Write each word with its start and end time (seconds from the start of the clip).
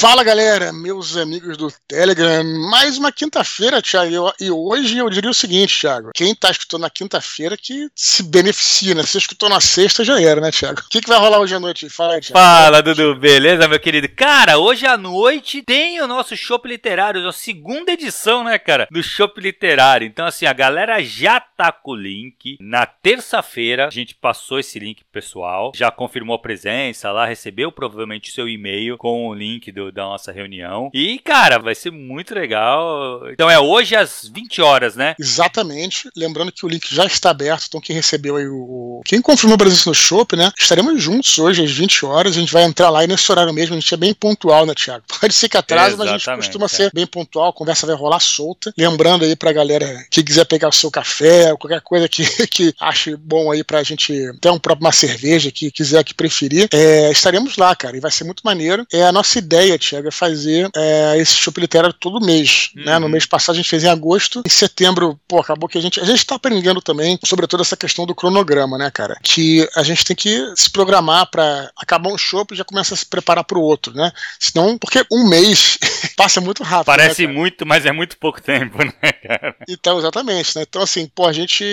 Fala 0.00 0.22
galera, 0.22 0.72
meus 0.72 1.16
amigos 1.16 1.56
do 1.56 1.72
Telegram, 1.88 2.44
mais 2.70 2.96
uma 2.96 3.10
quinta-feira, 3.10 3.82
Thiago. 3.82 4.32
E 4.40 4.48
hoje 4.48 4.96
eu 4.96 5.10
diria 5.10 5.28
o 5.28 5.34
seguinte, 5.34 5.80
Thiago: 5.80 6.12
quem 6.14 6.36
tá 6.36 6.52
escutando 6.52 6.82
na 6.82 6.90
quinta-feira 6.90 7.56
que 7.56 7.88
se 7.96 8.22
beneficia, 8.22 8.94
né? 8.94 9.02
Se 9.02 9.18
escutou 9.18 9.48
na 9.48 9.60
sexta, 9.60 10.04
já 10.04 10.20
era, 10.22 10.40
né, 10.40 10.52
Thiago? 10.52 10.82
O 10.82 10.88
que, 10.88 11.00
que 11.00 11.08
vai 11.08 11.18
rolar 11.18 11.40
hoje 11.40 11.56
à 11.56 11.58
noite? 11.58 11.90
Fala 11.90 12.14
aí, 12.14 12.20
Thiago. 12.20 12.38
Fala, 12.38 12.80
Dudu, 12.80 13.16
beleza, 13.16 13.66
meu 13.66 13.80
querido? 13.80 14.08
Cara, 14.10 14.56
hoje 14.56 14.86
à 14.86 14.96
noite 14.96 15.62
tem 15.62 16.00
o 16.00 16.06
nosso 16.06 16.36
Shop 16.36 16.68
Literário, 16.68 17.26
a 17.26 17.32
segunda 17.32 17.90
edição, 17.90 18.44
né, 18.44 18.56
cara, 18.56 18.86
do 18.92 19.02
Shop 19.02 19.40
Literário. 19.40 20.06
Então, 20.06 20.26
assim, 20.26 20.46
a 20.46 20.52
galera 20.52 21.02
já 21.02 21.40
tá 21.40 21.72
com 21.72 21.90
o 21.90 21.96
link. 21.96 22.56
Na 22.60 22.86
terça-feira, 22.86 23.88
a 23.88 23.90
gente 23.90 24.14
passou 24.14 24.60
esse 24.60 24.78
link 24.78 25.02
pessoal, 25.10 25.72
já 25.74 25.90
confirmou 25.90 26.36
a 26.36 26.40
presença 26.40 27.10
lá, 27.10 27.26
recebeu 27.26 27.72
provavelmente 27.72 28.30
o 28.30 28.32
seu 28.32 28.48
e-mail 28.48 28.96
com 28.96 29.26
o 29.26 29.34
link 29.34 29.72
do, 29.72 29.87
da 29.92 30.02
nossa 30.02 30.32
reunião. 30.32 30.90
E, 30.92 31.18
cara, 31.18 31.58
vai 31.58 31.74
ser 31.74 31.90
muito 31.90 32.34
legal. 32.34 33.22
Então 33.30 33.50
é 33.50 33.58
hoje 33.58 33.94
às 33.94 34.30
20 34.32 34.60
horas, 34.62 34.96
né? 34.96 35.14
Exatamente. 35.18 36.08
Lembrando 36.16 36.52
que 36.52 36.64
o 36.64 36.68
link 36.68 36.92
já 36.92 37.04
está 37.04 37.30
aberto, 37.30 37.66
então 37.68 37.80
quem 37.80 37.94
recebeu 37.94 38.36
aí 38.36 38.48
o. 38.48 39.00
Quem 39.04 39.20
confirmou 39.20 39.54
a 39.54 39.58
presença 39.58 39.88
no 39.88 39.94
Shop, 39.94 40.34
né? 40.34 40.50
Estaremos 40.58 41.00
juntos 41.02 41.38
hoje 41.38 41.62
às 41.62 41.70
20 41.70 42.04
horas. 42.04 42.36
A 42.36 42.40
gente 42.40 42.52
vai 42.52 42.64
entrar 42.64 42.90
lá 42.90 43.04
e 43.04 43.06
nesse 43.06 43.30
horário 43.30 43.52
mesmo, 43.52 43.76
a 43.76 43.80
gente 43.80 43.92
é 43.92 43.96
bem 43.96 44.14
pontual, 44.14 44.66
né, 44.66 44.74
Thiago? 44.74 45.04
Pode 45.20 45.34
ser 45.34 45.48
que 45.48 45.56
atrase, 45.56 45.96
mas 45.96 46.08
a 46.08 46.12
gente 46.18 46.36
costuma 46.36 46.66
é. 46.66 46.68
ser 46.68 46.90
bem 46.92 47.06
pontual, 47.06 47.50
a 47.50 47.52
conversa 47.52 47.86
vai 47.86 47.94
rolar 47.94 48.20
solta. 48.20 48.72
Lembrando 48.76 49.24
aí 49.24 49.36
pra 49.36 49.52
galera 49.52 49.86
que 50.10 50.22
quiser 50.22 50.44
pegar 50.44 50.68
o 50.68 50.72
seu 50.72 50.90
café, 50.90 51.52
ou 51.52 51.58
qualquer 51.58 51.80
coisa 51.80 52.08
que, 52.08 52.24
que 52.48 52.74
ache 52.80 53.16
bom 53.16 53.50
aí 53.50 53.62
pra 53.62 53.82
gente 53.82 54.12
ter 54.40 54.50
um 54.50 54.58
próprio 54.58 54.78
uma 54.88 54.92
cerveja 54.92 55.50
que 55.50 55.70
quiser 55.70 56.02
que 56.02 56.14
preferir, 56.14 56.68
é, 56.72 57.10
estaremos 57.10 57.56
lá, 57.56 57.74
cara, 57.74 57.96
e 57.96 58.00
vai 58.00 58.10
ser 58.10 58.24
muito 58.24 58.42
maneiro. 58.44 58.86
É 58.92 59.02
a 59.02 59.12
nossa 59.12 59.38
ideia, 59.38 59.77
Thiago 59.78 60.08
é 60.08 60.10
fazer 60.10 60.68
é, 60.74 61.16
esse 61.18 61.34
show 61.34 61.52
literário 61.56 61.92
todo 61.92 62.24
mês. 62.24 62.70
Uhum. 62.76 62.84
Né? 62.84 62.98
No 62.98 63.06
uhum. 63.06 63.12
mês 63.12 63.26
passado 63.26 63.54
a 63.54 63.58
gente 63.58 63.68
fez 63.68 63.84
em 63.84 63.88
agosto. 63.88 64.42
Em 64.46 64.50
setembro, 64.50 65.18
pô, 65.26 65.40
acabou 65.40 65.68
que 65.68 65.78
a 65.78 65.80
gente. 65.80 66.00
A 66.00 66.04
gente 66.04 66.24
tá 66.24 66.34
aprendendo 66.34 66.80
também, 66.80 67.18
sobretudo, 67.24 67.62
essa 67.62 67.76
questão 67.76 68.06
do 68.06 68.14
cronograma, 68.14 68.78
né, 68.78 68.90
cara? 68.90 69.16
Que 69.22 69.68
a 69.76 69.82
gente 69.82 70.04
tem 70.04 70.16
que 70.16 70.52
se 70.56 70.70
programar 70.70 71.30
para 71.30 71.70
acabar 71.76 72.10
um 72.10 72.18
show 72.18 72.46
e 72.50 72.56
já 72.56 72.64
começa 72.64 72.94
a 72.94 72.96
se 72.96 73.06
preparar 73.06 73.44
para 73.44 73.58
o 73.58 73.62
outro, 73.62 73.94
né? 73.94 74.12
Senão, 74.38 74.78
porque 74.78 75.04
um 75.10 75.28
mês 75.28 75.78
passa 76.16 76.40
muito 76.40 76.62
rápido. 76.62 76.86
Parece 76.86 77.26
né, 77.26 77.32
muito, 77.32 77.66
mas 77.66 77.86
é 77.86 77.92
muito 77.92 78.16
pouco 78.18 78.40
tempo, 78.40 78.78
né, 78.84 79.12
cara? 79.12 79.56
Então, 79.68 79.98
exatamente, 79.98 80.56
né? 80.56 80.64
Então, 80.68 80.82
assim, 80.82 81.10
pô, 81.14 81.26
a 81.26 81.32
gente 81.32 81.64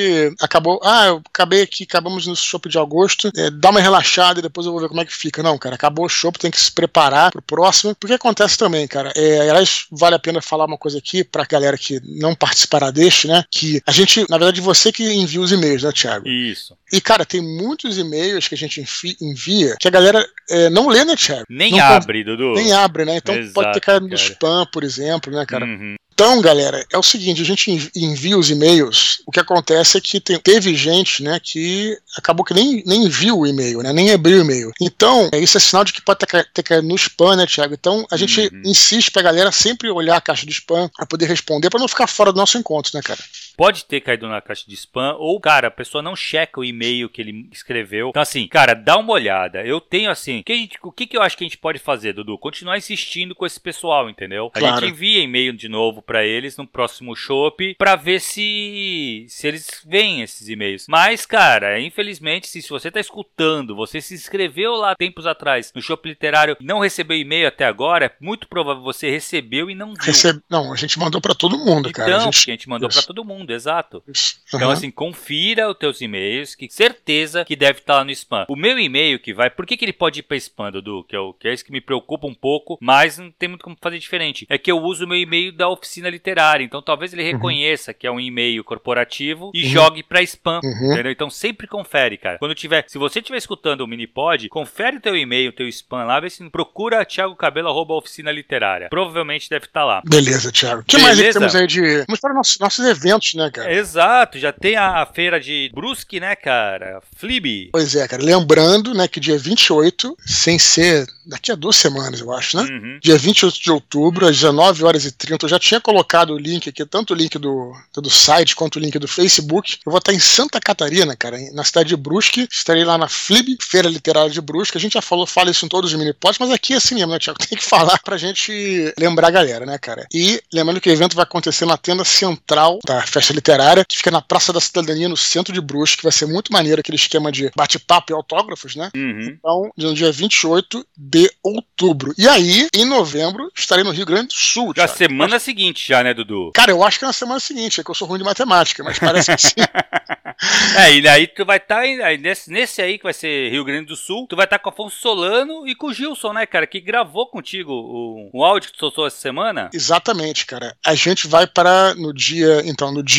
acabou. 0.41 0.79
Ah, 0.83 1.07
eu 1.07 1.21
acabei 1.25 1.61
aqui, 1.61 1.83
acabamos 1.83 2.27
no 2.27 2.35
show 2.35 2.59
de 2.65 2.77
agosto, 2.77 3.31
é, 3.35 3.49
dá 3.49 3.69
uma 3.69 3.79
relaxada 3.79 4.39
e 4.39 4.43
depois 4.43 4.65
eu 4.65 4.71
vou 4.71 4.81
ver 4.81 4.89
como 4.89 5.01
é 5.01 5.05
que 5.05 5.13
fica. 5.13 5.43
Não, 5.43 5.57
cara, 5.57 5.75
acabou 5.75 6.05
o 6.05 6.09
show, 6.09 6.31
tem 6.31 6.51
que 6.51 6.59
se 6.59 6.71
preparar 6.71 7.31
pro 7.31 7.41
próximo, 7.41 7.94
porque 7.99 8.13
acontece 8.13 8.57
também, 8.57 8.87
cara. 8.87 9.11
É, 9.15 9.49
aliás, 9.49 9.85
vale 9.91 10.15
a 10.15 10.19
pena 10.19 10.41
falar 10.41 10.65
uma 10.65 10.77
coisa 10.77 10.97
aqui 10.97 11.23
pra 11.23 11.45
galera 11.45 11.77
que 11.77 11.99
não 12.03 12.35
participará 12.35 12.91
deste, 12.91 13.27
né? 13.27 13.43
Que 13.49 13.81
a 13.85 13.91
gente, 13.91 14.25
na 14.29 14.37
verdade, 14.37 14.61
você 14.61 14.91
que 14.91 15.03
envia 15.13 15.41
os 15.41 15.51
e-mails, 15.51 15.83
né, 15.83 15.91
Thiago? 15.91 16.27
Isso. 16.27 16.75
E, 16.91 17.01
cara, 17.01 17.25
tem 17.25 17.41
muitos 17.41 17.97
e-mails 17.97 18.47
que 18.47 18.55
a 18.55 18.57
gente 18.57 18.83
envia 19.21 19.75
que 19.79 19.87
a 19.87 19.91
galera 19.91 20.25
é, 20.49 20.69
não 20.69 20.87
lê, 20.87 21.03
né, 21.03 21.15
Thiago? 21.15 21.45
Nem 21.49 21.71
não 21.71 21.79
abre, 21.79 22.23
Dudu. 22.23 22.53
Nem 22.53 22.73
abre, 22.73 23.05
né? 23.05 23.17
Então 23.17 23.35
Exato, 23.35 23.53
pode 23.53 23.73
ter 23.73 23.79
caído 23.79 24.07
no 24.07 24.15
spam, 24.15 24.65
por 24.71 24.83
exemplo, 24.83 25.31
né, 25.33 25.45
cara? 25.45 25.65
Uhum. 25.65 25.95
Então, 26.15 26.39
galera, 26.39 26.85
é 26.93 26.97
o 26.97 27.03
seguinte, 27.03 27.41
a 27.41 27.45
gente 27.45 27.91
envia 27.93 28.37
os 28.37 28.49
e-mails, 28.49 29.21
o 29.25 29.31
que 29.31 29.39
acontece 29.39 29.97
é 29.97 30.01
que 30.01 30.21
tem, 30.21 30.39
teve 30.39 30.73
gente, 30.73 31.21
né, 31.21 31.41
que 31.43 31.99
acabou 32.17 32.45
que 32.45 32.53
nem, 32.53 32.81
nem 32.85 33.09
viu 33.09 33.39
o 33.39 33.45
e-mail, 33.45 33.81
né, 33.81 33.91
nem 33.91 34.09
abriu 34.13 34.37
o 34.37 34.41
e-mail. 34.41 34.71
Então, 34.79 35.29
isso 35.33 35.57
é 35.57 35.59
sinal 35.59 35.83
de 35.83 35.91
que 35.91 36.01
pode 36.01 36.19
ter, 36.19 36.49
ter 36.53 36.63
caído 36.63 36.87
no 36.87 36.95
spam, 36.95 37.35
né, 37.35 37.45
Thiago? 37.45 37.73
Então, 37.73 38.07
a 38.09 38.15
gente 38.15 38.39
uhum. 38.39 38.61
insiste 38.63 39.11
pra 39.11 39.21
galera 39.21 39.51
sempre 39.51 39.89
olhar 39.89 40.15
a 40.15 40.21
caixa 40.21 40.45
do 40.45 40.53
spam 40.53 40.89
pra 40.95 41.05
poder 41.05 41.25
responder, 41.25 41.69
pra 41.69 41.81
não 41.81 41.87
ficar 41.87 42.07
fora 42.07 42.31
do 42.31 42.37
nosso 42.37 42.57
encontro, 42.57 42.91
né, 42.93 43.01
cara? 43.03 43.19
Pode 43.55 43.85
ter 43.85 44.01
caído 44.01 44.27
na 44.27 44.41
caixa 44.41 44.65
de 44.67 44.75
spam, 44.75 45.15
ou, 45.17 45.39
cara, 45.39 45.67
a 45.67 45.71
pessoa 45.71 46.01
não 46.01 46.15
checa 46.15 46.59
o 46.59 46.65
e-mail 46.65 47.09
que 47.09 47.21
ele 47.21 47.47
escreveu. 47.51 48.09
Então, 48.09 48.21
assim, 48.21 48.47
cara, 48.47 48.73
dá 48.73 48.97
uma 48.97 49.13
olhada. 49.13 49.65
Eu 49.65 49.79
tenho, 49.79 50.09
assim, 50.09 50.41
que 50.43 50.55
gente, 50.55 50.77
o 50.81 50.91
que, 50.91 51.07
que 51.07 51.17
eu 51.17 51.21
acho 51.21 51.37
que 51.37 51.43
a 51.43 51.47
gente 51.47 51.57
pode 51.57 51.79
fazer, 51.79 52.13
Dudu? 52.13 52.37
Continuar 52.37 52.77
insistindo 52.77 53.35
com 53.35 53.45
esse 53.45 53.59
pessoal, 53.59 54.09
entendeu? 54.09 54.51
A 54.53 54.59
claro. 54.59 54.79
gente 54.79 54.91
envia 54.91 55.23
e-mail 55.23 55.53
de 55.53 55.69
novo 55.69 56.01
para 56.01 56.25
eles 56.25 56.57
no 56.57 56.67
próximo 56.67 57.15
show 57.15 57.55
para 57.77 57.95
ver 57.95 58.21
se 58.21 59.25
se 59.27 59.47
eles 59.47 59.81
veem 59.85 60.21
esses 60.21 60.47
e-mails. 60.47 60.85
Mas, 60.87 61.25
cara, 61.25 61.79
infelizmente, 61.79 62.47
se, 62.47 62.61
se 62.61 62.69
você 62.69 62.89
tá 62.89 62.99
escutando, 62.99 63.75
você 63.75 64.01
se 64.01 64.13
inscreveu 64.13 64.73
lá 64.73 64.95
tempos 64.95 65.25
atrás 65.25 65.71
no 65.75 65.81
Shop 65.81 66.07
Literário 66.07 66.57
não 66.61 66.79
recebeu 66.79 67.17
e-mail 67.17 67.47
até 67.47 67.65
agora, 67.65 68.05
é 68.05 68.11
muito 68.19 68.47
provável 68.47 68.81
você 68.81 69.09
recebeu 69.09 69.69
e 69.69 69.75
não 69.75 69.93
viu. 69.93 70.03
Recebe... 70.03 70.41
Não, 70.49 70.73
a 70.73 70.75
gente 70.75 70.97
mandou 70.97 71.21
para 71.21 71.35
todo 71.35 71.57
mundo, 71.57 71.89
então, 71.89 72.05
cara. 72.05 72.17
A 72.17 72.19
gente, 72.19 72.49
a 72.49 72.53
gente 72.53 72.69
mandou 72.69 72.89
para 72.89 73.01
todo 73.01 73.23
mundo, 73.23 73.44
exato. 73.53 74.03
Isso. 74.07 74.39
Então, 74.53 74.69
assim, 74.69 74.91
confira 74.91 75.69
os 75.69 75.77
teus 75.77 76.01
e-mails, 76.01 76.55
que 76.55 76.69
certeza 76.69 77.45
que 77.45 77.55
deve 77.55 77.79
estar 77.79 77.93
tá 77.93 77.99
lá 77.99 78.05
no 78.05 78.11
spam. 78.11 78.45
O 78.47 78.55
meu 78.55 78.77
e-mail 78.79 79.19
que 79.19 79.33
vai, 79.33 79.49
por 79.49 79.65
que, 79.65 79.77
que 79.77 79.85
ele 79.85 79.93
pode 79.93 80.19
ir 80.19 80.23
para 80.23 80.37
spam, 80.37 80.71
Dudu? 80.71 81.03
Que 81.03 81.15
é, 81.15 81.19
o, 81.19 81.33
que 81.33 81.47
é 81.47 81.53
isso 81.53 81.65
que 81.65 81.71
me 81.71 81.81
preocupa 81.81 82.27
um 82.27 82.33
pouco, 82.33 82.77
mas 82.81 83.17
não 83.17 83.31
tem 83.31 83.49
muito 83.49 83.63
como 83.63 83.77
fazer 83.79 83.99
diferente. 83.99 84.45
É 84.49 84.57
que 84.57 84.71
eu 84.71 84.81
uso 84.81 85.05
o 85.05 85.07
meu 85.07 85.17
e-mail 85.17 85.51
da 85.51 85.69
oficina 85.69 86.09
literária. 86.09 86.63
Então 86.63 86.81
talvez 86.81 87.13
ele 87.13 87.23
uhum. 87.23 87.31
reconheça 87.31 87.91
uhum. 87.91 87.97
que 87.99 88.07
é 88.07 88.11
um 88.11 88.19
e-mail 88.19 88.63
corporativo 88.63 89.51
e 89.53 89.63
uhum. 89.63 89.69
jogue 89.69 90.03
para 90.03 90.21
spam, 90.23 90.59
uhum. 90.63 90.93
entendeu? 90.93 91.11
Então 91.11 91.29
sempre 91.29 91.67
confere, 91.67 92.17
cara. 92.17 92.37
Quando 92.37 92.55
tiver, 92.55 92.85
se 92.87 92.97
você 92.97 93.19
estiver 93.19 93.37
escutando 93.37 93.81
o 93.81 93.87
Minipod, 93.87 94.49
confere 94.49 94.97
o 94.97 95.01
teu 95.01 95.15
e-mail, 95.15 95.51
teu 95.51 95.67
spam 95.67 96.03
lá, 96.03 96.19
vê 96.19 96.29
se 96.29 96.47
procura 96.49 97.05
Thiago 97.05 97.35
Cabelo 97.35 97.69
arroba 97.69 97.93
oficina 97.93 98.31
literária. 98.31 98.89
Provavelmente 98.89 99.49
deve 99.49 99.65
estar 99.65 99.81
tá 99.81 99.85
lá. 99.85 100.01
Beleza, 100.05 100.51
Thiago. 100.51 100.81
O 100.81 100.85
que 100.85 100.97
Beleza? 100.97 101.21
mais 101.21 101.33
temos 101.33 101.55
aí 101.55 101.67
de. 101.67 102.05
Vamos 102.05 102.19
para 102.19 102.33
nossos, 102.33 102.59
nossos 102.59 102.85
eventos, 102.85 103.33
né, 103.35 103.49
cara? 103.51 103.73
Exato, 103.73 104.39
já 104.39 104.51
tem 104.51 104.75
a 104.75 105.05
feira 105.05 105.39
de 105.39 105.69
Brusque, 105.73 106.19
né, 106.19 106.35
cara? 106.35 107.01
Flib. 107.15 107.69
Pois 107.71 107.95
é, 107.95 108.07
cara. 108.07 108.23
Lembrando, 108.23 108.93
né, 108.93 109.07
que 109.07 109.19
dia 109.19 109.37
28, 109.37 110.17
sem 110.25 110.57
ser 110.57 111.07
daqui 111.25 111.51
a 111.51 111.55
duas 111.55 111.75
semanas, 111.75 112.19
eu 112.19 112.31
acho, 112.31 112.57
né? 112.57 112.63
Uhum. 112.63 112.99
Dia 113.01 113.17
28 113.17 113.59
de 113.59 113.71
outubro, 113.71 114.27
às 114.27 114.35
19 114.35 114.83
horas 114.83 115.05
e 115.05 115.11
30, 115.11 115.45
eu 115.45 115.49
já 115.49 115.59
tinha 115.59 115.81
colocado 115.81 116.33
o 116.33 116.37
link 116.37 116.69
aqui, 116.69 116.85
tanto 116.85 117.13
o 117.13 117.15
link 117.15 117.37
do, 117.37 117.73
do 117.93 118.09
site 118.09 118.55
quanto 118.55 118.75
o 118.75 118.79
link 118.79 118.97
do 118.99 119.07
Facebook. 119.07 119.79
Eu 119.85 119.91
vou 119.91 119.99
estar 119.99 120.13
em 120.13 120.19
Santa 120.19 120.59
Catarina, 120.59 121.15
cara, 121.15 121.37
na 121.53 121.63
cidade 121.63 121.89
de 121.89 121.95
Brusque. 121.95 122.47
Estarei 122.51 122.83
lá 122.83 122.97
na 122.97 123.07
FLIB, 123.07 123.57
Feira 123.61 123.89
Literária 123.89 124.29
de 124.29 124.41
Brusque. 124.41 124.77
A 124.77 124.81
gente 124.81 124.93
já 124.93 125.01
falou, 125.01 125.25
fala 125.25 125.51
isso 125.51 125.65
em 125.65 125.69
todos 125.69 125.91
os 125.91 125.97
mini-pods, 125.97 126.39
mas 126.39 126.51
aqui 126.51 126.73
é 126.73 126.77
assim 126.77 126.95
mesmo, 126.95 127.11
né, 127.11 127.19
Tiago? 127.19 127.39
Tem 127.45 127.57
que 127.57 127.63
falar 127.63 127.99
pra 128.03 128.17
gente 128.17 128.93
lembrar 128.97 129.27
a 129.27 129.31
galera, 129.31 129.65
né, 129.65 129.77
cara? 129.77 130.05
E 130.13 130.41
lembrando 130.53 130.79
que 130.79 130.89
o 130.89 130.93
evento 130.93 131.15
vai 131.15 131.23
acontecer 131.23 131.65
na 131.65 131.77
tenda 131.77 132.03
central 132.03 132.79
da 132.85 133.01
festa 133.01 133.24
literária, 133.33 133.85
que 133.85 133.97
fica 133.97 134.11
na 134.11 134.21
Praça 134.21 134.51
da 134.51 134.59
Cidadania, 134.59 135.09
no 135.09 135.17
centro 135.17 135.53
de 135.53 135.61
Brusque. 135.61 136.03
Vai 136.03 136.11
ser 136.11 136.25
muito 136.25 136.51
maneiro 136.51 136.79
aquele 136.79 136.95
esquema 136.97 137.31
de 137.31 137.51
bate-papo 137.55 138.11
e 138.11 138.15
autógrafos, 138.15 138.75
né? 138.75 138.89
Uhum. 138.95 139.37
Então, 139.37 139.71
no 139.77 139.93
dia 139.93 140.11
28 140.11 140.85
de 140.97 141.31
outubro. 141.43 142.13
E 142.17 142.27
aí, 142.27 142.67
em 142.73 142.85
novembro, 142.85 143.51
estarei 143.55 143.83
no 143.83 143.91
Rio 143.91 144.05
Grande 144.05 144.27
do 144.27 144.33
Sul. 144.33 144.73
Já 144.75 144.87
semana 144.87 145.39
seguinte, 145.39 145.87
já, 145.87 146.03
né, 146.03 146.13
Dudu? 146.13 146.51
Cara, 146.53 146.71
eu 146.71 146.83
acho 146.83 146.99
que 146.99 147.05
é 147.05 147.07
na 147.07 147.13
semana 147.13 147.39
seguinte, 147.39 147.79
é 147.79 147.83
que 147.83 147.89
eu 147.89 147.95
sou 147.95 148.07
ruim 148.07 148.19
de 148.19 148.25
matemática, 148.25 148.83
mas 148.83 148.99
parece 148.99 149.35
que 149.35 149.41
sim. 149.41 149.55
é, 150.77 150.97
e 150.97 151.07
aí 151.07 151.27
tu 151.27 151.45
vai 151.45 151.57
estar 151.57 151.81
tá, 151.81 152.17
nesse, 152.19 152.51
nesse 152.51 152.81
aí 152.81 152.97
que 152.97 153.03
vai 153.03 153.13
ser 153.13 153.49
Rio 153.49 153.63
Grande 153.63 153.87
do 153.87 153.95
Sul, 153.95 154.27
tu 154.27 154.35
vai 154.35 154.45
estar 154.45 154.57
tá 154.57 154.63
com 154.63 154.69
o 154.69 154.73
Afonso 154.73 154.97
Solano 154.97 155.67
e 155.67 155.75
com 155.75 155.87
o 155.87 155.93
Gilson, 155.93 156.33
né, 156.33 156.45
cara, 156.45 156.67
que 156.67 156.79
gravou 156.79 157.27
contigo 157.27 157.71
o, 157.71 158.29
o 158.33 158.43
áudio 158.43 158.71
que 158.71 158.77
tu 158.77 158.79
soltou 158.79 159.07
essa 159.07 159.17
semana. 159.17 159.69
Exatamente, 159.73 160.45
cara. 160.45 160.75
A 160.85 160.95
gente 160.95 161.27
vai 161.27 161.47
para 161.47 161.93
no 161.95 162.13
dia, 162.13 162.61
então, 162.65 162.91
no 162.91 163.03
dia 163.03 163.14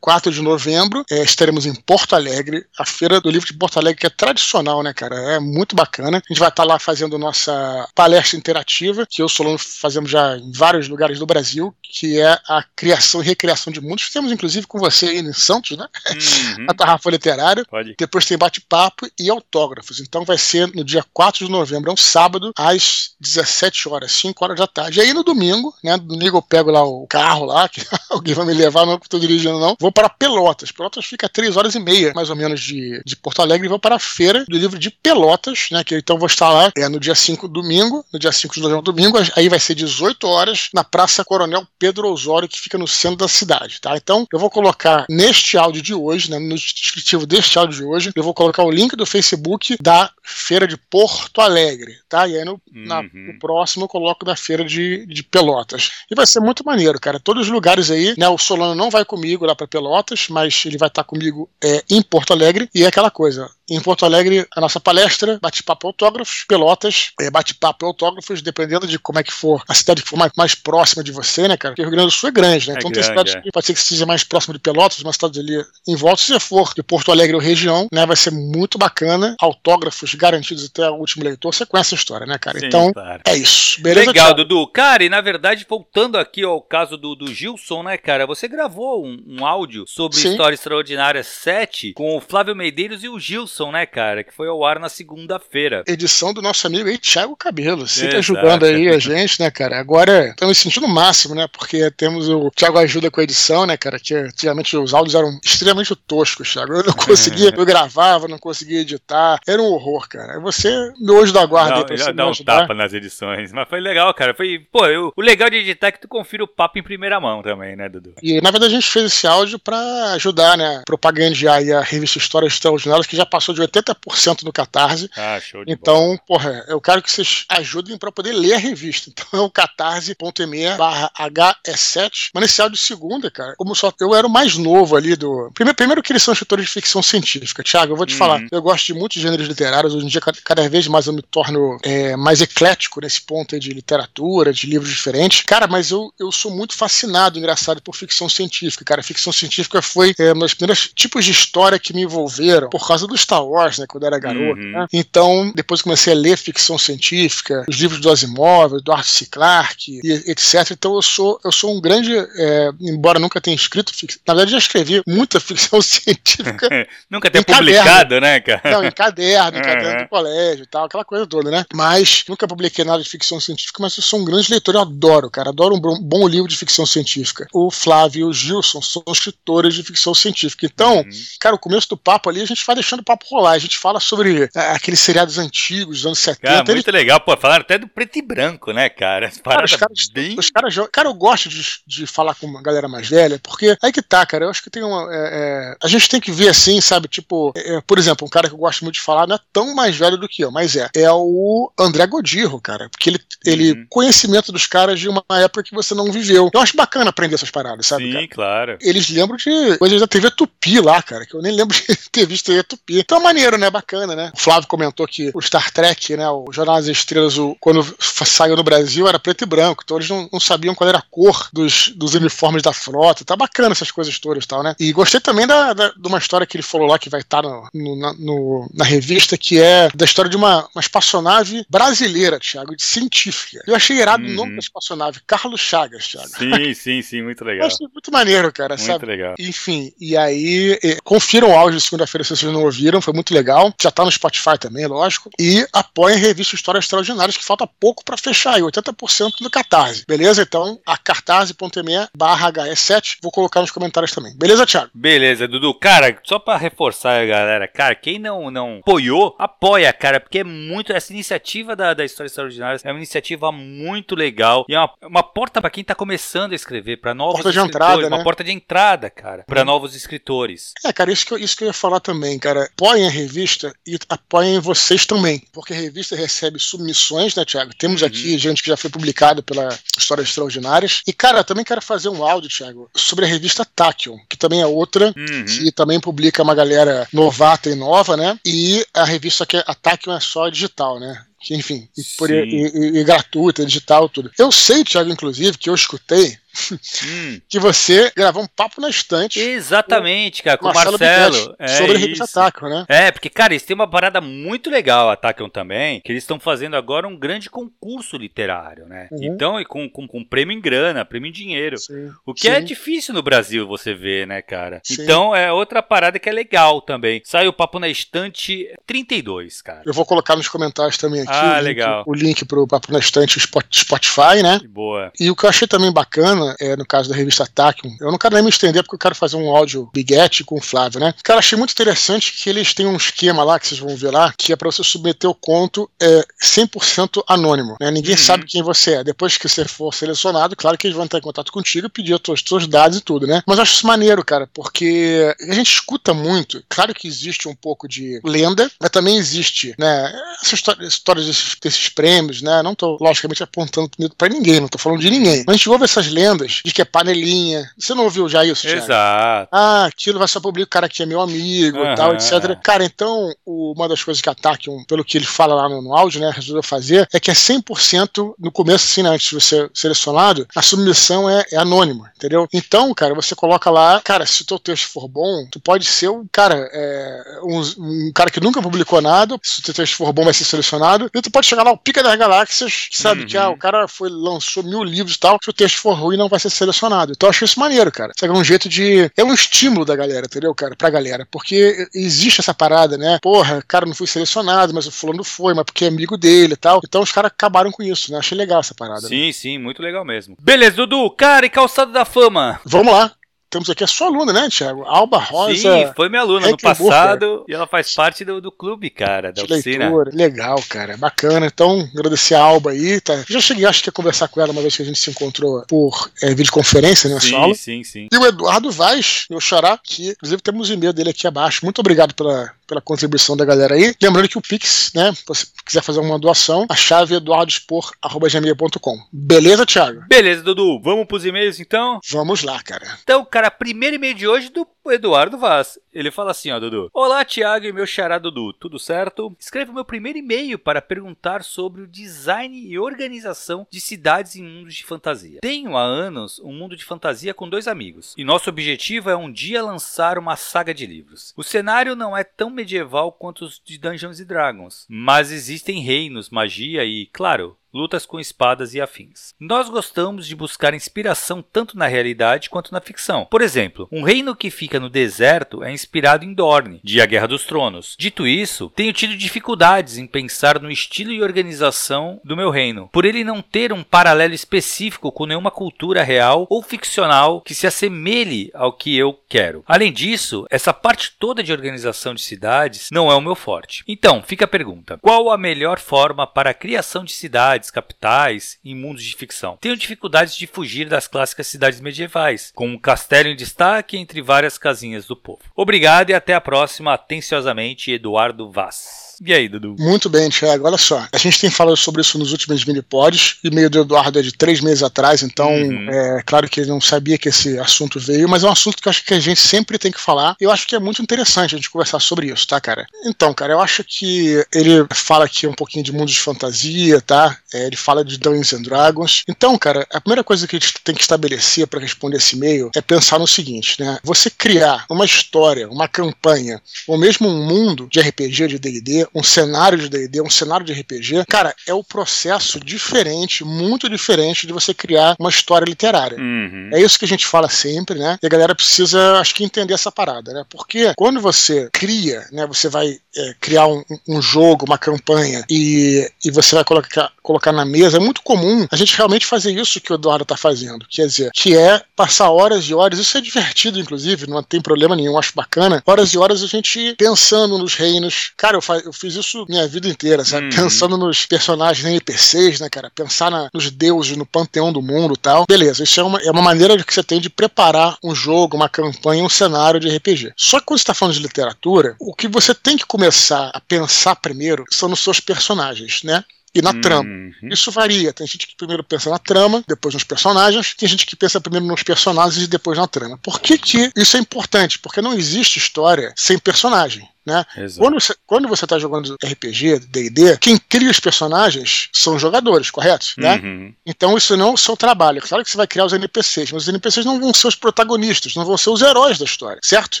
4 0.00 0.32
de 0.32 0.42
novembro, 0.42 1.04
é, 1.10 1.22
estaremos 1.22 1.66
em 1.66 1.74
Porto 1.74 2.14
Alegre, 2.14 2.64
a 2.78 2.84
Feira 2.84 3.20
do 3.20 3.30
Livro 3.30 3.46
de 3.46 3.54
Porto 3.54 3.78
Alegre, 3.78 4.00
que 4.00 4.06
é 4.06 4.10
tradicional, 4.10 4.82
né, 4.82 4.92
cara? 4.92 5.16
É 5.34 5.38
muito 5.38 5.74
bacana. 5.74 6.18
A 6.18 6.28
gente 6.28 6.38
vai 6.38 6.48
estar 6.48 6.62
tá 6.62 6.68
lá 6.68 6.78
fazendo 6.78 7.18
nossa 7.18 7.88
palestra 7.94 8.36
interativa, 8.36 9.06
que 9.08 9.22
eu 9.22 9.26
e 9.26 9.26
o 9.26 9.28
Solano 9.28 9.58
fazemos 9.58 10.10
já 10.10 10.36
em 10.36 10.52
vários 10.52 10.88
lugares 10.88 11.18
do 11.18 11.26
Brasil, 11.26 11.74
que 11.82 12.20
é 12.20 12.38
a 12.48 12.64
criação 12.74 13.22
e 13.22 13.24
recriação 13.24 13.72
de 13.72 13.80
mundos. 13.80 14.04
Fizemos, 14.04 14.32
inclusive, 14.32 14.66
com 14.66 14.78
você 14.78 15.06
aí 15.06 15.18
em 15.18 15.32
Santos, 15.32 15.76
né? 15.76 15.86
Uhum. 16.10 16.66
a 16.68 16.74
Tarrafa 16.74 17.10
Literária. 17.10 17.64
Pode. 17.64 17.94
Depois 17.98 18.26
tem 18.26 18.38
bate-papo 18.38 19.08
e 19.18 19.30
autógrafos. 19.30 20.00
Então 20.00 20.24
vai 20.24 20.38
ser 20.38 20.68
no 20.74 20.84
dia 20.84 21.04
4 21.12 21.46
de 21.46 21.50
novembro, 21.50 21.90
é 21.90 21.92
um 21.92 21.96
sábado, 21.96 22.52
às 22.56 23.14
17 23.20 23.88
horas, 23.88 24.12
5 24.12 24.44
horas 24.44 24.58
da 24.58 24.66
tarde. 24.66 24.98
E 24.98 25.02
aí 25.02 25.12
no 25.12 25.22
domingo, 25.22 25.74
né? 25.82 25.96
Domingo 25.96 26.38
eu 26.38 26.42
pego 26.42 26.70
lá 26.70 26.82
o 26.82 27.06
carro 27.06 27.44
lá, 27.44 27.68
que 27.68 27.80
alguém 28.10 28.34
vai 28.34 28.46
me 28.46 28.54
levar, 28.54 28.86
não 28.86 28.96
estou 28.96 29.20
dirigindo, 29.28 29.58
não. 29.58 29.76
Vou 29.78 29.92
para 29.92 30.08
Pelotas. 30.08 30.72
Pelotas 30.72 31.04
fica 31.04 31.26
a 31.26 31.28
3 31.28 31.56
horas 31.56 31.74
e 31.74 31.80
meia, 31.80 32.12
mais 32.14 32.30
ou 32.30 32.36
menos, 32.36 32.60
de, 32.60 33.02
de 33.04 33.16
Porto 33.16 33.42
Alegre, 33.42 33.66
e 33.66 33.68
vou 33.68 33.78
para 33.78 33.96
a 33.96 34.00
feira 34.00 34.44
do 34.48 34.56
livro 34.56 34.78
de 34.78 34.90
Pelotas, 34.90 35.68
né? 35.70 35.84
Que 35.84 35.96
então 35.96 36.18
vou 36.18 36.26
estar 36.26 36.50
lá 36.50 36.72
é, 36.76 36.88
no 36.88 36.98
dia 36.98 37.14
5 37.14 37.46
domingo, 37.46 38.04
no 38.12 38.18
dia 38.18 38.32
5 38.32 38.54
de 38.54 38.60
novembro 38.60 38.82
domingo, 38.82 39.18
aí 39.36 39.48
vai 39.48 39.60
ser 39.60 39.74
18 39.74 40.26
horas 40.26 40.70
na 40.72 40.82
Praça 40.82 41.24
Coronel 41.24 41.66
Pedro 41.78 42.08
Osório, 42.08 42.48
que 42.48 42.60
fica 42.60 42.78
no 42.78 42.88
centro 42.88 43.18
da 43.18 43.28
cidade, 43.28 43.80
tá? 43.80 43.96
Então, 43.96 44.26
eu 44.32 44.38
vou 44.38 44.50
colocar 44.50 45.04
neste 45.08 45.58
áudio 45.58 45.82
de 45.82 45.94
hoje, 45.94 46.30
né, 46.30 46.38
né, 46.38 46.48
no 46.48 46.54
descritivo 46.54 47.26
deste 47.26 47.58
áudio 47.58 47.76
de 47.76 47.84
hoje, 47.84 48.12
eu 48.14 48.22
vou 48.22 48.32
colocar 48.32 48.62
o 48.62 48.70
link 48.70 48.96
do 48.96 49.04
Facebook 49.04 49.76
da 49.80 50.10
Feira 50.22 50.66
de 50.66 50.76
Porto 50.76 51.40
Alegre, 51.40 51.98
tá? 52.08 52.26
E 52.26 52.36
aí 52.36 52.44
no, 52.44 52.52
uhum. 52.52 52.86
na, 52.86 53.02
no 53.02 53.38
próximo 53.38 53.84
eu 53.84 53.88
coloco 53.88 54.24
da 54.24 54.36
Feira 54.36 54.64
de, 54.64 55.04
de 55.06 55.22
Pelotas. 55.22 55.90
E 56.10 56.14
vai 56.14 56.26
ser 56.26 56.40
muito 56.40 56.64
maneiro, 56.64 57.00
cara. 57.00 57.18
Todos 57.18 57.46
os 57.46 57.52
lugares 57.52 57.90
aí, 57.90 58.14
né? 58.16 58.28
O 58.28 58.38
Solano 58.38 58.74
não 58.74 58.90
vai 58.90 59.04
comigo 59.08 59.44
lá 59.44 59.56
para 59.56 59.66
Pelotas, 59.66 60.26
mas 60.28 60.62
ele 60.64 60.78
vai 60.78 60.88
estar 60.88 61.02
tá 61.02 61.08
comigo 61.08 61.50
é, 61.62 61.82
em 61.90 62.00
Porto 62.02 62.32
Alegre. 62.32 62.68
E 62.74 62.84
é 62.84 62.86
aquela 62.86 63.10
coisa, 63.10 63.50
em 63.70 63.80
Porto 63.80 64.04
Alegre, 64.04 64.46
a 64.54 64.60
nossa 64.60 64.80
palestra, 64.80 65.38
bate-papo 65.42 65.88
autógrafos, 65.88 66.44
Pelotas, 66.48 67.12
é, 67.20 67.30
bate-papo 67.30 67.84
autógrafos, 67.84 68.40
dependendo 68.40 68.86
de 68.86 68.98
como 68.98 69.18
é 69.18 69.22
que 69.22 69.32
for 69.32 69.62
a 69.68 69.74
cidade 69.74 70.02
que 70.02 70.08
for 70.08 70.16
mais, 70.16 70.32
mais 70.36 70.54
próxima 70.54 71.04
de 71.04 71.12
você, 71.12 71.46
né, 71.46 71.56
cara? 71.56 71.72
Porque 71.72 71.82
o 71.82 71.84
Rio 71.84 71.92
Grande 71.92 72.08
do 72.08 72.12
Sul 72.12 72.28
é 72.28 72.32
grande, 72.32 72.68
né? 72.68 72.74
É 72.74 72.78
então 72.78 72.90
grande, 72.90 73.06
tem 73.06 73.16
cidades 73.16 73.34
é. 73.34 73.40
que 73.40 73.50
pode 73.50 73.66
ser 73.66 73.74
que 73.74 73.80
seja 73.80 74.06
mais 74.06 74.24
próximo 74.24 74.54
de 74.54 74.60
Pelotas, 74.60 75.00
uma 75.00 75.12
cidade 75.12 75.40
ali 75.40 75.64
em 75.86 75.96
volta. 75.96 76.22
Se 76.22 76.32
você 76.32 76.40
for 76.40 76.72
de 76.74 76.82
Porto 76.82 77.12
Alegre 77.12 77.34
ou 77.34 77.42
região, 77.42 77.88
né, 77.92 78.06
vai 78.06 78.16
ser 78.16 78.30
muito 78.30 78.78
bacana. 78.78 79.36
Autógrafos 79.40 80.14
garantidos 80.14 80.64
até 80.64 80.88
o 80.90 80.94
último 80.94 81.24
leitor. 81.24 81.54
Você 81.54 81.66
conhece 81.66 81.94
a 81.94 81.98
história, 81.98 82.26
né, 82.26 82.38
cara? 82.38 82.58
Sim, 82.58 82.66
então, 82.66 82.92
é 83.26 83.36
isso. 83.36 83.82
Beleza, 83.82 84.10
Legal, 84.10 84.34
Dudu. 84.34 84.66
Cara, 84.68 85.04
e 85.04 85.08
na 85.08 85.20
verdade, 85.20 85.66
voltando 85.68 86.16
aqui 86.16 86.42
ao 86.42 86.60
caso 86.62 86.96
do, 86.96 87.14
do 87.14 87.32
Gilson, 87.32 87.82
né, 87.82 87.96
cara? 87.96 88.26
Você 88.26 88.48
gravou 88.48 88.97
um, 89.02 89.22
um 89.26 89.46
áudio 89.46 89.84
sobre 89.86 90.18
Sim. 90.18 90.30
História 90.30 90.54
Extraordinária 90.54 91.22
7 91.22 91.92
com 91.92 92.16
o 92.16 92.20
Flávio 92.20 92.54
Medeiros 92.54 93.04
e 93.04 93.08
o 93.08 93.18
Gilson, 93.18 93.70
né, 93.72 93.86
cara? 93.86 94.24
Que 94.24 94.34
foi 94.34 94.48
ao 94.48 94.64
ar 94.64 94.78
na 94.78 94.88
segunda-feira. 94.88 95.84
Edição 95.86 96.32
do 96.32 96.42
nosso 96.42 96.66
amigo 96.66 96.88
aí, 96.88 96.98
Thiago 96.98 97.36
Cabelo, 97.36 97.86
sempre 97.86 98.18
Exato. 98.18 98.38
ajudando 98.38 98.64
aí 98.64 98.88
a 98.88 98.98
gente, 98.98 99.40
né, 99.40 99.50
cara? 99.50 99.78
Agora 99.78 100.28
estamos 100.28 100.58
sentindo 100.58 100.86
o 100.86 100.88
máximo, 100.88 101.34
né? 101.34 101.46
Porque 101.48 101.90
temos 101.90 102.28
o 102.28 102.50
Thiago 102.50 102.78
ajuda 102.78 103.10
com 103.10 103.20
a 103.20 103.24
edição, 103.24 103.66
né, 103.66 103.76
cara? 103.76 103.98
Que 103.98 104.14
antigamente 104.14 104.76
os 104.76 104.94
áudios 104.94 105.14
eram 105.14 105.38
extremamente 105.44 105.94
toscos, 105.94 106.52
Thiago. 106.52 106.74
Eu 106.74 106.84
não 106.84 106.94
conseguia, 106.94 107.52
eu 107.56 107.64
gravava, 107.66 108.28
não 108.28 108.38
conseguia 108.38 108.80
editar. 108.80 109.38
Era 109.46 109.60
um 109.60 109.66
horror, 109.66 110.08
cara. 110.08 110.40
Você, 110.40 110.92
meu 111.00 111.16
hoje 111.16 111.32
da 111.32 111.44
guarda 111.44 111.70
não, 111.70 111.78
aí 111.78 111.86
pra 111.86 111.96
você 111.96 112.12
dá 112.12 112.26
um 112.26 112.30
ajudar. 112.30 112.60
tapa 112.60 112.74
nas 112.74 112.92
edições. 112.92 113.52
Mas 113.52 113.68
foi 113.68 113.80
legal, 113.80 114.12
cara. 114.14 114.34
Foi, 114.34 114.58
pô, 114.70 114.86
eu, 114.86 115.12
o 115.16 115.22
legal 115.22 115.50
de 115.50 115.56
editar 115.56 115.88
é 115.88 115.92
que 115.92 116.00
tu 116.00 116.08
confira 116.08 116.44
o 116.44 116.48
papo 116.48 116.78
em 116.78 116.82
primeira 116.82 117.20
mão 117.20 117.42
também, 117.42 117.76
né, 117.76 117.88
Dudu? 117.88 118.14
E 118.22 118.40
na 118.40 118.50
verdade 118.50 118.72
a 118.72 118.80
gente 118.80 118.87
fez 118.92 119.12
esse 119.12 119.26
áudio 119.26 119.58
pra 119.58 120.12
ajudar, 120.12 120.56
né? 120.56 120.82
Propagandear 120.86 121.58
a 121.76 121.80
revista 121.80 122.18
Histórias 122.18 122.54
Extraordinárias, 122.54 123.06
que 123.06 123.16
já 123.16 123.26
passou 123.26 123.54
de 123.54 123.60
80% 123.62 124.42
no 124.42 124.52
Catarse. 124.52 125.10
Ah, 125.16 125.40
show 125.40 125.64
de 125.64 125.72
Então, 125.72 126.06
bola. 126.06 126.20
porra, 126.26 126.64
eu 126.68 126.80
quero 126.80 127.02
que 127.02 127.10
vocês 127.10 127.44
ajudem 127.48 127.96
para 127.96 128.12
poder 128.12 128.32
ler 128.32 128.54
a 128.54 128.58
revista. 128.58 129.10
Então 129.18 129.40
é 129.40 129.42
o 129.42 129.50
catarse.me 129.50 130.76
barra 130.76 131.10
HE7. 131.18 132.30
Mas 132.32 132.42
nesse 132.42 132.62
áudio 132.62 132.76
de 132.76 132.82
segunda, 132.82 133.30
cara, 133.30 133.54
como 133.56 133.74
só 133.74 133.92
eu 134.00 134.14
era 134.14 134.26
o 134.26 134.30
mais 134.30 134.56
novo 134.56 134.96
ali 134.96 135.16
do. 135.16 135.50
Primeiro, 135.54 135.76
primeiro 135.76 136.02
que 136.02 136.12
eles 136.12 136.22
são 136.22 136.32
escritores 136.32 136.66
de 136.66 136.70
ficção 136.70 137.02
científica. 137.02 137.62
Tiago, 137.62 137.92
eu 137.92 137.96
vou 137.96 138.06
te 138.06 138.12
uhum. 138.12 138.18
falar, 138.18 138.46
eu 138.50 138.62
gosto 138.62 138.86
de 138.86 138.94
muitos 138.94 139.20
gêneros 139.20 139.48
literários. 139.48 139.94
Hoje 139.94 140.06
em 140.06 140.08
dia, 140.08 140.20
cada 140.20 140.68
vez 140.68 140.86
mais 140.86 141.06
eu 141.06 141.12
me 141.12 141.22
torno 141.22 141.78
é, 141.82 142.16
mais 142.16 142.40
eclético 142.40 143.00
nesse 143.00 143.20
ponto 143.20 143.54
aí 143.54 143.60
de 143.60 143.70
literatura, 143.70 144.52
de 144.52 144.66
livros 144.66 144.90
diferentes. 144.90 145.42
Cara, 145.42 145.66
mas 145.66 145.90
eu, 145.90 146.12
eu 146.18 146.30
sou 146.30 146.50
muito 146.54 146.74
fascinado, 146.74 147.38
engraçado, 147.38 147.82
por 147.82 147.94
ficção 147.94 148.28
científica. 148.28 148.77
Cara, 148.84 149.02
ficção 149.02 149.32
científica 149.32 149.80
foi 149.82 150.14
é, 150.18 150.32
um 150.32 150.38
dos 150.38 150.54
primeiros 150.54 150.90
tipos 150.94 151.24
de 151.24 151.30
história 151.30 151.78
que 151.78 151.92
me 151.92 152.02
envolveram 152.02 152.68
por 152.68 152.86
causa 152.86 153.06
do 153.06 153.16
Star 153.16 153.44
Wars, 153.44 153.78
né? 153.78 153.86
Quando 153.88 154.04
eu 154.04 154.08
era 154.08 154.18
garoto. 154.18 154.60
Uhum. 154.60 154.72
Né? 154.72 154.86
Então, 154.92 155.52
depois 155.54 155.82
comecei 155.82 156.12
a 156.12 156.16
ler 156.16 156.36
ficção 156.36 156.78
científica, 156.78 157.64
os 157.68 157.76
livros 157.76 158.00
do 158.00 158.10
Asimov, 158.10 158.80
do 158.82 158.92
Arthur 158.92 159.08
C. 159.08 159.26
Clarke, 159.26 160.00
etc. 160.04 160.70
Então, 160.72 160.94
eu 160.94 161.02
sou, 161.02 161.40
eu 161.44 161.52
sou 161.52 161.76
um 161.76 161.80
grande, 161.80 162.16
é, 162.16 162.70
embora 162.80 163.18
nunca 163.18 163.40
tenha 163.40 163.56
escrito 163.56 163.94
ficção, 163.94 164.20
na 164.26 164.34
verdade 164.34 164.52
já 164.52 164.58
escrevi 164.58 165.02
muita 165.06 165.40
ficção 165.40 165.80
científica. 165.80 166.68
nunca 167.10 167.30
tenha 167.30 167.44
publicado, 167.44 168.20
né, 168.20 168.40
cara? 168.40 168.60
Não, 168.64 168.84
em 168.84 168.90
caderno, 168.90 169.58
em 169.58 169.62
caderno 169.62 169.98
uhum. 169.98 170.04
do 170.04 170.08
colégio 170.08 170.62
e 170.64 170.66
tal, 170.66 170.84
aquela 170.84 171.04
coisa 171.04 171.26
toda, 171.26 171.50
né? 171.50 171.64
Mas 171.72 172.24
nunca 172.28 172.46
publiquei 172.46 172.84
nada 172.84 173.02
de 173.02 173.08
ficção 173.08 173.40
científica, 173.40 173.78
mas 173.80 173.96
eu 173.96 174.02
sou 174.02 174.20
um 174.20 174.24
grande 174.24 174.50
leitor, 174.50 174.74
eu 174.74 174.80
adoro, 174.80 175.30
cara, 175.30 175.50
adoro 175.50 175.74
um 175.74 175.80
bom, 175.80 176.28
livro 176.28 176.48
de 176.48 176.56
ficção 176.56 176.84
científica. 176.84 177.46
O 177.52 177.70
Flávio 177.70 178.20
e 178.20 178.24
são 178.70 179.02
escritores 179.08 179.74
de 179.74 179.82
ficção 179.82 180.14
científica. 180.14 180.66
Então, 180.66 180.98
uhum. 180.98 181.10
cara, 181.40 181.54
o 181.54 181.58
começo 181.58 181.88
do 181.88 181.96
papo 181.96 182.28
ali, 182.28 182.40
a 182.40 182.46
gente 182.46 182.64
vai 182.64 182.74
deixando 182.74 183.00
o 183.00 183.04
papo 183.04 183.26
rolar, 183.30 183.52
a 183.52 183.58
gente 183.58 183.78
fala 183.78 184.00
sobre 184.00 184.48
é, 184.54 184.60
aqueles 184.72 185.00
seriados 185.00 185.38
antigos 185.38 185.98
dos 185.98 186.06
anos 186.06 186.18
70. 186.18 186.40
Cara, 186.40 186.64
muito 186.64 186.88
ele... 186.88 186.96
legal, 186.96 187.20
pô, 187.20 187.36
falaram 187.36 187.62
até 187.62 187.78
do 187.78 187.88
preto 187.88 188.18
e 188.18 188.22
branco, 188.22 188.72
né, 188.72 188.88
cara? 188.88 189.30
Cara, 189.42 189.64
os 189.64 189.76
caras, 189.76 190.08
bem... 190.12 190.38
os 190.38 190.50
caras, 190.50 190.74
cara, 190.92 191.08
eu 191.08 191.14
gosto 191.14 191.48
de, 191.48 191.62
de 191.86 192.06
falar 192.06 192.34
com 192.34 192.46
uma 192.46 192.62
galera 192.62 192.88
mais 192.88 193.08
velha, 193.08 193.38
porque 193.42 193.76
aí 193.82 193.92
que 193.92 194.02
tá, 194.02 194.24
cara, 194.26 194.44
eu 194.44 194.50
acho 194.50 194.62
que 194.62 194.70
tem 194.70 194.82
uma, 194.82 195.08
é, 195.12 195.16
é, 195.16 195.76
a 195.82 195.88
gente 195.88 196.08
tem 196.08 196.20
que 196.20 196.30
ver 196.30 196.48
assim, 196.48 196.80
sabe, 196.80 197.08
tipo, 197.08 197.52
é, 197.56 197.76
é, 197.76 197.80
por 197.80 197.98
exemplo, 197.98 198.26
um 198.26 198.30
cara 198.30 198.48
que 198.48 198.54
eu 198.54 198.58
gosto 198.58 198.82
muito 198.82 198.94
de 198.94 199.00
falar, 199.00 199.26
não 199.26 199.36
é 199.36 199.40
tão 199.52 199.74
mais 199.74 199.96
velho 199.96 200.16
do 200.16 200.28
que 200.28 200.42
eu, 200.42 200.50
mas 200.50 200.76
é, 200.76 200.88
é 200.94 201.10
o 201.10 201.70
André 201.78 202.06
Godirro, 202.06 202.60
cara, 202.60 202.88
porque 202.88 203.10
ele, 203.10 203.20
ele 203.44 203.72
uhum. 203.72 203.86
conhecimento 203.88 204.52
dos 204.52 204.66
caras 204.66 204.98
de 204.98 205.08
uma 205.08 205.24
época 205.32 205.62
que 205.62 205.74
você 205.74 205.94
não 205.94 206.10
viveu. 206.10 206.50
Eu 206.52 206.60
acho 206.60 206.76
bacana 206.76 207.10
aprender 207.10 207.34
essas 207.34 207.50
paradas, 207.50 207.86
sabe, 207.86 208.04
Sim, 208.04 208.12
cara? 208.12 208.28
claro. 208.28 208.57
Eles 208.80 209.08
lembram 209.08 209.36
de 209.36 209.78
coisas 209.78 210.00
da 210.00 210.06
TV 210.06 210.30
Tupi 210.30 210.80
lá, 210.80 211.02
cara, 211.02 211.26
que 211.26 211.34
eu 211.34 211.42
nem 211.42 211.54
lembro 211.54 211.76
de 211.88 212.10
ter 212.10 212.26
visto 212.26 212.46
TV 212.46 212.62
Tupi. 212.62 212.98
Então 213.00 213.18
é 213.18 213.22
maneiro, 213.22 213.58
né, 213.58 213.70
bacana, 213.70 214.14
né? 214.14 214.32
O 214.34 214.38
Flávio 214.38 214.68
comentou 214.68 215.06
que 215.06 215.30
o 215.34 215.40
Star 215.40 215.70
Trek, 215.70 216.16
né, 216.16 216.28
o 216.28 216.46
Jornal 216.52 216.76
das 216.76 216.86
Estrelas, 216.86 217.38
o, 217.38 217.56
quando 217.60 217.84
saiu 218.00 218.56
no 218.56 218.62
Brasil, 218.62 219.08
era 219.08 219.18
preto 219.18 219.42
e 219.42 219.46
branco, 219.46 219.82
então 219.84 219.96
eles 219.96 220.08
não, 220.08 220.28
não 220.32 220.40
sabiam 220.40 220.74
qual 220.74 220.88
era 220.88 220.98
a 220.98 221.04
cor 221.10 221.48
dos, 221.52 221.88
dos 221.88 222.14
uniformes 222.14 222.62
da 222.62 222.72
frota. 222.72 223.24
Tá 223.24 223.36
bacana 223.36 223.72
essas 223.72 223.90
coisas 223.90 224.18
todas 224.18 224.44
e 224.44 224.48
tal, 224.48 224.62
né? 224.62 224.74
E 224.78 224.92
gostei 224.92 225.20
também 225.20 225.46
da, 225.46 225.72
da, 225.72 225.88
de 225.90 226.08
uma 226.08 226.18
história 226.18 226.46
que 226.46 226.56
ele 226.56 226.62
falou 226.62 226.86
lá, 226.86 226.98
que 226.98 227.10
vai 227.10 227.20
estar 227.20 227.42
no, 227.42 227.68
no, 227.74 227.96
na, 227.96 228.12
no, 228.14 228.70
na, 228.74 228.84
revista, 228.84 229.36
que 229.36 229.60
é 229.60 229.88
da 229.94 230.04
história 230.04 230.30
de 230.30 230.36
uma, 230.36 230.68
uma 230.74 230.80
espaçonave 230.80 231.64
brasileira, 231.68 232.38
Thiago, 232.38 232.76
de 232.76 232.82
científica. 232.82 233.62
Eu 233.66 233.74
achei 233.74 233.96
irado 233.96 234.24
uhum. 234.24 234.32
o 234.32 234.34
nome 234.34 234.52
da 234.52 234.60
espaçonave, 234.60 235.20
Carlos 235.26 235.60
Chagas, 235.60 236.06
Thiago. 236.06 236.28
Sim, 236.28 236.74
sim, 236.74 237.02
sim, 237.02 237.22
muito 237.22 237.44
legal. 237.44 237.66
Eu 237.68 237.74
achei 237.74 237.86
muito 237.92 238.10
maneiro, 238.12 238.47
cara, 238.52 238.76
muito 238.76 238.86
sabe? 238.86 239.06
legal. 239.06 239.34
Enfim, 239.38 239.92
e 240.00 240.16
aí, 240.16 240.78
confiram 241.04 241.50
o 241.50 241.56
áudio 241.56 241.78
de 241.78 241.84
segunda-feira 241.84 242.24
se 242.24 242.36
vocês 242.36 242.52
não 242.52 242.62
ouviram, 242.62 243.00
foi 243.00 243.14
muito 243.14 243.32
legal. 243.32 243.72
Já 243.80 243.90
tá 243.90 244.04
no 244.04 244.10
Spotify 244.10 244.58
também, 244.58 244.86
lógico. 244.86 245.30
E 245.38 245.66
apoiem 245.72 246.16
a 246.16 246.20
revista 246.20 246.54
Histórias 246.54 246.84
Extraordinárias, 246.84 247.36
que 247.36 247.44
falta 247.44 247.66
pouco 247.66 248.04
para 248.04 248.16
fechar 248.16 248.54
aí, 248.54 248.62
80% 248.62 249.40
do 249.40 249.50
Catarse. 249.50 250.04
Beleza? 250.06 250.42
Então, 250.42 250.78
a 250.86 250.96
cartase.me 250.96 252.08
barra 252.16 252.52
HS7, 252.52 253.18
vou 253.22 253.30
colocar 253.32 253.60
nos 253.60 253.70
comentários 253.70 254.12
também. 254.12 254.36
Beleza, 254.36 254.66
Thiago? 254.66 254.90
Beleza, 254.94 255.48
Dudu. 255.48 255.74
Cara, 255.74 256.18
só 256.24 256.38
para 256.38 256.58
reforçar 256.58 257.20
a 257.20 257.26
galera, 257.26 257.68
cara, 257.68 257.94
quem 257.94 258.18
não, 258.18 258.50
não 258.50 258.78
apoiou, 258.78 259.34
apoia, 259.38 259.92
cara, 259.92 260.20
porque 260.20 260.38
é 260.38 260.44
muito. 260.44 260.92
Essa 260.92 261.12
iniciativa 261.12 261.76
da, 261.76 261.94
da 261.94 262.04
História 262.04 262.28
Extraordinária 262.28 262.80
é 262.82 262.90
uma 262.90 262.98
iniciativa 262.98 263.52
muito 263.52 264.14
legal 264.14 264.64
e 264.68 264.74
é 264.74 264.78
uma, 264.78 264.90
uma 265.02 265.22
porta 265.22 265.60
para 265.60 265.70
quem 265.70 265.84
tá 265.84 265.94
começando 265.94 266.52
a 266.52 266.54
escrever, 266.54 266.98
para 266.98 267.14
novos 267.14 267.42
porta. 267.42 267.52
De 267.52 267.58
entrada, 267.58 268.10
né? 268.10 268.22
Porta 268.38 268.44
de 268.44 268.52
entrada, 268.52 269.10
cara, 269.10 269.44
para 269.46 269.64
novos 269.64 269.94
escritores. 269.94 270.72
É, 270.84 270.92
cara, 270.92 271.12
isso 271.12 271.26
que, 271.26 271.34
eu, 271.34 271.38
isso 271.38 271.56
que 271.56 271.64
eu 271.64 271.68
ia 271.68 271.72
falar 271.72 272.00
também, 272.00 272.38
cara. 272.38 272.64
Apoiem 272.64 273.06
a 273.06 273.10
revista 273.10 273.74
e 273.86 273.98
apoiem 274.08 274.60
vocês 274.60 275.04
também, 275.04 275.42
porque 275.52 275.72
a 275.72 275.76
revista 275.76 276.14
recebe 276.14 276.58
submissões, 276.58 277.34
né, 277.34 277.44
Thiago? 277.44 277.72
Temos 277.76 278.02
uhum. 278.02 278.06
aqui 278.06 278.38
gente 278.38 278.62
que 278.62 278.68
já 278.68 278.76
foi 278.76 278.90
publicado 278.90 279.42
pela 279.42 279.68
Histórias 279.96 280.28
Extraordinárias. 280.28 281.02
E, 281.06 281.12
cara, 281.12 281.42
também 281.42 281.64
quero 281.64 281.82
fazer 281.82 282.08
um 282.08 282.24
áudio, 282.24 282.50
Thiago, 282.50 282.90
sobre 282.94 283.24
a 283.24 283.28
revista 283.28 283.64
Tachyon, 283.64 284.18
que 284.28 284.36
também 284.36 284.60
é 284.60 284.66
outra, 284.66 285.12
uhum. 285.16 285.44
que 285.44 285.72
também 285.72 286.00
publica 286.00 286.42
uma 286.42 286.54
galera 286.54 287.08
novata 287.12 287.68
e 287.68 287.74
nova, 287.74 288.16
né? 288.16 288.38
E 288.44 288.86
a 288.94 289.04
revista 289.04 289.46
que 289.46 289.56
é, 289.56 289.64
a 289.66 289.74
Tachyon 289.74 290.16
é 290.16 290.20
só 290.20 290.48
digital, 290.48 291.00
né? 291.00 291.24
Enfim, 291.50 291.88
e, 291.96 292.02
por, 292.16 292.30
e, 292.30 292.44
e, 292.44 292.98
e, 292.98 293.04
gratuita, 293.04 293.64
digital, 293.64 294.08
tudo. 294.08 294.30
Eu 294.38 294.50
sei, 294.50 294.82
Thiago, 294.84 295.10
inclusive, 295.10 295.56
que 295.56 295.70
eu 295.70 295.74
escutei 295.74 296.36
hum. 296.72 297.40
que 297.48 297.58
você 297.58 298.10
gravou 298.16 298.42
um 298.42 298.46
papo 298.46 298.80
na 298.80 298.88
estante. 298.88 299.38
Exatamente, 299.38 300.42
cara, 300.42 300.58
com 300.58 300.68
o 300.68 300.74
Marcelo. 300.74 300.98
Marcelo. 300.98 301.56
É 301.58 301.68
sobre 301.68 301.96
a 301.96 301.98
revista 301.98 302.26
Tacon, 302.26 302.68
né? 302.68 302.84
É, 302.88 303.10
porque, 303.10 303.30
cara, 303.30 303.52
eles 303.52 303.62
têm 303.62 303.74
uma 303.74 303.88
parada 303.88 304.20
muito 304.20 304.68
legal, 304.70 305.10
a 305.10 305.16
Tacon 305.16 305.48
também, 305.48 306.00
que 306.00 306.10
eles 306.10 306.24
estão 306.24 306.40
fazendo 306.40 306.76
agora 306.76 307.06
um 307.06 307.16
grande 307.16 307.48
concurso 307.48 308.16
literário, 308.16 308.86
né? 308.86 309.08
Uhum. 309.10 309.18
Então, 309.22 309.60
e 309.60 309.64
com, 309.64 309.88
com, 309.88 310.06
com, 310.06 310.24
prêmio 310.24 310.56
em 310.56 310.60
grana, 310.60 311.04
prêmio 311.04 311.28
em 311.28 311.32
dinheiro. 311.32 311.78
Sim. 311.78 312.10
O 312.26 312.34
que 312.34 312.48
é 312.48 312.52
Sim. 312.52 312.56
é 312.58 312.60
difícil 312.60 313.14
no 313.14 313.22
Brasil 313.22 313.66
você 313.66 313.94
ver, 313.94 314.26
né, 314.26 314.42
cara? 314.42 314.80
Sim. 314.82 315.02
Então, 315.02 315.34
é 315.34 315.52
outra 315.52 315.82
parada 315.82 316.18
que 316.18 316.28
é 316.28 316.32
legal 316.32 316.80
também. 316.80 317.22
Sai 317.24 317.46
o 317.46 317.52
Papo 317.52 317.78
na 317.78 317.88
Estante 317.88 318.68
32, 318.86 319.62
cara. 319.62 319.82
Eu 319.86 319.92
vou 319.92 320.04
colocar 320.04 320.36
nos 320.36 320.48
comentários 320.48 320.98
também 320.98 321.24
aqui 321.28 321.46
ah, 321.46 321.58
o, 321.58 321.62
legal. 321.62 321.98
Link, 321.98 322.08
o 322.08 322.14
link 322.14 322.44
pro 322.44 322.66
Papo 322.66 322.92
na 322.92 322.98
Estante 322.98 323.38
Spotify, 323.40 324.42
né? 324.42 324.60
Boa. 324.68 325.12
E 325.18 325.30
o 325.30 325.36
que 325.36 325.44
eu 325.44 325.50
achei 325.50 325.66
também 325.66 325.92
bacana 325.92 326.54
é, 326.60 326.76
no 326.76 326.86
caso 326.86 327.08
da 327.08 327.16
revista 327.16 327.44
Ataque. 327.44 327.88
Eu 328.00 328.10
não 328.10 328.18
quero 328.18 328.34
nem 328.34 328.44
me 328.44 328.50
estender 328.50 328.82
porque 328.82 328.94
eu 328.94 328.98
quero 328.98 329.14
fazer 329.14 329.36
um 329.36 329.54
áudio 329.54 329.88
biguete 329.92 330.44
com 330.44 330.56
o 330.56 330.60
Flávio, 330.60 331.00
né? 331.00 331.14
Cara, 331.22 331.38
achei 331.38 331.56
muito 331.56 331.72
interessante 331.72 332.32
que 332.32 332.48
eles 332.48 332.74
têm 332.74 332.86
um 332.86 332.96
esquema 332.96 333.42
lá, 333.42 333.58
que 333.58 333.66
vocês 333.66 333.80
vão 333.80 333.96
ver 333.96 334.10
lá, 334.10 334.32
que 334.36 334.52
é 334.52 334.56
para 334.56 334.70
você 334.70 334.82
submeter 334.82 335.28
o 335.28 335.34
conto 335.34 335.90
é, 336.00 336.24
100% 336.42 337.22
anônimo, 337.26 337.76
né? 337.80 337.90
Ninguém 337.90 338.12
uhum. 338.12 338.18
sabe 338.18 338.44
quem 338.46 338.62
você 338.62 338.94
é. 338.94 339.04
Depois 339.04 339.36
que 339.36 339.48
você 339.48 339.64
for 339.64 339.92
selecionado, 339.94 340.56
claro 340.56 340.76
que 340.76 340.86
eles 340.86 340.96
vão 340.96 341.04
entrar 341.04 341.18
em 341.18 341.22
contato 341.22 341.52
contigo 341.52 341.86
e 341.86 341.90
pedir 341.90 342.14
os 342.14 342.42
seus 342.46 342.66
dados 342.66 342.98
e 342.98 343.00
tudo, 343.00 343.26
né? 343.26 343.42
Mas 343.46 343.58
eu 343.58 343.62
acho 343.62 343.74
isso 343.74 343.86
maneiro, 343.86 344.24
cara, 344.24 344.48
porque 344.52 345.34
a 345.40 345.54
gente 345.54 345.72
escuta 345.72 346.12
muito. 346.12 346.62
Claro 346.68 346.94
que 346.94 347.08
existe 347.08 347.48
um 347.48 347.54
pouco 347.54 347.88
de 347.88 348.20
lenda, 348.24 348.70
mas 348.80 348.90
também 348.90 349.16
existe, 349.16 349.74
né? 349.78 350.12
Essa 350.42 350.54
história, 350.54 350.86
história 350.86 351.17
desses, 351.26 351.56
desses 351.60 351.88
prêmios, 351.88 352.40
né? 352.40 352.62
Não 352.62 352.74
tô, 352.74 352.96
logicamente, 353.00 353.42
apontando 353.42 353.90
para 354.16 354.28
ninguém, 354.28 354.60
não 354.60 354.68
tô 354.68 354.78
falando 354.78 355.00
de 355.00 355.10
ninguém. 355.10 355.44
Mas 355.46 355.54
a 355.54 355.56
gente 355.56 355.68
ouve 355.68 355.84
essas 355.84 356.08
lendas 356.08 356.60
de 356.64 356.72
que 356.72 356.82
é 356.82 356.84
panelinha. 356.84 357.68
Você 357.76 357.94
não 357.94 358.04
ouviu 358.04 358.28
já 358.28 358.44
isso, 358.44 358.62
Thiago? 358.62 358.84
Exato. 358.84 359.48
Ah, 359.52 359.84
aquilo 359.86 360.18
vai 360.18 360.28
só 360.28 360.40
publicar 360.40 360.68
o 360.68 360.70
cara 360.70 360.88
que 360.88 361.02
é 361.02 361.06
meu 361.06 361.20
amigo 361.20 361.78
uhum. 361.78 361.92
e 361.92 361.94
tal, 361.94 362.14
etc. 362.14 362.58
Cara, 362.62 362.84
então, 362.84 363.32
uma 363.46 363.88
das 363.88 364.02
coisas 364.02 364.20
que 364.20 364.28
a 364.28 364.34
Tachyon, 364.34 364.84
pelo 364.84 365.04
que 365.04 365.18
ele 365.18 365.26
fala 365.26 365.54
lá 365.54 365.68
no, 365.68 365.82
no 365.82 365.94
áudio, 365.94 366.20
né, 366.20 366.30
resolveu 366.34 366.62
fazer, 366.62 367.08
é 367.12 367.20
que 367.20 367.30
é 367.30 367.34
100% 367.34 368.34
no 368.38 368.52
começo, 368.52 368.84
assim, 368.84 369.02
né, 369.02 369.10
antes 369.10 369.28
de 369.28 369.34
você 369.34 369.58
ser 369.58 369.70
selecionado, 369.74 370.46
a 370.54 370.62
submissão 370.62 371.28
é, 371.28 371.44
é 371.52 371.56
anônima, 371.56 372.10
entendeu? 372.16 372.46
Então, 372.52 372.92
cara, 372.94 373.14
você 373.14 373.34
coloca 373.34 373.70
lá, 373.70 374.00
cara, 374.02 374.26
se 374.26 374.42
o 374.42 374.46
teu 374.46 374.58
texto 374.58 374.88
for 374.88 375.08
bom, 375.08 375.46
tu 375.50 375.58
pode 375.58 375.84
ser 375.84 376.08
um 376.08 376.26
cara, 376.30 376.68
é, 376.72 377.40
um, 377.42 377.60
um, 377.78 378.12
cara 378.14 378.30
que 378.30 378.40
nunca 378.40 378.62
publicou 378.62 379.00
nada, 379.00 379.38
se 379.42 379.60
o 379.60 379.62
teu 379.62 379.74
texto 379.74 379.96
for 379.96 380.12
bom, 380.12 380.24
vai 380.24 380.34
ser 380.34 380.44
selecionado, 380.44 381.07
e 381.14 381.22
tu 381.22 381.30
pode 381.30 381.46
chegar 381.46 381.62
lá, 381.62 381.72
o 381.72 381.76
pica 381.76 382.02
das 382.02 382.16
galáxias, 382.16 382.88
sabe, 382.92 383.22
uhum. 383.22 383.26
que 383.26 383.36
ah, 383.36 383.48
o 383.48 383.56
cara 383.56 383.86
foi, 383.88 384.08
lançou 384.10 384.62
mil 384.62 384.82
livros 384.82 385.16
e 385.16 385.18
tal, 385.18 385.38
se 385.42 385.50
o 385.50 385.52
texto 385.52 385.80
for 385.80 385.94
ruim, 385.94 386.16
não 386.16 386.28
vai 386.28 386.38
ser 386.38 386.50
selecionado. 386.50 387.12
Então 387.12 387.26
eu 387.26 387.30
acho 387.30 387.44
isso 387.44 387.60
maneiro, 387.60 387.90
cara. 387.90 388.12
Isso 388.16 388.24
é 388.24 388.30
um 388.30 388.44
jeito 388.44 388.68
de. 388.68 389.10
É 389.16 389.24
um 389.24 389.32
estímulo 389.32 389.84
da 389.84 389.96
galera, 389.96 390.26
entendeu, 390.26 390.54
cara? 390.54 390.74
Pra 390.76 390.90
galera. 390.90 391.26
Porque 391.30 391.88
existe 391.94 392.40
essa 392.40 392.54
parada, 392.54 392.96
né? 392.96 393.18
Porra, 393.22 393.62
cara, 393.66 393.86
não 393.86 393.94
fui 393.94 394.06
selecionado, 394.06 394.74
mas 394.74 394.86
o 394.86 394.92
fulano 394.92 395.24
foi, 395.24 395.54
mas 395.54 395.64
porque 395.64 395.84
é 395.84 395.88
amigo 395.88 396.16
dele 396.16 396.54
e 396.54 396.56
tal. 396.56 396.80
Então 396.84 397.02
os 397.02 397.12
caras 397.12 397.30
acabaram 397.30 397.70
com 397.70 397.82
isso, 397.82 398.12
né? 398.12 398.18
Achei 398.18 398.36
legal 398.36 398.60
essa 398.60 398.74
parada. 398.74 399.08
Sim, 399.08 399.26
né? 399.26 399.32
sim, 399.32 399.58
muito 399.58 399.82
legal 399.82 400.04
mesmo. 400.04 400.36
Beleza, 400.40 400.76
Dudu, 400.76 401.10
cara 401.10 401.46
e 401.46 401.50
calçado 401.50 401.92
da 401.92 402.04
fama. 402.04 402.60
Vamos 402.64 402.92
lá 402.92 403.12
temos 403.50 403.70
aqui 403.70 403.84
a 403.84 403.86
sua 403.86 404.08
aluna, 404.08 404.32
né, 404.32 404.48
Thiago? 404.50 404.84
Alba 404.84 405.18
Rosa. 405.18 405.56
Sim, 405.56 405.92
foi 405.96 406.08
minha 406.08 406.22
aluna 406.22 406.48
no 406.48 406.56
passado 406.56 407.44
e 407.48 407.54
ela 407.54 407.66
faz 407.66 407.94
parte 407.94 408.24
do, 408.24 408.40
do 408.40 408.52
clube, 408.52 408.90
cara, 408.90 409.32
da 409.32 409.42
de 409.42 409.52
oficina. 409.52 409.86
Leitura. 409.86 410.10
Legal, 410.14 410.62
cara, 410.68 410.96
bacana. 410.96 411.46
Então, 411.46 411.88
agradecer 411.94 412.34
a 412.34 412.40
Alba 412.40 412.70
aí. 412.70 413.00
Tá? 413.00 413.24
Já 413.28 413.40
cheguei, 413.40 413.64
acho 413.64 413.82
que 413.82 413.88
a 413.88 413.92
conversar 413.92 414.28
com 414.28 414.40
ela 414.40 414.52
uma 414.52 414.60
vez 414.60 414.76
que 414.76 414.82
a 414.82 414.84
gente 414.84 414.98
se 414.98 415.10
encontrou 415.10 415.64
por 415.66 416.10
é, 416.22 416.34
videoconferência, 416.34 417.08
né, 417.08 417.20
sim. 417.20 417.54
Sim, 417.54 417.84
sim. 417.84 418.08
E 418.12 418.16
o 418.16 418.26
Eduardo 418.26 418.70
Vaz, 418.70 419.26
meu 419.30 419.40
xará, 419.40 419.78
que 419.82 420.10
inclusive 420.10 420.42
temos 420.42 420.68
o 420.68 420.72
e-mail 420.72 420.92
dele 420.92 421.10
aqui 421.10 421.26
abaixo. 421.26 421.64
Muito 421.64 421.80
obrigado 421.80 422.14
pela, 422.14 422.52
pela 422.66 422.80
contribuição 422.80 423.36
da 423.36 423.44
galera 423.44 423.74
aí. 423.74 423.94
Lembrando 424.00 424.28
que 424.28 424.38
o 424.38 424.42
Pix, 424.42 424.92
né, 424.94 425.12
se 425.14 425.24
você 425.26 425.46
quiser 425.64 425.82
fazer 425.82 426.00
uma 426.00 426.18
doação, 426.18 426.66
a 426.68 426.76
chave 426.76 427.14
é 427.14 427.16
eduardospor.gmail.com. 427.16 428.98
Beleza, 429.12 429.64
Thiago? 429.64 430.02
Beleza, 430.08 430.42
Dudu. 430.42 430.80
Vamos 430.82 431.06
pros 431.06 431.24
e-mails, 431.24 431.60
então? 431.60 432.00
Vamos 432.10 432.42
lá, 432.42 432.60
cara. 432.62 432.98
Então, 433.02 433.24
cara, 433.24 433.37
primeiro 433.46 433.94
e-mail 433.94 434.14
de 434.14 434.26
hoje 434.26 434.48
do 434.48 434.66
Eduardo 434.86 435.38
Vaz. 435.38 435.78
Ele 435.92 436.10
fala 436.10 436.30
assim, 436.30 436.50
ó, 436.50 436.58
Dudu. 436.58 436.90
Olá, 436.92 437.24
Thiago 437.24 437.66
e 437.66 437.72
meu 437.72 437.86
xará 437.86 438.18
Dudu. 438.18 438.52
Tudo 438.52 438.78
certo? 438.78 439.34
Escrevo 439.38 439.72
meu 439.72 439.84
primeiro 439.84 440.18
e-mail 440.18 440.58
para 440.58 440.82
perguntar 440.82 441.44
sobre 441.44 441.82
o 441.82 441.86
design 441.86 442.58
e 442.58 442.78
organização 442.78 443.66
de 443.70 443.80
cidades 443.80 444.36
em 444.36 444.42
mundos 444.42 444.74
de 444.74 444.84
fantasia. 444.84 445.40
Tenho 445.40 445.76
há 445.76 445.82
anos 445.82 446.40
um 446.40 446.52
mundo 446.52 446.76
de 446.76 446.84
fantasia 446.84 447.34
com 447.34 447.48
dois 447.48 447.68
amigos, 447.68 448.14
e 448.16 448.24
nosso 448.24 448.48
objetivo 448.50 449.10
é 449.10 449.16
um 449.16 449.30
dia 449.30 449.62
lançar 449.62 450.18
uma 450.18 450.36
saga 450.36 450.72
de 450.72 450.86
livros. 450.86 451.32
O 451.36 451.42
cenário 451.42 451.94
não 451.94 452.16
é 452.16 452.24
tão 452.24 452.50
medieval 452.50 453.12
quanto 453.12 453.44
os 453.44 453.60
de 453.64 453.78
Dungeons 453.78 454.18
Dragons, 454.24 454.86
mas 454.88 455.30
existem 455.30 455.82
reinos, 455.82 456.30
magia 456.30 456.84
e, 456.84 457.06
claro, 457.12 457.56
lutas 457.78 458.04
com 458.04 458.18
espadas 458.18 458.74
e 458.74 458.80
afins. 458.80 459.34
Nós 459.38 459.70
gostamos 459.70 460.26
de 460.26 460.34
buscar 460.34 460.74
inspiração 460.74 461.40
tanto 461.40 461.78
na 461.78 461.86
realidade 461.86 462.50
quanto 462.50 462.72
na 462.72 462.80
ficção. 462.80 463.24
Por 463.30 463.40
exemplo, 463.40 463.88
um 463.92 464.02
reino 464.02 464.34
que 464.34 464.50
fica 464.50 464.80
no 464.80 464.90
deserto 464.90 465.62
é 465.62 465.70
inspirado 465.70 466.24
em 466.24 466.34
Dorne, 466.34 466.80
de 466.82 467.00
A 467.00 467.06
Guerra 467.06 467.28
dos 467.28 467.44
Tronos. 467.44 467.94
Dito 467.96 468.26
isso, 468.26 468.72
tenho 468.74 468.92
tido 468.92 469.16
dificuldades 469.16 469.96
em 469.96 470.08
pensar 470.08 470.60
no 470.60 470.70
estilo 470.70 471.12
e 471.12 471.22
organização 471.22 472.20
do 472.24 472.36
meu 472.36 472.50
reino, 472.50 472.88
por 472.92 473.04
ele 473.04 473.22
não 473.22 473.40
ter 473.40 473.72
um 473.72 473.84
paralelo 473.84 474.34
específico 474.34 475.12
com 475.12 475.26
nenhuma 475.26 475.50
cultura 475.50 476.02
real 476.02 476.48
ou 476.50 476.62
ficcional 476.62 477.40
que 477.42 477.54
se 477.54 477.66
assemelhe 477.66 478.50
ao 478.54 478.72
que 478.72 478.96
eu 478.96 479.18
quero. 479.28 479.62
Além 479.66 479.92
disso, 479.92 480.46
essa 480.50 480.74
parte 480.74 481.12
toda 481.16 481.44
de 481.44 481.52
organização 481.52 482.12
de 482.12 482.22
cidades 482.22 482.88
não 482.90 483.10
é 483.10 483.14
o 483.14 483.20
meu 483.20 483.36
forte. 483.36 483.84
Então, 483.86 484.20
fica 484.20 484.46
a 484.46 484.48
pergunta: 484.48 484.98
qual 485.00 485.30
a 485.30 485.38
melhor 485.38 485.78
forma 485.78 486.26
para 486.26 486.50
a 486.50 486.54
criação 486.54 487.04
de 487.04 487.12
cidades 487.12 487.67
cidades, 487.68 487.70
capitais 487.70 488.58
em 488.64 488.74
mundos 488.74 489.02
de 489.02 489.14
ficção. 489.14 489.56
Tenho 489.60 489.76
dificuldades 489.76 490.34
de 490.34 490.46
fugir 490.46 490.88
das 490.88 491.06
clássicas 491.06 491.46
cidades 491.46 491.80
medievais, 491.80 492.50
com 492.54 492.68
um 492.68 492.78
castelo 492.78 493.28
em 493.28 493.36
destaque 493.36 493.96
entre 493.96 494.20
várias 494.20 494.58
casinhas 494.58 495.06
do 495.06 495.16
povo. 495.16 495.40
Obrigado 495.54 496.10
e 496.10 496.14
até 496.14 496.34
a 496.34 496.40
próxima. 496.40 496.94
Atenciosamente, 496.94 497.92
Eduardo 497.92 498.50
Vaz. 498.50 499.07
E 499.24 499.32
aí, 499.32 499.48
Dudu? 499.48 499.76
Muito 499.78 500.08
bem, 500.08 500.30
Thiago. 500.30 500.66
Olha 500.66 500.78
só. 500.78 501.06
A 501.12 501.18
gente 501.18 501.40
tem 501.40 501.50
falado 501.50 501.76
sobre 501.76 502.00
isso 502.00 502.18
nos 502.18 502.32
últimos 502.32 502.64
mini-pods. 502.64 503.38
E 503.42 503.50
meio 503.50 503.68
do 503.68 503.80
Eduardo 503.80 504.18
é 504.18 504.22
de 504.22 504.32
três 504.32 504.60
meses 504.60 504.82
atrás, 504.82 505.22
então 505.22 505.50
uhum. 505.50 505.90
é 505.90 506.22
claro 506.24 506.48
que 506.48 506.60
ele 506.60 506.70
não 506.70 506.80
sabia 506.80 507.18
que 507.18 507.28
esse 507.28 507.58
assunto 507.58 507.98
veio, 507.98 508.28
mas 508.28 508.44
é 508.44 508.46
um 508.46 508.52
assunto 508.52 508.80
que 508.80 508.88
eu 508.88 508.90
acho 508.90 509.04
que 509.04 509.14
a 509.14 509.20
gente 509.20 509.40
sempre 509.40 509.78
tem 509.78 509.90
que 509.90 510.00
falar. 510.00 510.36
Eu 510.40 510.50
acho 510.50 510.66
que 510.66 510.74
é 510.74 510.78
muito 510.78 511.02
interessante 511.02 511.54
a 511.54 511.58
gente 511.58 511.70
conversar 511.70 512.00
sobre 512.00 512.28
isso, 512.28 512.46
tá, 512.46 512.60
cara? 512.60 512.86
Então, 513.04 513.34
cara, 513.34 513.54
eu 513.54 513.60
acho 513.60 513.82
que 513.84 514.44
ele 514.54 514.86
fala 514.92 515.24
aqui 515.24 515.46
um 515.46 515.54
pouquinho 515.54 515.84
de 515.84 515.92
mundos 515.92 516.14
de 516.14 516.20
fantasia, 516.20 517.00
tá? 517.00 517.36
É, 517.52 517.66
ele 517.66 517.76
fala 517.76 518.04
de 518.04 518.18
Dungeons 518.18 518.52
and 518.52 518.62
Dragons. 518.62 519.22
Então, 519.28 519.58
cara, 519.58 519.86
a 519.92 520.00
primeira 520.00 520.22
coisa 520.22 520.46
que 520.46 520.56
a 520.56 520.58
gente 520.58 520.74
tem 520.84 520.94
que 520.94 521.00
estabelecer 521.00 521.66
para 521.66 521.80
responder 521.80 522.18
esse 522.18 522.36
e-mail 522.36 522.70
é 522.74 522.80
pensar 522.80 523.18
no 523.18 523.26
seguinte, 523.26 523.80
né? 523.80 523.98
Você 524.04 524.30
criar 524.30 524.84
uma 524.88 525.04
história, 525.04 525.68
uma 525.68 525.88
campanha, 525.88 526.60
ou 526.86 526.98
mesmo 526.98 527.28
um 527.28 527.46
mundo 527.46 527.88
de 527.90 528.00
RPG, 528.00 528.48
de 528.48 528.58
D&D, 528.58 529.07
um 529.14 529.22
cenário 529.22 529.78
de 529.78 529.88
D&D, 529.88 530.20
um 530.20 530.30
cenário 530.30 530.64
de 530.64 530.72
RPG, 530.72 531.24
cara, 531.28 531.54
é 531.66 531.74
o 531.74 531.78
um 531.78 531.84
processo 531.84 532.60
diferente, 532.60 533.44
muito 533.44 533.88
diferente 533.88 534.46
de 534.46 534.52
você 534.52 534.74
criar 534.74 535.16
uma 535.18 535.30
história 535.30 535.64
literária. 535.64 536.18
Uhum. 536.18 536.70
É 536.72 536.80
isso 536.80 536.98
que 536.98 537.04
a 537.04 537.08
gente 537.08 537.26
fala 537.26 537.48
sempre, 537.48 537.98
né? 537.98 538.18
E 538.22 538.26
a 538.26 538.28
galera 538.28 538.54
precisa, 538.54 539.18
acho 539.18 539.34
que, 539.34 539.44
entender 539.44 539.74
essa 539.74 539.90
parada, 539.90 540.32
né? 540.32 540.44
Porque 540.50 540.92
quando 540.96 541.20
você 541.20 541.68
cria, 541.72 542.26
né, 542.32 542.46
você 542.46 542.68
vai 542.68 542.98
é, 543.16 543.34
criar 543.40 543.66
um, 543.66 543.82
um, 544.06 544.20
jogo, 544.20 544.66
uma 544.66 544.76
campanha, 544.76 545.44
e, 545.48 546.10
e 546.24 546.30
você 546.30 546.54
vai 546.54 546.64
colocar, 546.64 547.10
colocar 547.22 547.52
na 547.52 547.64
mesa, 547.64 547.96
é 547.96 548.00
muito 548.00 548.22
comum 548.22 548.66
a 548.70 548.76
gente 548.76 548.96
realmente 548.96 549.26
fazer 549.26 549.52
isso 549.52 549.80
que 549.80 549.92
o 549.92 549.94
Eduardo 549.94 550.24
tá 550.24 550.36
fazendo, 550.36 550.86
quer 550.88 551.06
dizer, 551.06 551.30
que 551.32 551.56
é 551.56 551.82
passar 551.96 552.30
horas 552.30 552.64
e 552.64 552.74
horas, 552.74 552.98
isso 552.98 553.16
é 553.16 553.20
divertido, 553.20 553.78
inclusive, 553.78 554.28
não 554.28 554.42
tem 554.42 554.60
problema 554.60 554.94
nenhum, 554.94 555.18
acho 555.18 555.32
bacana, 555.34 555.82
horas 555.86 556.12
e 556.12 556.18
horas 556.18 556.42
a 556.42 556.46
gente 556.46 556.94
pensando 556.96 557.58
nos 557.58 557.74
reinos. 557.74 558.32
Cara, 558.36 558.56
eu, 558.56 558.82
eu 558.84 558.92
fiz 558.98 559.14
isso 559.14 559.46
minha 559.48 559.66
vida 559.66 559.88
inteira, 559.88 560.24
sabe? 560.24 560.46
Uhum. 560.46 560.62
Pensando 560.62 560.96
nos 560.96 561.26
personagens 561.26 561.86
NPCs, 561.86 562.60
né, 562.60 562.68
cara? 562.68 562.90
Pensar 562.94 563.30
na, 563.30 563.48
nos 563.52 563.70
deuses, 563.70 564.16
no 564.16 564.26
panteão 564.26 564.72
do 564.72 564.82
mundo 564.82 565.14
e 565.14 565.18
tal. 565.18 565.44
Beleza, 565.48 565.84
isso 565.84 566.00
é 566.00 566.02
uma, 566.02 566.20
é 566.20 566.30
uma 566.30 566.42
maneira 566.42 566.82
que 566.82 566.92
você 566.92 567.02
tem 567.02 567.20
de 567.20 567.30
preparar 567.30 567.96
um 568.02 568.14
jogo, 568.14 568.56
uma 568.56 568.68
campanha, 568.68 569.24
um 569.24 569.28
cenário 569.28 569.80
de 569.80 569.88
RPG. 569.88 570.32
Só 570.36 570.60
que 570.60 570.66
quando 570.66 570.78
você 570.78 570.82
está 570.82 570.94
falando 570.94 571.14
de 571.14 571.22
literatura, 571.22 571.96
o 571.98 572.14
que 572.14 572.28
você 572.28 572.54
tem 572.54 572.76
que 572.76 572.86
começar 572.86 573.50
a 573.54 573.60
pensar 573.60 574.16
primeiro 574.16 574.64
são 574.70 574.88
nos 574.88 575.00
seus 575.00 575.20
personagens, 575.20 576.02
né? 576.02 576.24
e 576.54 576.62
na 576.62 576.70
uhum. 576.70 576.80
trama. 576.80 577.10
Isso 577.42 577.70
varia. 577.70 578.12
Tem 578.12 578.26
gente 578.26 578.46
que 578.46 578.56
primeiro 578.56 578.82
pensa 578.82 579.10
na 579.10 579.18
trama, 579.18 579.62
depois 579.66 579.94
nos 579.94 580.04
personagens. 580.04 580.74
Tem 580.74 580.88
gente 580.88 581.06
que 581.06 581.16
pensa 581.16 581.40
primeiro 581.40 581.66
nos 581.66 581.82
personagens 581.82 582.42
e 582.42 582.48
depois 582.48 582.78
na 582.78 582.86
trama. 582.86 583.18
Por 583.18 583.40
que, 583.40 583.58
que 583.58 583.90
isso 583.96 584.16
é 584.16 584.20
importante? 584.20 584.78
Porque 584.78 585.00
não 585.00 585.14
existe 585.14 585.58
história 585.58 586.12
sem 586.16 586.38
personagem. 586.38 587.08
Né? 587.28 587.44
Quando 587.76 588.00
você, 588.00 588.14
quando 588.26 588.48
você 588.48 588.66
tá 588.66 588.78
jogando 588.78 589.14
RPG, 589.22 589.80
D&D, 589.80 590.38
quem 590.38 590.56
cria 590.56 590.90
os 590.90 590.98
personagens 590.98 591.90
são 591.92 592.16
os 592.16 592.22
jogadores, 592.22 592.70
correto? 592.70 593.08
Né? 593.18 593.36
Uhum. 593.36 593.74
Então 593.84 594.16
isso 594.16 594.34
não 594.34 594.48
é 594.48 594.52
o 594.54 594.56
seu 594.56 594.74
trabalho. 594.74 595.20
Claro 595.20 595.44
que 595.44 595.50
você 595.50 595.56
vai 595.58 595.66
criar 595.66 595.84
os 595.84 595.92
NPCs, 595.92 596.52
mas 596.52 596.62
os 596.62 596.68
NPCs 596.68 597.04
não 597.04 597.20
vão 597.20 597.34
ser 597.34 597.48
os 597.48 597.54
protagonistas, 597.54 598.34
não 598.34 598.46
vão 598.46 598.56
ser 598.56 598.70
os 598.70 598.80
heróis 598.80 599.18
da 599.18 599.26
história, 599.26 599.60
certo? 599.62 600.00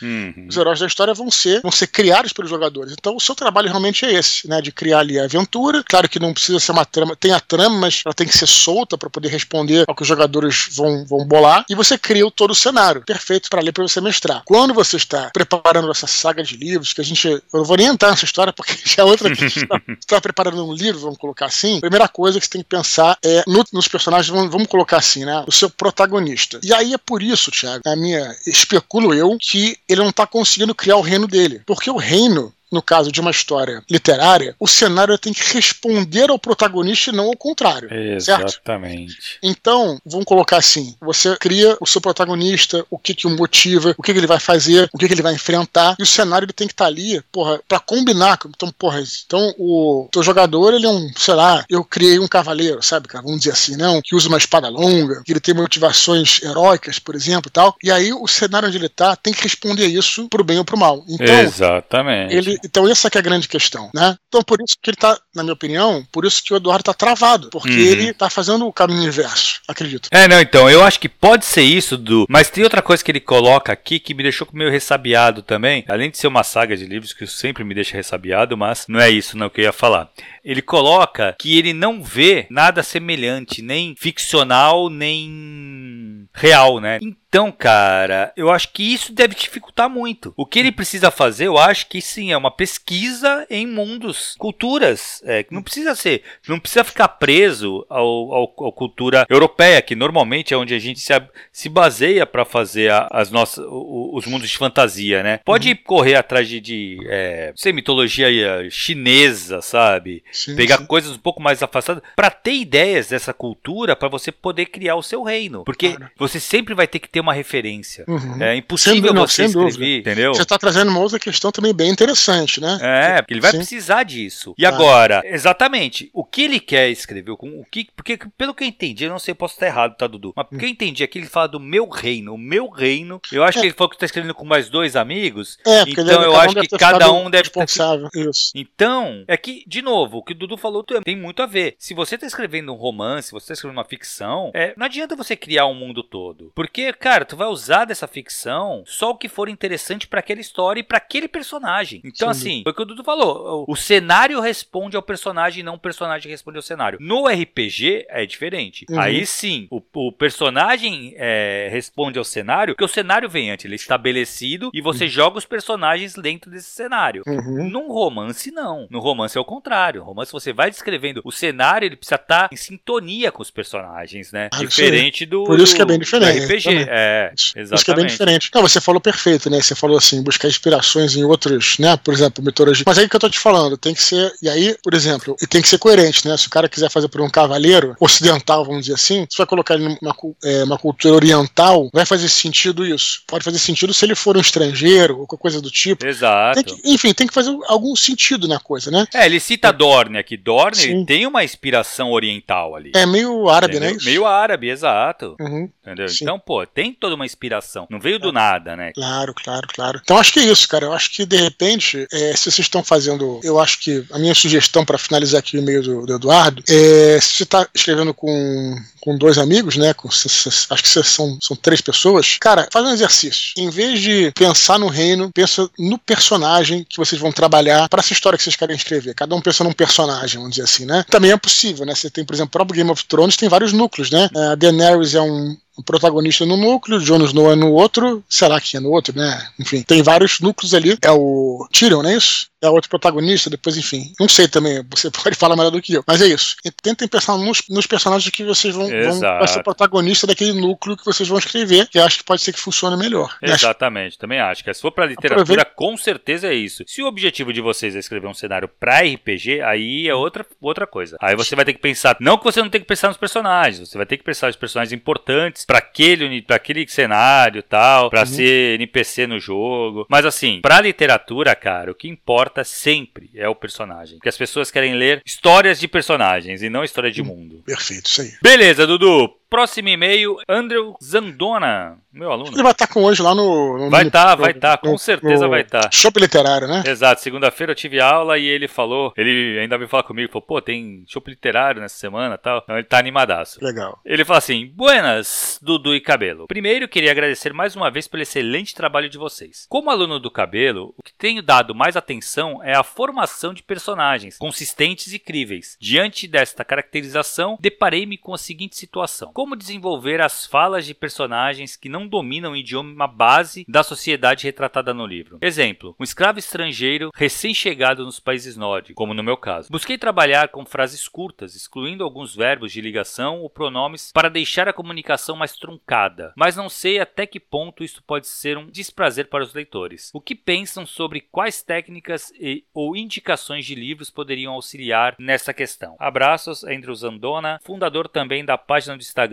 Uhum. 0.00 0.46
Os 0.48 0.56
heróis 0.56 0.78
da 0.78 0.86
história 0.86 1.12
vão 1.12 1.32
ser, 1.32 1.60
vão 1.62 1.72
ser 1.72 1.88
criados 1.88 2.32
pelos 2.32 2.48
jogadores. 2.48 2.92
Então 2.92 3.16
o 3.16 3.20
seu 3.20 3.34
trabalho 3.34 3.68
realmente 3.68 4.04
é 4.04 4.12
esse, 4.12 4.48
né? 4.48 4.62
De 4.62 4.70
criar 4.70 5.00
ali 5.00 5.18
a 5.18 5.24
aventura. 5.24 5.82
Claro 5.88 6.08
que 6.08 6.20
não 6.20 6.32
precisa 6.32 6.60
ser 6.60 6.70
uma 6.70 6.84
trama, 6.84 7.16
tem 7.16 7.32
a 7.32 7.40
trama, 7.40 7.76
mas 7.76 8.02
ela 8.06 8.14
tem 8.14 8.26
que 8.26 8.38
ser 8.38 8.46
solta 8.46 8.96
para 8.96 9.10
poder 9.10 9.30
responder 9.30 9.84
ao 9.88 9.96
que 9.96 10.02
os 10.02 10.08
jogadores 10.08 10.68
vão, 10.70 11.04
vão 11.04 11.26
bolar. 11.26 11.64
E 11.68 11.74
você 11.74 11.98
cria 11.98 12.30
todo 12.30 12.52
o 12.52 12.54
cenário 12.54 13.02
perfeito 13.04 13.50
para 13.50 13.60
ler 13.60 13.72
para 13.72 13.82
você 13.82 14.00
mestrar. 14.00 14.42
Quando 14.44 14.72
você 14.72 14.96
está 14.96 15.30
preparando 15.32 15.90
essa 15.90 16.06
saga 16.06 16.42
de 16.42 16.56
livros, 16.56 16.92
que 17.00 17.12
a 17.12 17.14
gente. 17.14 17.26
Eu 17.28 17.42
não 17.52 17.64
vou 17.64 17.76
nem 17.76 17.86
entrar 17.86 18.10
nessa 18.10 18.24
história 18.24 18.52
porque 18.52 18.76
já 18.84 19.02
é 19.02 19.04
outra 19.04 19.34
questão. 19.34 19.80
Você 19.86 19.92
está 20.00 20.20
preparando 20.20 20.66
um 20.66 20.72
livro, 20.72 21.00
vamos 21.00 21.18
colocar 21.18 21.46
assim. 21.46 21.78
A 21.78 21.80
primeira 21.80 22.08
coisa 22.08 22.38
que 22.38 22.46
você 22.46 22.52
tem 22.52 22.62
que 22.62 22.68
pensar 22.68 23.18
é 23.24 23.42
no, 23.46 23.64
nos 23.72 23.88
personagens, 23.88 24.28
vamos, 24.28 24.50
vamos, 24.50 24.68
colocar 24.68 24.98
assim, 24.98 25.24
né? 25.24 25.44
O 25.46 25.52
seu 25.52 25.70
protagonista. 25.70 26.60
E 26.62 26.72
aí 26.72 26.94
é 26.94 26.98
por 26.98 27.22
isso, 27.22 27.50
Thiago, 27.50 27.82
a 27.86 27.96
minha. 27.96 28.34
Especulo 28.46 29.14
eu 29.14 29.36
que 29.40 29.76
ele 29.88 30.00
não 30.00 30.10
está 30.10 30.26
conseguindo 30.26 30.74
criar 30.74 30.96
o 30.96 31.00
reino 31.02 31.26
dele. 31.26 31.62
Porque 31.66 31.90
o 31.90 31.96
reino 31.96 32.52
no 32.70 32.82
caso 32.82 33.10
de 33.10 33.20
uma 33.20 33.30
história 33.30 33.82
literária, 33.90 34.54
o 34.58 34.66
cenário 34.66 35.18
tem 35.18 35.32
que 35.32 35.54
responder 35.54 36.30
ao 36.30 36.38
protagonista 36.38 37.10
e 37.10 37.12
não 37.14 37.26
ao 37.26 37.36
contrário. 37.36 37.92
Exatamente. 37.92 39.12
Certo? 39.12 39.38
Então, 39.42 40.00
vamos 40.04 40.26
colocar 40.26 40.58
assim: 40.58 40.94
você 41.00 41.36
cria 41.36 41.76
o 41.80 41.86
seu 41.86 42.00
protagonista, 42.00 42.84
o 42.90 42.98
que, 42.98 43.14
que 43.14 43.26
o 43.26 43.30
motiva, 43.30 43.94
o 43.96 44.02
que, 44.02 44.12
que 44.12 44.18
ele 44.18 44.26
vai 44.26 44.40
fazer, 44.40 44.88
o 44.92 44.98
que, 44.98 45.06
que 45.06 45.14
ele 45.14 45.22
vai 45.22 45.34
enfrentar, 45.34 45.96
e 45.98 46.02
o 46.02 46.06
cenário 46.06 46.46
ele 46.46 46.52
tem 46.52 46.66
que 46.66 46.72
estar 46.72 46.84
tá 46.84 46.90
ali, 46.90 47.22
porra, 47.32 47.60
pra 47.66 47.80
combinar. 47.80 48.38
Então, 48.46 48.70
porra, 48.72 49.02
então 49.26 49.54
o 49.58 50.08
teu 50.10 50.22
jogador, 50.22 50.74
ele 50.74 50.86
é 50.86 50.88
um, 50.88 51.10
sei 51.16 51.34
lá, 51.34 51.64
eu 51.68 51.84
criei 51.84 52.18
um 52.18 52.28
cavaleiro, 52.28 52.82
sabe, 52.82 53.08
cara? 53.08 53.24
Vamos 53.24 53.40
dizer 53.40 53.52
assim, 53.52 53.76
não, 53.76 54.00
que 54.02 54.14
usa 54.14 54.28
uma 54.28 54.38
espada 54.38 54.68
longa, 54.68 55.22
que 55.24 55.32
ele 55.32 55.40
tem 55.40 55.54
motivações 55.54 56.40
heróicas, 56.42 56.98
por 56.98 57.14
exemplo, 57.14 57.48
e 57.48 57.52
tal. 57.52 57.76
E 57.82 57.90
aí 57.90 58.12
o 58.12 58.26
cenário 58.26 58.68
onde 58.68 58.76
ele 58.76 58.88
tá 58.88 59.16
tem 59.16 59.32
que 59.32 59.42
responder 59.42 59.86
isso 59.86 60.28
pro 60.28 60.44
bem 60.44 60.58
ou 60.58 60.64
pro 60.64 60.78
mal. 60.78 61.04
Então, 61.08 61.40
Exatamente. 61.40 62.34
Ele, 62.34 62.58
então, 62.64 62.88
essa 62.88 63.10
que 63.10 63.18
é 63.18 63.20
a 63.20 63.24
grande 63.24 63.48
questão, 63.48 63.90
né? 63.94 64.16
Então, 64.28 64.42
por 64.42 64.60
isso 64.60 64.76
que 64.80 64.90
ele 64.90 64.96
tá, 64.96 65.18
na 65.34 65.42
minha 65.42 65.54
opinião, 65.54 66.04
por 66.12 66.24
isso 66.24 66.42
que 66.42 66.52
o 66.52 66.56
Eduardo 66.56 66.84
tá 66.84 66.94
travado, 66.94 67.50
porque 67.50 67.70
uhum. 67.70 67.78
ele 67.78 68.12
tá 68.14 68.30
fazendo 68.30 68.66
o 68.66 68.72
caminho 68.72 69.08
inverso, 69.08 69.60
acredito. 69.66 70.08
É, 70.10 70.28
não, 70.28 70.40
então, 70.40 70.68
eu 70.68 70.82
acho 70.82 71.00
que 71.00 71.08
pode 71.08 71.44
ser 71.44 71.62
isso, 71.62 71.96
do. 71.96 72.26
Mas 72.28 72.50
tem 72.50 72.64
outra 72.64 72.82
coisa 72.82 73.02
que 73.02 73.10
ele 73.10 73.20
coloca 73.20 73.72
aqui 73.72 73.98
que 73.98 74.14
me 74.14 74.22
deixou 74.22 74.46
meio 74.52 74.70
ressabiado 74.70 75.42
também. 75.42 75.84
Além 75.88 76.10
de 76.10 76.18
ser 76.18 76.26
uma 76.26 76.42
saga 76.42 76.76
de 76.76 76.84
livros 76.84 77.12
que 77.12 77.26
sempre 77.26 77.64
me 77.64 77.74
deixa 77.74 77.96
ressabiado, 77.96 78.56
mas 78.56 78.86
não 78.88 79.00
é 79.00 79.10
isso 79.10 79.36
não 79.36 79.50
que 79.50 79.60
eu 79.60 79.64
ia 79.64 79.72
falar. 79.72 80.10
Ele 80.44 80.62
coloca 80.62 81.34
que 81.38 81.58
ele 81.58 81.72
não 81.72 82.02
vê 82.02 82.46
nada 82.50 82.82
semelhante, 82.82 83.62
nem 83.62 83.94
ficcional, 83.98 84.88
nem 84.88 86.28
real, 86.32 86.80
né? 86.80 86.98
Então, 87.30 87.52
cara, 87.52 88.32
eu 88.36 88.50
acho 88.50 88.72
que 88.72 88.82
isso 88.82 89.12
deve 89.12 89.36
dificultar 89.36 89.88
muito. 89.88 90.34
O 90.36 90.44
que 90.44 90.58
ele 90.58 90.72
precisa 90.72 91.12
fazer, 91.12 91.46
eu 91.46 91.56
acho 91.56 91.88
que 91.88 92.02
sim, 92.02 92.32
é 92.32 92.36
uma 92.36 92.50
pesquisa 92.50 93.46
em 93.48 93.68
mundos, 93.68 94.34
culturas. 94.36 95.22
É, 95.24 95.46
não 95.48 95.62
precisa 95.62 95.94
ser, 95.94 96.24
não 96.48 96.58
precisa 96.58 96.82
ficar 96.82 97.06
preso 97.06 97.86
ao, 97.88 98.34
ao, 98.34 98.68
à 98.68 98.72
cultura 98.72 99.26
europeia, 99.30 99.80
que 99.80 99.94
normalmente 99.94 100.52
é 100.52 100.56
onde 100.56 100.74
a 100.74 100.78
gente 100.80 100.98
se, 100.98 101.12
se 101.52 101.68
baseia 101.68 102.26
para 102.26 102.44
fazer 102.44 102.90
a, 102.90 103.06
as 103.12 103.30
nossas, 103.30 103.64
os 103.64 104.26
mundos 104.26 104.50
de 104.50 104.58
fantasia, 104.58 105.22
né? 105.22 105.38
Pode 105.44 105.70
uhum. 105.70 105.78
correr 105.84 106.16
atrás 106.16 106.48
de, 106.48 106.60
de 106.60 106.98
é, 107.08 107.52
sei, 107.54 107.72
mitologia 107.72 108.68
chinesa, 108.70 109.62
sabe? 109.62 110.24
Sim, 110.32 110.56
Pegar 110.56 110.78
sim. 110.78 110.86
coisas 110.86 111.12
um 111.12 111.20
pouco 111.20 111.40
mais 111.40 111.62
afastadas 111.62 112.02
para 112.16 112.28
ter 112.28 112.54
ideias 112.54 113.06
dessa 113.06 113.32
cultura 113.32 113.94
para 113.94 114.08
você 114.08 114.32
poder 114.32 114.66
criar 114.66 114.96
o 114.96 115.02
seu 115.02 115.22
reino, 115.22 115.62
porque 115.62 115.90
claro. 115.90 116.10
você 116.18 116.40
sempre 116.40 116.74
vai 116.74 116.88
ter 116.88 116.98
que 116.98 117.08
ter 117.08 117.19
ter 117.20 117.22
uma 117.22 117.32
referência. 117.32 118.04
Uhum. 118.08 118.42
É 118.42 118.56
impossível 118.56 119.12
não, 119.12 119.26
você 119.26 119.44
escrever, 119.44 119.70
dúvida. 119.70 120.10
entendeu? 120.10 120.34
Você 120.34 120.42
está 120.42 120.58
trazendo 120.58 120.90
uma 120.90 121.00
outra 121.00 121.18
questão 121.18 121.52
também 121.52 121.74
bem 121.74 121.90
interessante, 121.90 122.60
né? 122.60 122.78
É, 122.80 123.22
porque 123.22 123.34
ele 123.34 123.40
vai 123.40 123.52
Sim. 123.52 123.58
precisar 123.58 124.02
disso. 124.02 124.54
E 124.56 124.64
agora, 124.64 125.22
exatamente, 125.24 126.10
o 126.12 126.24
que 126.24 126.42
ele 126.42 126.58
quer 126.58 126.88
escrever, 126.90 127.30
o 127.30 127.64
que, 127.70 127.88
porque 127.94 128.18
pelo 128.36 128.54
que 128.54 128.64
eu 128.64 128.68
entendi, 128.68 129.04
eu 129.04 129.10
não 129.10 129.18
sei, 129.18 129.34
posso 129.34 129.54
estar 129.54 129.66
errado, 129.66 129.96
tá, 129.96 130.06
Dudu? 130.06 130.32
Mas 130.34 130.46
porque 130.48 130.64
eu 130.64 130.68
entendi 130.68 131.04
aqui, 131.04 131.18
ele 131.18 131.26
fala 131.26 131.48
do 131.48 131.60
meu 131.60 131.88
reino, 131.88 132.34
o 132.34 132.38
meu 132.38 132.68
reino. 132.68 133.20
Eu 133.30 133.44
acho 133.44 133.58
é. 133.58 133.60
que 133.60 133.66
ele 133.68 133.74
falou 133.74 133.90
que 133.90 133.96
está 133.96 134.06
escrevendo 134.06 134.34
com 134.34 134.44
mais 134.44 134.70
dois 134.70 134.96
amigos. 134.96 135.58
É, 135.66 135.82
então 135.82 136.22
eu 136.22 136.36
acho 136.36 136.54
que 136.54 136.68
cada 136.78 137.12
um 137.12 137.30
deve 137.30 137.44
responsável. 137.44 138.08
Ter... 138.10 138.28
Isso. 138.28 138.52
Então, 138.54 139.24
é 139.28 139.36
que, 139.36 139.64
de 139.66 139.82
novo, 139.82 140.18
o 140.18 140.22
que 140.22 140.32
o 140.32 140.36
Dudu 140.36 140.56
falou 140.56 140.84
tem 141.04 141.16
muito 141.16 141.42
a 141.42 141.46
ver. 141.46 141.74
Se 141.78 141.94
você 141.94 142.14
está 142.14 142.26
escrevendo 142.26 142.72
um 142.72 142.76
romance, 142.76 143.30
você 143.30 143.44
está 143.44 143.54
escrevendo 143.54 143.78
uma 143.78 143.84
ficção, 143.84 144.50
é, 144.54 144.74
não 144.76 144.86
adianta 144.86 145.16
você 145.16 145.36
criar 145.36 145.66
um 145.66 145.74
mundo 145.74 146.02
todo. 146.02 146.52
Porque, 146.54 146.92
cara, 146.92 147.09
cara, 147.10 147.24
tu 147.24 147.36
vai 147.36 147.48
usar 147.48 147.86
dessa 147.86 148.06
ficção 148.06 148.84
só 148.86 149.10
o 149.10 149.16
que 149.16 149.28
for 149.28 149.48
interessante 149.48 150.06
para 150.06 150.20
aquela 150.20 150.40
história 150.40 150.78
e 150.80 150.84
para 150.84 150.98
aquele 150.98 151.26
personagem. 151.26 152.00
Então, 152.04 152.32
Sim. 152.32 152.40
assim, 152.40 152.62
foi 152.62 152.70
o 152.70 152.74
que 152.74 152.82
o 152.82 152.84
Dudu 152.84 153.02
falou. 153.02 153.64
O, 153.66 153.74
cenário 153.74 154.40
responde 154.40 154.96
ao 154.96 155.02
personagem, 155.02 155.64
não 155.64 155.74
o 155.74 155.78
personagem 155.78 156.30
responde 156.30 156.58
ao 156.58 156.62
cenário. 156.62 156.98
No 157.00 157.26
RPG 157.26 158.06
é 158.08 158.24
diferente. 158.24 158.86
Uhum. 158.88 159.00
Aí 159.00 159.26
sim, 159.26 159.66
o, 159.70 159.82
o 159.92 160.12
personagem 160.12 161.14
é, 161.16 161.68
responde 161.72 162.16
ao 162.16 162.24
cenário, 162.24 162.74
porque 162.74 162.84
o 162.84 162.88
cenário 162.88 163.28
vem 163.28 163.50
antes, 163.50 163.64
ele 163.64 163.74
é 163.74 163.76
estabelecido 163.76 164.70
e 164.72 164.80
você 164.80 165.04
uhum. 165.04 165.10
joga 165.10 165.38
os 165.38 165.44
personagens 165.44 166.14
dentro 166.14 166.48
desse 166.48 166.70
cenário. 166.70 167.24
Uhum. 167.26 167.68
Num 167.68 167.88
romance, 167.88 168.52
não. 168.52 168.86
No 168.88 169.00
romance 169.00 169.36
é 169.36 169.40
o 169.40 169.44
contrário. 169.44 170.00
No 170.00 170.06
romance 170.06 170.30
você 170.30 170.52
vai 170.52 170.70
descrevendo 170.70 171.22
o 171.24 171.32
cenário, 171.32 171.86
ele 171.86 171.96
precisa 171.96 172.14
estar 172.14 172.48
tá 172.48 172.50
em 172.52 172.56
sintonia 172.56 173.32
com 173.32 173.42
os 173.42 173.50
personagens, 173.50 174.30
né? 174.30 174.48
Ah, 174.52 174.58
diferente 174.58 175.26
do. 175.26 175.42
Por 175.42 175.58
isso 175.58 175.74
que 175.74 175.82
é 175.82 175.84
bem 175.84 175.98
diferente. 175.98 176.44
RPG. 176.44 176.88
É, 176.88 176.99
é, 177.00 177.32
exatamente. 177.34 177.74
Isso 177.74 177.84
que 177.84 177.90
é 177.90 177.94
bem 177.94 178.06
diferente. 178.06 178.50
Não, 178.54 178.62
você 178.62 178.80
falou 178.80 179.00
perfeito, 179.00 179.48
né? 179.48 179.60
Você 179.60 179.74
falou 179.74 179.96
assim, 179.96 180.22
buscar 180.22 180.48
inspirações 180.48 181.16
em 181.16 181.24
outros, 181.24 181.78
né? 181.78 181.96
Por 181.96 182.12
exemplo, 182.12 182.44
mitologia. 182.44 182.84
Mas 182.86 182.98
aí 182.98 183.08
que 183.08 183.16
eu 183.16 183.20
tô 183.20 183.28
te 183.28 183.38
falando, 183.38 183.76
tem 183.76 183.94
que 183.94 184.02
ser. 184.02 184.32
E 184.42 184.48
aí, 184.48 184.76
por 184.82 184.94
exemplo, 184.94 185.36
e 185.40 185.46
tem 185.46 185.62
que 185.62 185.68
ser 185.68 185.78
coerente, 185.78 186.28
né? 186.28 186.36
Se 186.36 186.46
o 186.46 186.50
cara 186.50 186.68
quiser 186.68 186.90
fazer 186.90 187.08
por 187.08 187.20
um 187.20 187.30
cavaleiro 187.30 187.96
ocidental, 187.98 188.64
vamos 188.64 188.82
dizer 188.82 188.94
assim, 188.94 189.26
você 189.28 189.38
vai 189.38 189.46
colocar 189.46 189.74
ele 189.74 189.96
numa 190.00 190.14
é, 190.44 190.64
uma 190.64 190.78
cultura 190.78 191.14
oriental, 191.14 191.88
vai 191.92 192.04
fazer 192.04 192.28
sentido 192.28 192.84
isso. 192.84 193.22
Pode 193.26 193.44
fazer 193.44 193.58
sentido 193.58 193.94
se 193.94 194.04
ele 194.04 194.14
for 194.14 194.36
um 194.36 194.40
estrangeiro 194.40 195.18
ou 195.18 195.26
qualquer 195.26 195.42
coisa 195.42 195.60
do 195.60 195.70
tipo. 195.70 196.06
Exato. 196.06 196.62
Tem 196.62 196.74
que, 196.74 196.92
enfim, 196.92 197.14
tem 197.14 197.26
que 197.26 197.34
fazer 197.34 197.56
algum 197.66 197.94
sentido 197.96 198.46
na 198.46 198.58
coisa, 198.58 198.90
né? 198.90 199.06
É, 199.14 199.26
ele 199.26 199.40
cita 199.40 199.72
Dorne 199.72 200.18
aqui. 200.18 200.36
Dorne 200.36 201.04
tem 201.06 201.26
uma 201.26 201.44
inspiração 201.44 202.10
oriental 202.12 202.74
ali. 202.76 202.92
É 202.94 203.06
meio 203.06 203.48
árabe, 203.48 203.76
Entendeu? 203.76 203.90
né? 203.90 203.96
Isso? 203.96 204.06
Meio 204.06 204.26
árabe, 204.26 204.68
exato. 204.68 205.36
Uhum. 205.40 205.70
Entendeu? 205.82 206.08
Sim. 206.08 206.24
Então, 206.24 206.38
pô, 206.38 206.66
tem 206.66 206.89
toda 206.92 207.14
uma 207.14 207.26
inspiração. 207.26 207.86
Não 207.90 208.00
veio 208.00 208.18
do 208.18 208.32
nada, 208.32 208.76
né? 208.76 208.92
Claro, 208.92 209.34
claro, 209.34 209.68
claro. 209.72 210.00
Então 210.02 210.18
acho 210.18 210.32
que 210.32 210.40
é 210.40 210.44
isso, 210.44 210.68
cara. 210.68 210.86
Eu 210.86 210.92
acho 210.92 211.10
que 211.10 211.24
de 211.24 211.36
repente, 211.36 212.06
é, 212.12 212.34
se 212.36 212.50
vocês 212.50 212.58
estão 212.60 212.82
fazendo. 212.82 213.40
Eu 213.42 213.58
acho 213.58 213.80
que 213.80 214.04
a 214.10 214.18
minha 214.18 214.34
sugestão 214.34 214.84
para 214.84 214.98
finalizar 214.98 215.40
aqui 215.40 215.56
o 215.56 215.60
e-mail 215.60 215.82
do, 215.82 216.06
do, 216.06 216.14
Eduardo 216.14 216.62
é 216.68 217.18
se 217.20 217.34
você 217.34 217.42
está 217.42 217.66
escrevendo 217.74 218.12
com, 218.12 218.76
com 219.00 219.16
dois 219.16 219.38
amigos, 219.38 219.76
né? 219.76 219.94
Com, 219.94 220.08
acho 220.08 220.82
que 220.82 220.88
são, 220.88 221.38
são 221.40 221.56
três 221.56 221.80
pessoas. 221.80 222.36
Cara, 222.40 222.68
faz 222.72 222.86
um 222.86 222.92
exercício. 222.92 223.52
Em 223.56 223.70
vez 223.70 224.00
de 224.00 224.32
pensar 224.32 224.78
no 224.78 224.88
reino, 224.88 225.30
pensa 225.32 225.68
no 225.78 225.98
personagem 225.98 226.84
que 226.88 226.96
vocês 226.98 227.20
vão 227.20 227.32
trabalhar 227.32 227.88
para 227.88 228.00
essa 228.00 228.12
história 228.12 228.36
que 228.36 228.44
vocês 228.44 228.56
querem 228.56 228.76
escrever. 228.76 229.14
Cada 229.14 229.34
um 229.34 229.40
pensa 229.40 229.64
num 229.64 229.72
personagem, 229.72 230.36
vamos 230.38 230.50
dizer 230.50 230.64
assim, 230.64 230.84
né? 230.84 231.04
Também 231.08 231.30
é 231.30 231.36
possível, 231.36 231.84
né? 231.86 231.94
Você 231.94 232.10
tem, 232.10 232.24
por 232.24 232.34
exemplo, 232.34 232.48
o 232.48 232.52
próprio 232.52 232.76
Game 232.76 232.90
of 232.90 233.04
Thrones 233.06 233.36
tem 233.36 233.48
vários 233.48 233.72
núcleos, 233.72 234.10
né? 234.10 234.28
A 234.34 234.54
Daenerys 234.54 235.14
é 235.14 235.20
um, 235.20 235.56
protagonista 235.82 236.44
no 236.44 236.56
núcleo, 236.56 237.00
Jon 237.00 237.24
Snow 237.24 237.52
é 237.52 237.56
no 237.56 237.72
outro, 237.72 238.22
será 238.28 238.60
que 238.60 238.76
é 238.76 238.80
no 238.80 238.90
outro, 238.90 239.16
né? 239.16 239.48
Enfim, 239.58 239.82
tem 239.82 240.02
vários 240.02 240.40
núcleos 240.40 240.74
ali. 240.74 240.98
É 241.00 241.10
o 241.10 241.66
Tyrion, 241.72 242.02
não 242.02 242.10
é 242.10 242.16
isso? 242.16 242.49
É 242.62 242.68
outro 242.68 242.90
protagonista, 242.90 243.48
depois, 243.48 243.76
enfim. 243.76 244.12
Não 244.20 244.28
sei 244.28 244.46
também, 244.46 244.84
você 244.90 245.10
pode 245.22 245.36
falar 245.36 245.56
melhor 245.56 245.70
do 245.70 245.80
que 245.80 245.94
eu. 245.94 246.04
Mas 246.06 246.20
é 246.20 246.26
isso. 246.26 246.56
E 246.64 246.70
tentem 246.70 247.08
pensar 247.08 247.36
nos, 247.38 247.62
nos 247.68 247.86
personagens 247.86 248.30
que 248.30 248.44
vocês 248.44 248.74
vão, 248.74 248.88
vão 248.88 249.46
ser 249.46 249.62
protagonista 249.62 250.26
daquele 250.26 250.52
núcleo 250.52 250.96
que 250.96 251.04
vocês 251.04 251.28
vão 251.28 251.38
escrever, 251.38 251.88
que 251.88 251.98
acho 251.98 252.18
que 252.18 252.24
pode 252.24 252.42
ser 252.42 252.52
que 252.52 252.60
funcione 252.60 252.96
melhor. 252.96 253.36
Exatamente, 253.42 254.18
também 254.18 254.40
acho 254.40 254.62
que 254.62 254.72
se 254.72 254.82
for 254.82 254.92
pra 254.92 255.06
literatura, 255.06 255.42
Aproveita. 255.42 255.72
com 255.74 255.96
certeza 255.96 256.48
é 256.48 256.54
isso. 256.54 256.84
Se 256.86 257.02
o 257.02 257.06
objetivo 257.06 257.52
de 257.52 257.60
vocês 257.60 257.96
é 257.96 257.98
escrever 257.98 258.26
um 258.26 258.34
cenário 258.34 258.68
pra 258.68 259.00
RPG, 259.00 259.62
aí 259.62 260.08
é 260.08 260.14
outra, 260.14 260.44
outra 260.60 260.86
coisa. 260.86 261.16
Aí 261.20 261.34
você 261.34 261.56
vai 261.56 261.64
ter 261.64 261.72
que 261.72 261.80
pensar, 261.80 262.16
não 262.20 262.36
que 262.36 262.44
você 262.44 262.60
não 262.60 262.68
tem 262.68 262.80
que 262.80 262.86
pensar 262.86 263.08
nos 263.08 263.16
personagens, 263.16 263.88
você 263.88 263.96
vai 263.96 264.06
ter 264.06 264.16
que 264.16 264.24
pensar 264.24 264.48
nos 264.48 264.56
personagens 264.56 264.92
importantes 264.92 265.64
para 265.64 265.78
aquele, 265.78 266.42
pra 266.42 266.56
aquele 266.56 266.86
cenário 266.88 267.62
tal, 267.62 268.10
para 268.10 268.20
uhum. 268.20 268.26
ser 268.26 268.74
NPC 268.74 269.26
no 269.26 269.38
jogo. 269.38 270.06
Mas 270.08 270.26
assim, 270.26 270.60
pra 270.60 270.80
literatura, 270.80 271.54
cara, 271.54 271.90
o 271.90 271.94
que 271.94 272.08
importa 272.08 272.49
sempre 272.64 273.30
é 273.34 273.48
o 273.48 273.54
personagem. 273.54 274.18
Porque 274.18 274.28
as 274.28 274.36
pessoas 274.36 274.70
querem 274.70 274.94
ler 274.94 275.22
histórias 275.24 275.80
de 275.80 275.88
personagens 275.88 276.62
e 276.62 276.68
não 276.68 276.84
história 276.84 277.10
de 277.10 277.20
uhum. 277.20 277.28
mundo. 277.28 277.62
Perfeito, 277.64 278.06
isso 278.06 278.22
aí. 278.22 278.32
Beleza, 278.42 278.86
Dudu. 278.86 279.39
Próximo 279.50 279.88
e-mail, 279.88 280.36
Andrew 280.48 280.94
Zandona, 281.02 281.98
meu 282.12 282.30
aluno. 282.30 282.52
Ele 282.52 282.62
vai 282.62 282.70
estar 282.70 282.86
com 282.86 283.02
hoje 283.02 283.20
lá 283.20 283.34
no. 283.34 283.78
no 283.78 283.90
vai 283.90 284.06
estar, 284.06 284.26
tá, 284.26 284.34
vai 284.36 284.52
estar, 284.52 284.76
tá, 284.76 284.78
com 284.78 284.92
no, 284.92 284.98
certeza 284.98 285.44
no 285.44 285.50
vai 285.50 285.62
estar. 285.62 285.80
Tá. 285.80 285.90
Shopping 285.92 286.20
literário, 286.20 286.68
né? 286.68 286.84
Exato, 286.86 287.20
segunda-feira 287.20 287.72
eu 287.72 287.76
tive 287.76 288.00
aula 288.00 288.38
e 288.38 288.46
ele 288.46 288.68
falou, 288.68 289.12
ele 289.16 289.58
ainda 289.58 289.76
veio 289.76 289.88
falar 289.88 290.04
comigo, 290.04 290.30
falou, 290.30 290.46
pô, 290.46 290.62
tem 290.62 291.02
shopping 291.08 291.32
literário 291.32 291.80
nessa 291.80 291.96
semana 291.96 292.38
tal. 292.38 292.60
Então 292.62 292.76
ele 292.76 292.86
tá 292.86 293.00
animadaço. 293.00 293.58
Legal. 293.60 293.98
Ele 294.04 294.24
fala 294.24 294.38
assim: 294.38 294.66
Buenas, 294.66 295.58
Dudu 295.60 295.96
e 295.96 296.00
Cabelo. 296.00 296.46
Primeiro, 296.46 296.86
queria 296.86 297.10
agradecer 297.10 297.52
mais 297.52 297.74
uma 297.74 297.90
vez 297.90 298.06
pelo 298.06 298.22
excelente 298.22 298.72
trabalho 298.72 299.10
de 299.10 299.18
vocês. 299.18 299.66
Como 299.68 299.90
aluno 299.90 300.20
do 300.20 300.30
Cabelo, 300.30 300.94
o 300.96 301.02
que 301.02 301.12
tenho 301.12 301.42
dado 301.42 301.74
mais 301.74 301.96
atenção 301.96 302.62
é 302.62 302.76
a 302.76 302.84
formação 302.84 303.52
de 303.52 303.64
personagens 303.64 304.38
consistentes 304.38 305.12
e 305.12 305.18
críveis. 305.18 305.76
Diante 305.80 306.28
desta 306.28 306.64
caracterização, 306.64 307.58
deparei-me 307.60 308.16
com 308.16 308.32
a 308.32 308.38
seguinte 308.38 308.76
situação 308.76 309.32
como 309.40 309.56
desenvolver 309.56 310.20
as 310.20 310.44
falas 310.44 310.84
de 310.84 310.92
personagens 310.92 311.74
que 311.74 311.88
não 311.88 312.06
dominam 312.06 312.52
o 312.52 312.56
idioma 312.56 313.06
base 313.06 313.64
da 313.66 313.82
sociedade 313.82 314.44
retratada 314.44 314.92
no 314.92 315.06
livro. 315.06 315.38
Exemplo: 315.40 315.96
um 315.98 316.04
escravo 316.04 316.38
estrangeiro 316.38 317.10
recém-chegado 317.14 318.04
nos 318.04 318.20
países 318.20 318.54
nórdicos, 318.54 318.96
como 318.96 319.14
no 319.14 319.22
meu 319.22 319.38
caso. 319.38 319.70
Busquei 319.70 319.96
trabalhar 319.96 320.48
com 320.48 320.66
frases 320.66 321.08
curtas, 321.08 321.56
excluindo 321.56 322.04
alguns 322.04 322.36
verbos 322.36 322.70
de 322.70 322.82
ligação 322.82 323.40
ou 323.40 323.48
pronomes 323.48 324.12
para 324.12 324.28
deixar 324.28 324.68
a 324.68 324.74
comunicação 324.74 325.34
mais 325.34 325.56
truncada, 325.56 326.34
mas 326.36 326.54
não 326.54 326.68
sei 326.68 327.00
até 327.00 327.24
que 327.24 327.40
ponto 327.40 327.82
isso 327.82 328.02
pode 328.02 328.26
ser 328.26 328.58
um 328.58 328.66
desprazer 328.66 329.28
para 329.28 329.42
os 329.42 329.54
leitores. 329.54 330.10
O 330.12 330.20
que 330.20 330.34
pensam 330.34 330.84
sobre 330.84 331.22
quais 331.22 331.62
técnicas 331.62 332.30
e, 332.38 332.62
ou 332.74 332.94
indicações 332.94 333.64
de 333.64 333.74
livros 333.74 334.10
poderiam 334.10 334.52
auxiliar 334.52 335.16
nessa 335.18 335.54
questão? 335.54 335.96
Abraços, 335.98 336.62
Andrew 336.62 336.94
Zandona, 336.94 337.58
fundador 337.64 338.06
também 338.06 338.44
da 338.44 338.58
página 338.58 338.98
do 338.98 339.00
Instagram, 339.00 339.29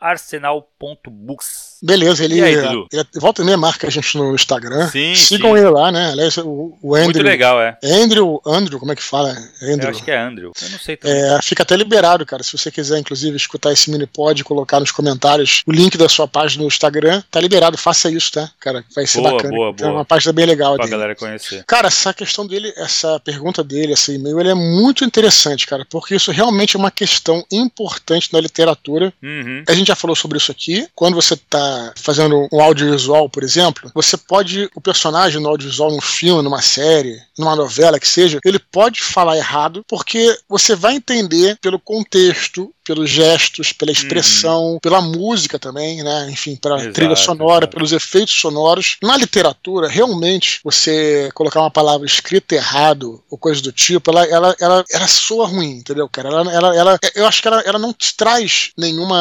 arsenal.books. 0.00 1.74
Beleza, 1.82 2.24
ele, 2.24 2.40
aí, 2.40 2.54
ele, 2.54 2.86
volta 3.16 3.42
e 3.42 3.44
meia 3.44 3.58
marca 3.58 3.86
a 3.86 3.90
gente 3.90 4.16
no 4.16 4.34
Instagram. 4.34 4.88
Sim, 4.88 5.14
Sigam 5.14 5.52
sim. 5.52 5.58
ele 5.58 5.68
lá, 5.68 5.92
né? 5.92 6.12
Aliás, 6.12 6.38
o, 6.38 6.74
o 6.80 6.94
Andrew. 6.94 7.04
Muito 7.04 7.22
legal, 7.22 7.60
é. 7.60 7.76
Andrew, 7.84 8.40
Andrew, 8.46 8.80
como 8.80 8.92
é 8.92 8.96
que 8.96 9.02
fala? 9.02 9.36
Andrew. 9.62 9.82
Eu 9.82 9.90
acho 9.90 10.02
que 10.02 10.10
é 10.10 10.18
Andrew. 10.18 10.52
Eu 10.62 10.70
não 10.70 10.78
sei 10.78 10.96
também. 10.96 11.16
É, 11.16 11.42
fica 11.42 11.62
até 11.62 11.76
liberado, 11.76 12.24
cara. 12.24 12.42
Se 12.42 12.56
você 12.56 12.70
quiser, 12.70 12.98
inclusive, 12.98 13.36
escutar 13.36 13.70
esse 13.70 13.90
mini 13.90 14.06
pod 14.06 14.40
e 14.40 14.44
colocar 14.44 14.80
nos 14.80 14.90
comentários 14.90 15.62
o 15.66 15.72
link 15.72 15.98
da 15.98 16.08
sua 16.08 16.26
página 16.26 16.62
no 16.62 16.68
Instagram, 16.68 17.22
tá 17.30 17.38
liberado. 17.38 17.76
Faça 17.76 18.10
isso, 18.10 18.32
tá? 18.32 18.50
Cara, 18.58 18.82
vai 18.94 19.06
ser 19.06 19.20
boa, 19.20 19.32
bacana. 19.32 19.54
Boa, 19.54 19.72
boa. 19.72 19.90
É 19.90 19.92
uma 19.92 20.04
página 20.06 20.32
bem 20.32 20.46
legal 20.46 20.76
pra 20.76 20.84
dele. 20.84 20.96
galera 20.96 21.14
conhecer. 21.14 21.64
Cara, 21.66 21.88
essa 21.88 22.14
questão 22.14 22.46
dele, 22.46 22.72
essa 22.78 23.20
pergunta 23.20 23.62
dele, 23.62 23.92
esse 23.92 24.14
e-mail, 24.14 24.40
ele 24.40 24.50
é 24.50 24.54
muito 24.54 25.04
interessante, 25.04 25.66
cara, 25.66 25.86
porque 25.90 26.14
isso 26.14 26.32
realmente 26.32 26.76
é 26.76 26.78
uma 26.78 26.90
questão 26.90 27.44
importante 27.52 28.32
na 28.32 28.40
literatura. 28.40 28.93
Uhum. 29.22 29.64
A 29.68 29.74
gente 29.74 29.88
já 29.88 29.96
falou 29.96 30.16
sobre 30.16 30.38
isso 30.38 30.50
aqui. 30.50 30.86
Quando 30.94 31.14
você 31.14 31.36
tá 31.36 31.92
fazendo 31.96 32.48
um 32.52 32.60
audiovisual, 32.60 33.28
por 33.28 33.42
exemplo, 33.42 33.90
você 33.94 34.16
pode, 34.16 34.68
o 34.74 34.80
personagem 34.80 35.40
no 35.40 35.48
audiovisual, 35.48 35.90
num 35.90 36.00
filme, 36.00 36.42
numa 36.42 36.62
série, 36.62 37.20
numa 37.38 37.56
novela 37.56 37.98
que 37.98 38.08
seja, 38.08 38.38
ele 38.44 38.58
pode 38.58 39.00
falar 39.02 39.36
errado, 39.36 39.84
porque 39.88 40.36
você 40.48 40.74
vai 40.74 40.94
entender 40.94 41.58
pelo 41.60 41.78
contexto, 41.78 42.72
pelos 42.84 43.10
gestos, 43.10 43.72
pela 43.72 43.90
expressão, 43.90 44.74
uhum. 44.74 44.78
pela 44.78 45.00
música 45.00 45.58
também, 45.58 46.02
né? 46.02 46.28
Enfim, 46.30 46.56
pela 46.56 46.92
trilha 46.92 47.16
sonora, 47.16 47.64
exato. 47.64 47.76
pelos 47.76 47.92
efeitos 47.92 48.34
sonoros. 48.34 48.96
Na 49.02 49.16
literatura, 49.16 49.88
realmente, 49.88 50.60
você 50.62 51.30
colocar 51.34 51.60
uma 51.60 51.70
palavra 51.70 52.06
escrita 52.06 52.54
errado 52.54 53.22
ou 53.30 53.38
coisa 53.38 53.62
do 53.62 53.72
tipo, 53.72 54.10
ela, 54.10 54.24
ela, 54.26 54.56
ela, 54.60 54.84
ela 54.90 55.08
soa 55.08 55.46
ruim, 55.46 55.78
entendeu, 55.78 56.08
cara? 56.08 56.28
Ela, 56.28 56.52
ela, 56.52 56.76
ela, 56.76 56.98
eu 57.14 57.26
acho 57.26 57.40
que 57.40 57.48
ela, 57.48 57.60
ela 57.62 57.78
não 57.78 57.92
te 57.92 58.14
traz 58.14 58.70
nenhuma, 58.76 59.16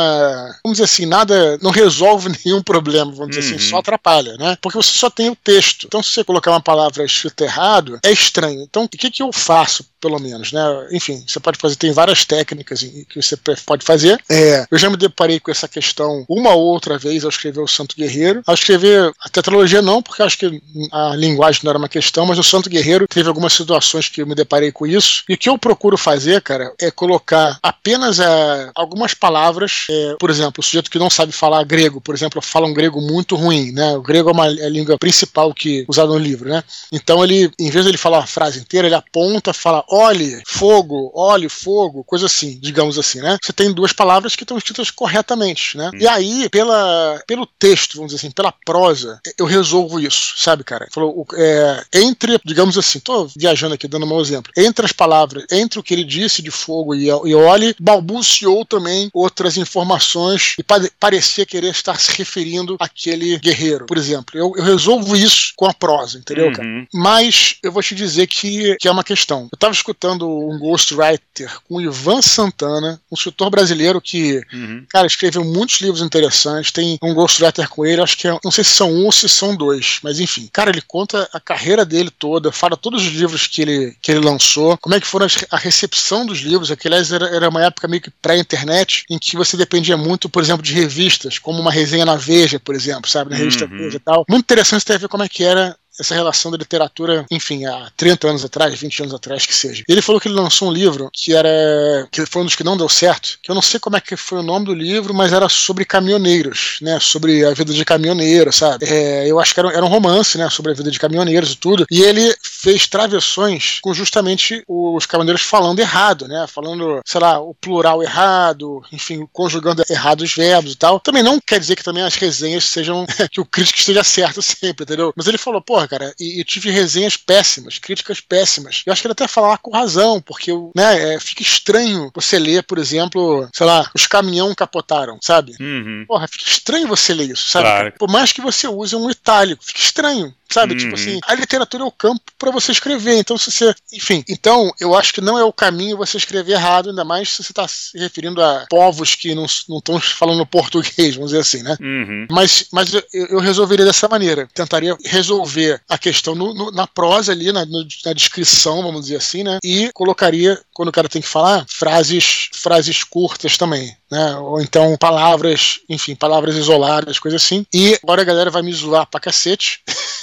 vamos 0.64 0.78
dizer 0.78 0.84
assim, 0.84 1.06
nada, 1.06 1.58
não 1.62 1.72
resolve 1.72 2.32
nenhum 2.46 2.62
problema, 2.62 3.12
vamos 3.12 3.30
dizer 3.30 3.42
assim, 3.42 3.52
uhum. 3.52 3.58
assim, 3.58 3.70
só 3.70 3.78
atrapalha, 3.78 4.36
né? 4.38 4.58
Porque 4.62 4.78
você 4.78 4.98
só 4.98 5.10
tem 5.10 5.30
o 5.30 5.36
texto. 5.36 5.86
Então, 5.88 6.04
se 6.04 6.10
você 6.10 6.24
colocar 6.24 6.52
uma 6.52 6.62
palavra 6.62 7.06
escrita 7.06 7.44
errado, 7.44 8.00
é 8.04 8.12
estranho. 8.12 8.62
Então, 8.62 8.84
o 8.84 8.90
que, 8.90 9.10
que 9.10 9.24
eu 9.24 9.32
faço, 9.32 9.86
pelo 10.00 10.20
menos, 10.20 10.52
né? 10.52 10.88
Enfim, 10.92 11.24
você 11.28 11.40
pode 11.40 11.58
fazer, 11.58 11.76
tem 11.76 11.92
várias 11.92 12.26
técnicas 12.26 12.82
que 12.82 13.22
você 13.22 13.38
pode 13.62 13.86
fazer. 13.86 14.22
É, 14.30 14.66
eu 14.70 14.78
já 14.78 14.90
me 14.90 14.98
deparei 14.98 15.40
com 15.40 15.52
essa 15.52 15.68
questão 15.68 16.26
uma 16.28 16.54
ou 16.54 16.64
outra 16.64 16.98
vez 16.98 17.24
ao 17.24 17.30
escrever 17.30 17.62
o 17.62 17.68
Santo 17.68 17.96
Guerreiro. 17.96 18.42
Ao 18.46 18.54
escrever 18.54 19.12
a 19.20 19.30
tetralogia, 19.30 19.82
não, 19.82 20.02
porque 20.02 20.24
acho 20.24 20.38
que 20.38 20.62
a 20.92 21.16
linguagem 21.16 21.62
não 21.64 21.72
era 21.72 21.78
uma 21.78 21.90
questão, 21.90 22.26
mas 22.26 22.40
o 22.40 22.44
Santo 22.44 22.70
Guerreiro 22.70 23.08
teve 23.08 23.28
algumas 23.28 23.54
situações 23.54 24.10
que 24.10 24.22
eu 24.22 24.28
me 24.28 24.36
deparei 24.36 24.72
com 24.72 24.86
isso. 24.86 25.24
E 25.28 25.34
o 25.34 25.38
que 25.38 25.50
eu 25.50 25.58
procuro 25.58 25.98
fazer, 25.98 26.42
cara, 26.42 26.74
é 26.80 26.90
colocar 26.92 27.58
apenas 27.62 28.20
é, 28.20 28.72
algumas 28.76 29.14
palavras. 29.14 29.86
É, 29.90 30.16
por 30.20 30.30
exemplo, 30.30 30.60
o 30.60 30.64
sujeito 30.64 30.90
que 30.90 31.00
não 31.00 31.10
sabe 31.10 31.32
falar 31.32 31.64
grego, 31.64 32.02
por 32.02 32.16
exemplo, 32.16 32.42
fala 32.42 32.68
um 32.68 32.74
grego 32.74 33.02
muito 33.02 33.36
ruim, 33.36 33.72
né? 33.72 33.96
O 33.96 34.02
grego 34.02 34.30
é, 34.30 34.34
uma, 34.34 34.48
é 34.48 34.66
a 34.66 34.70
língua 34.70 34.98
principal 34.98 35.54
que 35.54 35.86
usada 35.88 36.12
no 36.12 36.18
livro, 36.18 36.50
né? 36.50 36.64
Então 36.92 37.24
ele, 37.24 37.52
em 37.60 37.70
vez 37.70 37.84
de 37.84 37.92
ele 37.92 37.98
falar 37.98 38.20
a 38.20 38.28
frase 38.28 38.60
inteira, 38.60 38.88
ele 38.88 38.96
aponta, 38.96 39.54
fala 39.54 39.84
olhe, 39.90 40.42
fogo, 40.48 41.12
olhe, 41.14 41.50
fogo, 41.50 42.04
coisa 42.04 42.26
assim, 42.26 42.58
digamos 42.60 42.98
assim, 42.98 43.20
né? 43.20 43.38
Você 43.44 43.52
tem 43.52 43.74
duas 43.74 43.92
palavras 43.92 44.38
que 44.38 44.44
estão 44.44 44.58
escritas 44.58 44.90
corretamente, 44.90 45.78
né? 45.78 45.92
Hum. 45.94 45.98
E 46.00 46.08
aí, 46.08 46.50
pela, 46.50 47.22
pelo 47.28 47.46
texto, 47.46 47.96
vamos 47.96 48.14
dizer 48.14 48.26
assim, 48.26 48.32
pela 48.32 48.54
prosa, 48.54 49.20
eu 49.38 49.46
resolvo 49.46 50.00
isso, 50.00 50.34
sabe, 50.38 50.64
cara? 50.64 50.88
Falou, 50.92 51.28
é, 51.36 51.84
entre, 51.94 52.40
digamos 52.46 52.78
assim, 52.78 53.00
tô 53.00 53.28
viajando 53.36 53.74
aqui, 53.74 53.86
dando 53.86 54.06
um 54.06 54.22
exemplo, 54.22 54.52
entre 54.56 54.86
as 54.86 54.94
palavras, 54.94 55.44
entre 55.52 55.78
o 55.78 55.84
que 55.84 55.94
ele 55.94 56.06
disse 56.06 56.42
de 56.42 56.52
fogo 56.52 56.96
e, 56.96 57.08
e 57.08 57.36
olhe, 57.36 57.76
balbuciou 57.80 58.66
também 58.66 59.10
outras 59.14 59.58
informações 59.58 60.56
e 60.58 60.64
parecia 60.98 61.46
querer 61.46 61.72
estar 61.72 62.00
se 62.00 62.14
referindo 62.18 62.78
àquele 62.80 63.38
guerreiro, 63.40 63.86
por 63.86 63.98
exemplo. 63.98 64.40
Eu, 64.40 64.54
eu 64.56 64.64
resolvo 64.64 65.18
isso 65.18 65.52
com 65.58 65.66
a 65.66 65.74
prosa, 65.74 66.18
entendeu, 66.18 66.48
uhum. 66.48 66.54
cara? 66.54 66.88
Mas 66.94 67.58
eu 67.62 67.72
vou 67.74 67.84
te 67.84 67.94
dizer 67.94 68.28
que, 68.28 68.78
que 68.78 68.88
é 68.88 68.92
uma 68.92 69.04
questão. 69.04 69.50
Eu 69.52 69.58
tava 69.58 69.74
escutando 69.74 70.30
um 70.30 70.58
ghostwriter 70.60 71.52
com 71.68 71.76
o 71.76 71.82
Ivan 71.82 72.22
Santana, 72.22 73.02
um 73.12 73.16
escritor 73.34 73.50
brasileiro 73.50 74.00
que, 74.00 74.42
uhum. 74.54 74.86
cara, 74.90 75.08
escreveu 75.08 75.44
muitos 75.44 75.82
livros 75.82 76.02
interessantes. 76.02 76.72
Tem 76.72 76.98
um 77.02 77.14
ghostwriter 77.14 77.68
com 77.68 77.86
ele, 77.86 78.02
acho 78.02 78.18
que 78.18 78.28
é, 78.28 78.38
não 78.44 78.52
sei 78.52 78.64
se 78.64 78.72
são 78.72 78.92
um 78.92 79.06
ou 79.06 79.12
se 79.12 79.28
são 79.28 79.56
dois, 79.56 80.00
mas 80.04 80.20
enfim. 80.20 80.48
Cara, 80.54 80.70
ele 80.70 80.82
conta 80.82 81.28
a 81.34 81.40
carreira 81.40 81.84
dele 81.84 82.10
toda, 82.12 82.52
fala 82.52 82.78
todos 82.78 83.04
os 83.04 83.12
livros 83.12 83.48
que 83.48 83.62
ele, 83.62 83.96
que 84.02 84.12
ele 84.12 84.20
lançou, 84.20 84.78
como 84.78 84.96
é 84.96 85.00
que 85.00 85.08
foram 85.08 85.28
a 85.52 85.58
recepção 85.58 86.26
dos 86.26 86.40
livros. 86.40 86.72
Aquilo 86.72 86.96
era, 86.96 87.28
era 87.36 87.50
uma 87.50 87.66
época 87.66 87.88
meio 87.88 88.02
que 88.02 88.12
pré-internet, 88.22 89.04
em 89.10 89.18
que 89.18 89.36
você 89.36 89.58
dependia 89.58 89.98
muito, 89.98 90.30
por 90.30 90.42
exemplo, 90.42 90.64
de 90.64 90.74
revistas, 90.74 91.40
como 91.40 91.60
uma 91.60 91.72
resenha 91.72 92.06
na 92.06 92.16
Veja, 92.16 92.60
por 92.60 92.76
exemplo, 92.76 93.10
sabe? 93.10 93.32
Na 93.32 93.38
revista 93.38 93.66
uhum. 93.66 93.78
Veja 93.78 93.98
e 93.98 94.00
tal. 94.00 94.26
Muito 94.30 94.44
interessante 94.44 94.86
ter 94.86 94.94
a 94.94 94.98
ver 94.98 95.08
como 95.08 95.24
é 95.24 95.30
que 95.30 95.44
era 95.44 95.76
essa 96.00 96.16
relação 96.16 96.52
da 96.52 96.58
literatura, 96.58 97.26
enfim, 97.30 97.66
há 97.66 97.92
30 97.96 98.28
anos 98.28 98.46
atrás, 98.46 98.80
20 98.80 99.04
anos 99.04 99.14
atrás, 99.14 99.46
que 99.46 99.54
seja. 99.54 99.84
Ele 99.88 100.02
falou 100.02 100.20
que 100.20 100.28
ele 100.28 100.36
lançou 100.36 100.70
um 100.70 100.74
livro 100.74 101.10
que 101.14 101.34
era. 101.34 102.08
que 102.12 102.26
foi 102.26 102.42
um 102.42 102.46
dos 102.46 102.56
que 102.56 102.64
não 102.64 102.78
deu 102.78 102.90
certo, 102.90 103.40
que 103.42 103.50
eu 103.52 103.56
não 103.56 103.62
sei 103.62 103.80
como 103.80 103.98
é 103.98 104.02
que 104.02 104.16
foi 104.16 104.40
o 104.40 104.44
nome 104.44 104.66
do 104.66 104.74
livro, 104.74 105.14
mas 105.14 105.32
era 105.32 105.48
sobre 105.50 105.86
caminhoneiros, 105.86 106.78
né? 106.82 107.00
Sobre 107.00 107.46
a 107.46 107.54
vida 107.54 107.74
de 107.74 107.86
caminhoneiro, 107.86 108.52
sabe? 108.52 108.86
É, 108.86 109.28
eu 109.30 109.40
acho 109.40 109.54
que 109.54 109.60
era, 109.60 109.70
era 109.70 109.86
um 109.86 109.90
romance, 109.90 110.38
né? 110.38 110.50
Sobre 110.50 110.72
a 110.72 110.76
vida 110.76 110.90
de 110.90 111.00
caminhoneiros 111.00 111.52
e 111.52 111.58
tudo. 111.58 111.86
E 111.92 112.02
ele 112.02 112.34
fez 112.42 112.88
travessões 112.88 113.80
com 113.82 113.94
justamente 113.94 114.64
os 114.68 115.06
caminhoneiros 115.06 115.44
falando 115.44 115.80
errado, 115.80 116.28
né? 116.28 116.46
Falando, 116.48 117.02
sei 117.06 117.22
lá, 117.22 117.40
o 117.40 117.54
plural 117.54 118.02
errado, 118.02 118.82
enfim, 118.92 119.28
conjugando 119.32 119.84
errado 119.90 120.22
os 120.22 120.34
verbos 120.34 120.74
e 120.74 120.78
tal. 120.78 121.00
Também 121.00 121.24
não 121.24 121.40
quer 121.40 121.60
dizer 121.60 121.76
que 121.76 121.84
também 121.84 122.04
as 122.04 122.16
resenhas 122.16 122.64
sejam. 122.64 123.06
que 123.32 123.42
o 123.42 123.46
crítico 123.46 123.80
esteja 123.80 124.04
certo 124.04 124.42
sempre, 124.42 124.84
entendeu? 124.84 125.14
Mas 125.16 125.28
ele 125.28 125.38
falou, 125.38 125.62
pô, 125.62 125.83
porra, 125.84 125.88
cara, 125.88 126.14
e, 126.20 126.40
e, 126.40 126.44
tive 126.44 126.70
resenhas 126.72 127.18
péssimas, 127.18 127.78
críticas 127.78 128.20
péssimas. 128.20 128.84
Eu 128.86 128.94
acho 128.94 129.02
que 129.02 129.08
ele 129.08 129.14
até 129.14 129.28
falar 129.28 129.58
com 129.58 129.72
razão, 129.72 130.22
porque 130.22 130.52
né, 130.76 131.16
é, 131.16 131.20
fica 131.20 131.42
estranho 131.42 132.12
você 132.14 132.40
ler, 132.40 132.64
por 132.64 132.78
exemplo, 132.78 133.48
sei 133.54 133.66
lá, 133.66 133.90
os 133.94 134.08
caminhão 134.08 134.54
capotaram, 134.56 135.18
sabe? 135.22 135.54
Uhum. 135.60 136.06
Porra, 136.08 136.28
fica 136.28 136.46
estranho 136.46 136.88
você 136.88 137.14
ler 137.14 137.32
isso, 137.32 137.50
sabe? 137.50 137.66
Claro. 137.66 137.94
Por 138.00 138.10
mais 138.10 138.32
que 138.32 138.42
você 138.42 138.68
use 138.68 138.96
um 138.96 139.10
itálico, 139.10 139.64
fica 139.64 139.80
estranho 139.80 140.34
sabe? 140.54 140.76
Tipo 140.76 140.92
uhum. 140.92 140.94
Tipo 140.94 141.10
assim, 141.10 141.20
a 141.26 141.36
literatura 141.36 141.84
é 141.84 141.86
o 141.86 141.92
campo 141.92 142.22
para 142.38 142.52
você 142.52 142.72
escrever. 142.72 143.18
Então, 143.18 143.38
se 143.38 143.52
você. 143.52 143.74
Enfim, 143.92 144.24
então, 144.30 144.72
eu 144.80 144.96
acho 144.96 145.14
que 145.14 145.22
não 145.22 145.38
é 145.38 145.44
o 145.44 145.54
caminho 145.54 145.98
você 145.98 146.18
escrever 146.18 146.54
errado, 146.54 146.90
ainda 146.90 147.04
mais 147.04 147.30
se 147.30 147.44
você 147.44 147.52
está 147.52 147.68
se 147.68 147.98
referindo 147.98 148.42
a 148.42 148.66
povos 148.70 149.16
que 149.16 149.34
não 149.34 149.46
estão 149.46 150.00
falando 150.00 150.46
português, 150.46 151.16
vamos 151.16 151.32
dizer 151.32 151.42
assim, 151.42 151.64
né? 151.64 151.78
Uhum. 151.80 152.28
Mas, 152.30 152.68
mas 152.72 152.94
eu, 152.94 153.04
eu, 153.14 153.40
resolveria 153.40 153.86
dessa 153.86 154.08
maneira. 154.08 154.48
Tentaria 154.54 154.96
resolver 155.06 155.82
a 155.90 155.98
questão 155.98 156.36
no, 156.36 156.54
no, 156.54 156.72
na 156.72 156.88
prosa 156.88 157.32
ali, 157.32 157.52
na, 157.52 157.66
no, 157.66 157.86
na 158.06 158.14
descrição, 158.14 158.82
vamos 158.84 159.04
dizer 159.04 159.18
assim, 159.18 159.44
né? 159.44 159.60
E 159.64 159.90
colocaria, 159.94 160.60
quando 160.74 160.90
o 160.90 160.94
cara 160.94 161.10
tem 161.10 161.22
que 161.22 161.28
falar, 161.28 161.66
frases, 161.68 162.50
frases 162.54 163.04
curtas 163.04 163.58
também. 163.58 163.96
Né? 164.12 164.36
Ou 164.38 164.62
então 164.62 164.96
palavras, 164.98 165.80
enfim, 165.90 166.14
palavras 166.16 166.56
isoladas, 166.56 167.18
coisas 167.18 167.44
assim. 167.44 167.66
E 167.74 167.98
agora 168.04 168.22
a 168.22 168.26
galera 168.26 168.52
vai 168.52 168.62
me 168.62 168.72
zoar 168.72 169.08
pra 169.08 169.20
cacete. 169.20 169.82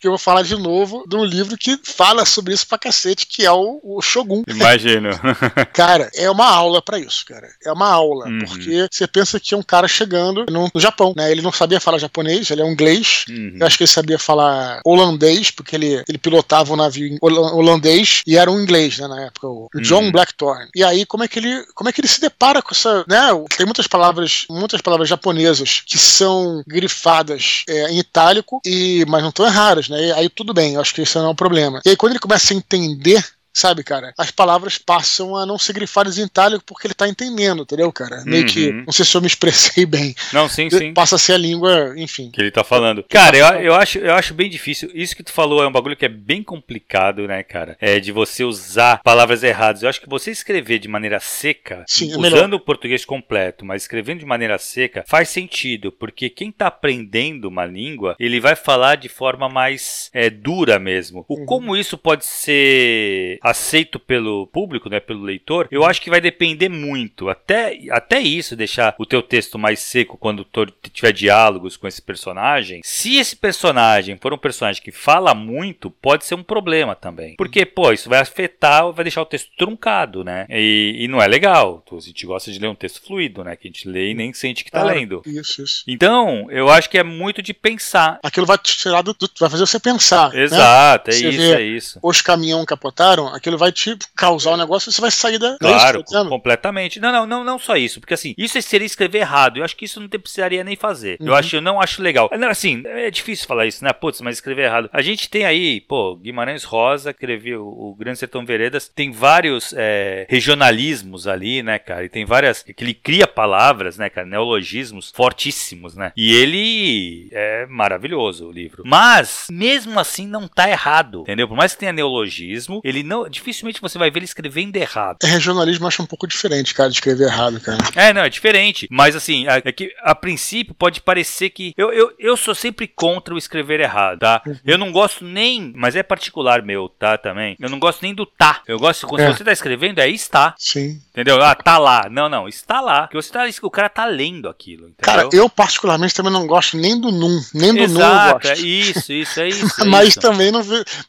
que 0.00 0.06
eu 0.06 0.12
vou 0.12 0.18
falar 0.18 0.42
de 0.42 0.56
novo 0.56 1.04
de 1.06 1.16
um 1.16 1.24
livro 1.24 1.56
que 1.56 1.78
fala 1.82 2.24
sobre 2.24 2.54
isso 2.54 2.66
pra 2.66 2.78
cacete, 2.78 3.26
que 3.26 3.44
é 3.44 3.52
o, 3.52 3.80
o 3.82 4.00
Shogun. 4.00 4.42
Imagino. 4.46 5.10
cara, 5.72 6.10
é 6.14 6.30
uma 6.30 6.46
aula 6.46 6.82
para 6.82 6.98
isso, 6.98 7.24
cara. 7.26 7.48
É 7.64 7.72
uma 7.72 7.88
aula, 7.88 8.26
uhum. 8.26 8.38
porque 8.46 8.88
você 8.90 9.06
pensa 9.06 9.40
que 9.40 9.54
é 9.54 9.56
um 9.56 9.62
cara 9.62 9.88
chegando 9.88 10.46
no, 10.50 10.70
no, 10.74 10.80
Japão, 10.80 11.12
né? 11.16 11.30
Ele 11.30 11.42
não 11.42 11.52
sabia 11.52 11.80
falar 11.80 11.98
japonês, 11.98 12.50
ele 12.50 12.62
é 12.62 12.64
um 12.64 12.72
inglês. 12.72 13.24
Uhum. 13.28 13.56
Eu 13.60 13.66
acho 13.66 13.76
que 13.76 13.84
ele 13.84 13.90
sabia 13.90 14.18
falar 14.18 14.80
holandês, 14.84 15.50
porque 15.50 15.76
ele, 15.76 16.02
ele 16.08 16.18
pilotava 16.18 16.72
um 16.72 16.76
navio 16.76 17.16
holandês 17.20 18.22
e 18.26 18.36
era 18.36 18.50
um 18.50 18.60
inglês, 18.60 18.98
né, 18.98 19.06
na 19.06 19.22
época, 19.22 19.46
o 19.46 19.68
uhum. 19.74 19.82
John 19.82 20.10
Blackthorne. 20.10 20.68
E 20.74 20.82
aí, 20.84 21.06
como 21.06 21.24
é 21.24 21.28
que 21.28 21.38
ele, 21.38 21.64
como 21.74 21.88
é 21.88 21.92
que 21.92 22.00
ele 22.00 22.08
se 22.08 22.20
depara 22.20 22.62
com 22.62 22.70
essa, 22.72 23.04
né? 23.08 23.28
Tem 23.56 23.66
muitas 23.66 23.86
palavras, 23.86 24.44
muitas 24.50 24.80
palavras 24.80 25.08
japonesas 25.08 25.82
que 25.86 25.98
são 25.98 26.62
grifadas 26.66 27.64
é, 27.68 27.90
em 27.90 27.98
itálico 27.98 28.60
e 28.64 29.04
mas 29.08 29.22
não 29.22 29.30
estão 29.30 29.46
erradas, 29.46 29.85
né? 29.88 30.06
E 30.06 30.12
aí 30.12 30.28
tudo 30.28 30.52
bem, 30.54 30.74
eu 30.74 30.80
acho 30.80 30.94
que 30.94 31.02
isso 31.02 31.18
não 31.18 31.26
é 31.26 31.30
um 31.30 31.34
problema. 31.34 31.80
E 31.84 31.90
aí 31.90 31.96
quando 31.96 32.12
ele 32.12 32.20
começa 32.20 32.52
a 32.52 32.56
entender 32.56 33.24
sabe, 33.56 33.82
cara? 33.82 34.12
As 34.18 34.30
palavras 34.30 34.78
passam 34.78 35.34
a 35.34 35.46
não 35.46 35.58
ser 35.58 35.72
grifadas 35.72 36.18
em 36.18 36.24
itálico 36.24 36.64
porque 36.66 36.86
ele 36.86 36.94
tá 36.94 37.08
entendendo, 37.08 37.62
entendeu, 37.62 37.90
cara? 37.92 38.22
Meio 38.24 38.42
uhum. 38.42 38.48
que, 38.48 38.72
não 38.72 38.92
sei 38.92 39.04
se 39.04 39.16
eu 39.16 39.20
me 39.20 39.26
expressei 39.26 39.86
bem. 39.86 40.14
Não, 40.32 40.48
sim, 40.48 40.68
sim. 40.68 40.92
Passa 40.92 41.16
a 41.16 41.18
ser 41.18 41.32
a 41.32 41.38
língua, 41.38 41.94
enfim. 41.96 42.30
Que 42.30 42.40
ele 42.40 42.50
tá 42.50 42.62
falando. 42.62 43.04
Cara, 43.08 43.36
eu, 43.36 43.46
eu, 43.62 43.74
acho, 43.74 43.98
eu 43.98 44.14
acho 44.14 44.34
bem 44.34 44.50
difícil. 44.50 44.90
Isso 44.94 45.16
que 45.16 45.22
tu 45.22 45.32
falou 45.32 45.62
é 45.62 45.66
um 45.66 45.72
bagulho 45.72 45.96
que 45.96 46.04
é 46.04 46.08
bem 46.08 46.42
complicado, 46.42 47.26
né, 47.26 47.42
cara? 47.42 47.76
É 47.80 47.98
de 47.98 48.12
você 48.12 48.44
usar 48.44 49.02
palavras 49.02 49.42
erradas. 49.42 49.82
Eu 49.82 49.88
acho 49.88 50.00
que 50.00 50.08
você 50.08 50.30
escrever 50.30 50.78
de 50.78 50.88
maneira 50.88 51.18
seca, 51.20 51.84
sim, 51.86 52.12
é 52.12 52.16
usando 52.16 52.54
o 52.54 52.60
português 52.60 53.04
completo, 53.04 53.64
mas 53.64 53.82
escrevendo 53.82 54.20
de 54.20 54.26
maneira 54.26 54.58
seca, 54.58 55.04
faz 55.06 55.28
sentido, 55.28 55.90
porque 55.90 56.28
quem 56.28 56.52
tá 56.52 56.66
aprendendo 56.66 57.48
uma 57.48 57.64
língua, 57.64 58.16
ele 58.18 58.40
vai 58.40 58.54
falar 58.54 58.96
de 58.96 59.08
forma 59.08 59.48
mais 59.48 60.10
é, 60.12 60.28
dura 60.28 60.78
mesmo. 60.78 61.24
O 61.28 61.38
uhum. 61.38 61.46
como 61.46 61.76
isso 61.76 61.96
pode 61.96 62.24
ser 62.24 63.38
aceito 63.46 63.98
pelo 63.98 64.46
público, 64.48 64.88
né, 64.88 65.00
pelo 65.00 65.22
leitor, 65.22 65.68
eu 65.70 65.84
acho 65.84 66.00
que 66.00 66.10
vai 66.10 66.20
depender 66.20 66.68
muito. 66.68 67.28
Até, 67.28 67.78
até 67.90 68.20
isso, 68.20 68.56
deixar 68.56 68.94
o 68.98 69.06
teu 69.06 69.22
texto 69.22 69.58
mais 69.58 69.80
seco 69.80 70.18
quando 70.18 70.46
tiver 70.92 71.12
diálogos 71.12 71.76
com 71.76 71.86
esse 71.86 72.02
personagem. 72.02 72.80
Se 72.84 73.16
esse 73.16 73.36
personagem 73.36 74.16
for 74.20 74.32
um 74.32 74.38
personagem 74.38 74.82
que 74.82 74.92
fala 74.92 75.34
muito, 75.34 75.90
pode 75.90 76.24
ser 76.24 76.34
um 76.34 76.42
problema 76.42 76.94
também. 76.94 77.36
Porque, 77.36 77.64
pô, 77.64 77.92
isso 77.92 78.08
vai 78.08 78.20
afetar, 78.20 78.90
vai 78.92 79.04
deixar 79.04 79.22
o 79.22 79.26
texto 79.26 79.50
truncado, 79.56 80.24
né? 80.24 80.46
E, 80.50 80.96
e 81.00 81.08
não 81.08 81.22
é 81.22 81.26
legal. 81.26 81.84
A 81.90 82.00
gente 82.00 82.26
gosta 82.26 82.50
de 82.50 82.58
ler 82.58 82.68
um 82.68 82.74
texto 82.74 83.02
fluido, 83.02 83.44
né? 83.44 83.56
Que 83.56 83.68
a 83.68 83.70
gente 83.70 83.88
lê 83.88 84.10
e 84.10 84.14
nem 84.14 84.32
sente 84.32 84.64
que 84.64 84.70
tá 84.70 84.82
lendo. 84.82 85.22
Isso, 85.24 85.62
isso. 85.62 85.84
Então, 85.86 86.46
eu 86.50 86.68
acho 86.68 86.90
que 86.90 86.98
é 86.98 87.02
muito 87.02 87.42
de 87.42 87.54
pensar. 87.54 88.18
Aquilo 88.22 88.46
vai 88.46 88.58
tirar 88.58 89.02
do, 89.02 89.16
vai 89.38 89.50
fazer 89.50 89.66
você 89.66 89.78
pensar. 89.78 90.30
Né? 90.30 90.42
Exato, 90.42 91.10
né? 91.10 91.16
é 91.16 91.20
você 91.20 91.28
isso, 91.28 91.54
é 91.54 91.62
isso. 91.62 91.98
Os 92.02 92.20
caminhão 92.20 92.64
capotaram, 92.64 93.34
aquilo 93.36 93.58
vai 93.58 93.72
te 93.72 93.96
causar 94.16 94.52
um 94.52 94.56
negócio 94.56 94.90
e 94.90 94.92
você 94.92 95.00
vai 95.00 95.10
sair 95.10 95.38
da. 95.38 95.56
Claro, 95.58 96.00
é 96.00 96.28
completamente. 96.28 97.00
Não, 97.00 97.12
não, 97.12 97.26
não, 97.26 97.44
não 97.44 97.58
só 97.58 97.76
isso. 97.76 98.00
Porque 98.00 98.14
assim, 98.14 98.34
isso 98.36 98.60
seria 98.62 98.86
escrever 98.86 99.18
errado. 99.18 99.58
Eu 99.58 99.64
acho 99.64 99.76
que 99.76 99.84
isso 99.84 100.00
não 100.00 100.08
precisaria 100.08 100.64
nem 100.64 100.76
fazer. 100.76 101.18
Uhum. 101.20 101.28
Eu 101.28 101.34
acho, 101.34 101.56
eu 101.56 101.60
não 101.60 101.80
acho 101.80 102.02
legal. 102.02 102.30
Assim, 102.48 102.82
é 102.86 103.10
difícil 103.10 103.46
falar 103.46 103.66
isso, 103.66 103.84
né? 103.84 103.92
Putz, 103.92 104.20
mas 104.20 104.36
escrever 104.36 104.64
errado. 104.64 104.90
A 104.92 105.02
gente 105.02 105.28
tem 105.28 105.44
aí, 105.44 105.80
pô, 105.80 106.16
Guimarães 106.16 106.64
Rosa, 106.64 107.10
escreveu 107.10 107.66
o 107.66 107.94
Grande 107.94 108.18
Sertão 108.18 108.44
Veredas, 108.44 108.88
tem 108.88 109.10
vários 109.10 109.74
é, 109.76 110.26
regionalismos 110.28 111.26
ali, 111.26 111.62
né, 111.62 111.78
cara? 111.78 112.04
E 112.04 112.08
tem 112.08 112.24
várias. 112.24 112.62
que 112.62 112.74
ele 112.82 112.94
cria 112.94 113.26
palavras, 113.26 113.98
né, 113.98 114.08
cara? 114.08 114.26
Neologismos 114.26 115.12
fortíssimos, 115.14 115.94
né? 115.96 116.12
E 116.16 116.34
ele 116.34 117.28
é 117.32 117.66
maravilhoso 117.66 118.48
o 118.48 118.52
livro. 118.52 118.82
Mas, 118.86 119.46
mesmo 119.50 119.98
assim, 119.98 120.26
não 120.26 120.48
tá 120.48 120.68
errado, 120.68 121.22
entendeu? 121.22 121.48
Por 121.48 121.56
mais 121.56 121.74
que 121.74 121.80
tenha 121.80 121.92
neologismo, 121.92 122.80
ele 122.84 123.02
não. 123.02 123.25
Dificilmente 123.30 123.80
você 123.80 123.98
vai 123.98 124.10
ver 124.10 124.20
ele 124.20 124.24
escrevendo 124.24 124.76
errado. 124.76 125.18
É, 125.22 125.26
regionalismo 125.26 125.84
eu 125.84 125.88
acho 125.88 126.02
um 126.02 126.06
pouco 126.06 126.26
diferente, 126.26 126.74
cara, 126.74 126.88
de 126.88 126.96
escrever 126.96 127.24
errado, 127.24 127.60
cara. 127.60 127.78
É, 127.94 128.12
não, 128.12 128.22
é 128.22 128.28
diferente. 128.28 128.86
Mas 128.90 129.16
assim, 129.16 129.46
é 129.46 129.72
que 129.72 129.92
a 130.02 130.14
princípio 130.14 130.74
pode 130.74 131.00
parecer 131.00 131.50
que. 131.50 131.72
Eu, 131.76 131.92
eu, 131.92 132.12
eu 132.18 132.36
sou 132.36 132.54
sempre 132.54 132.86
contra 132.86 133.34
o 133.34 133.38
escrever 133.38 133.80
errado, 133.80 134.20
tá? 134.20 134.42
Uhum. 134.46 134.56
Eu 134.64 134.78
não 134.78 134.92
gosto 134.92 135.24
nem. 135.24 135.72
Mas 135.74 135.96
é 135.96 136.02
particular 136.02 136.62
meu, 136.62 136.88
tá? 136.88 137.16
Também. 137.18 137.56
Eu 137.60 137.68
não 137.68 137.78
gosto 137.78 138.02
nem 138.02 138.14
do 138.14 138.26
tá. 138.26 138.62
Eu 138.66 138.78
gosto. 138.78 139.06
Quando 139.06 139.20
é. 139.20 139.32
você 139.32 139.44
tá 139.44 139.52
escrevendo, 139.52 139.98
é 140.00 140.08
está. 140.08 140.54
Sim. 140.58 141.00
Entendeu? 141.10 141.42
Ah, 141.42 141.54
tá 141.54 141.78
lá. 141.78 142.08
Não, 142.10 142.28
não. 142.28 142.48
Está 142.48 142.80
lá. 142.80 143.08
Que 143.08 143.16
você 143.16 143.30
tá. 143.30 143.46
O 143.62 143.70
cara 143.70 143.88
tá 143.88 144.04
lendo 144.04 144.48
aquilo. 144.48 144.88
Entendeu? 144.88 144.96
Cara, 145.00 145.28
eu 145.32 145.48
particularmente 145.48 146.14
também 146.14 146.32
não 146.32 146.46
gosto 146.46 146.76
nem 146.76 147.00
do 147.00 147.10
num. 147.10 147.40
Nem 147.54 147.74
do 147.74 147.80
Exato, 147.80 147.98
num 147.98 148.26
eu 148.26 148.32
gosto. 148.32 148.48
É 148.48 148.54
isso, 148.58 149.12
isso, 149.12 149.40
é 149.40 149.48
isso. 149.48 149.82
É 149.82 149.84
mas 149.84 150.08
isso. 150.08 150.20
também 150.20 150.50
não. 150.50 150.62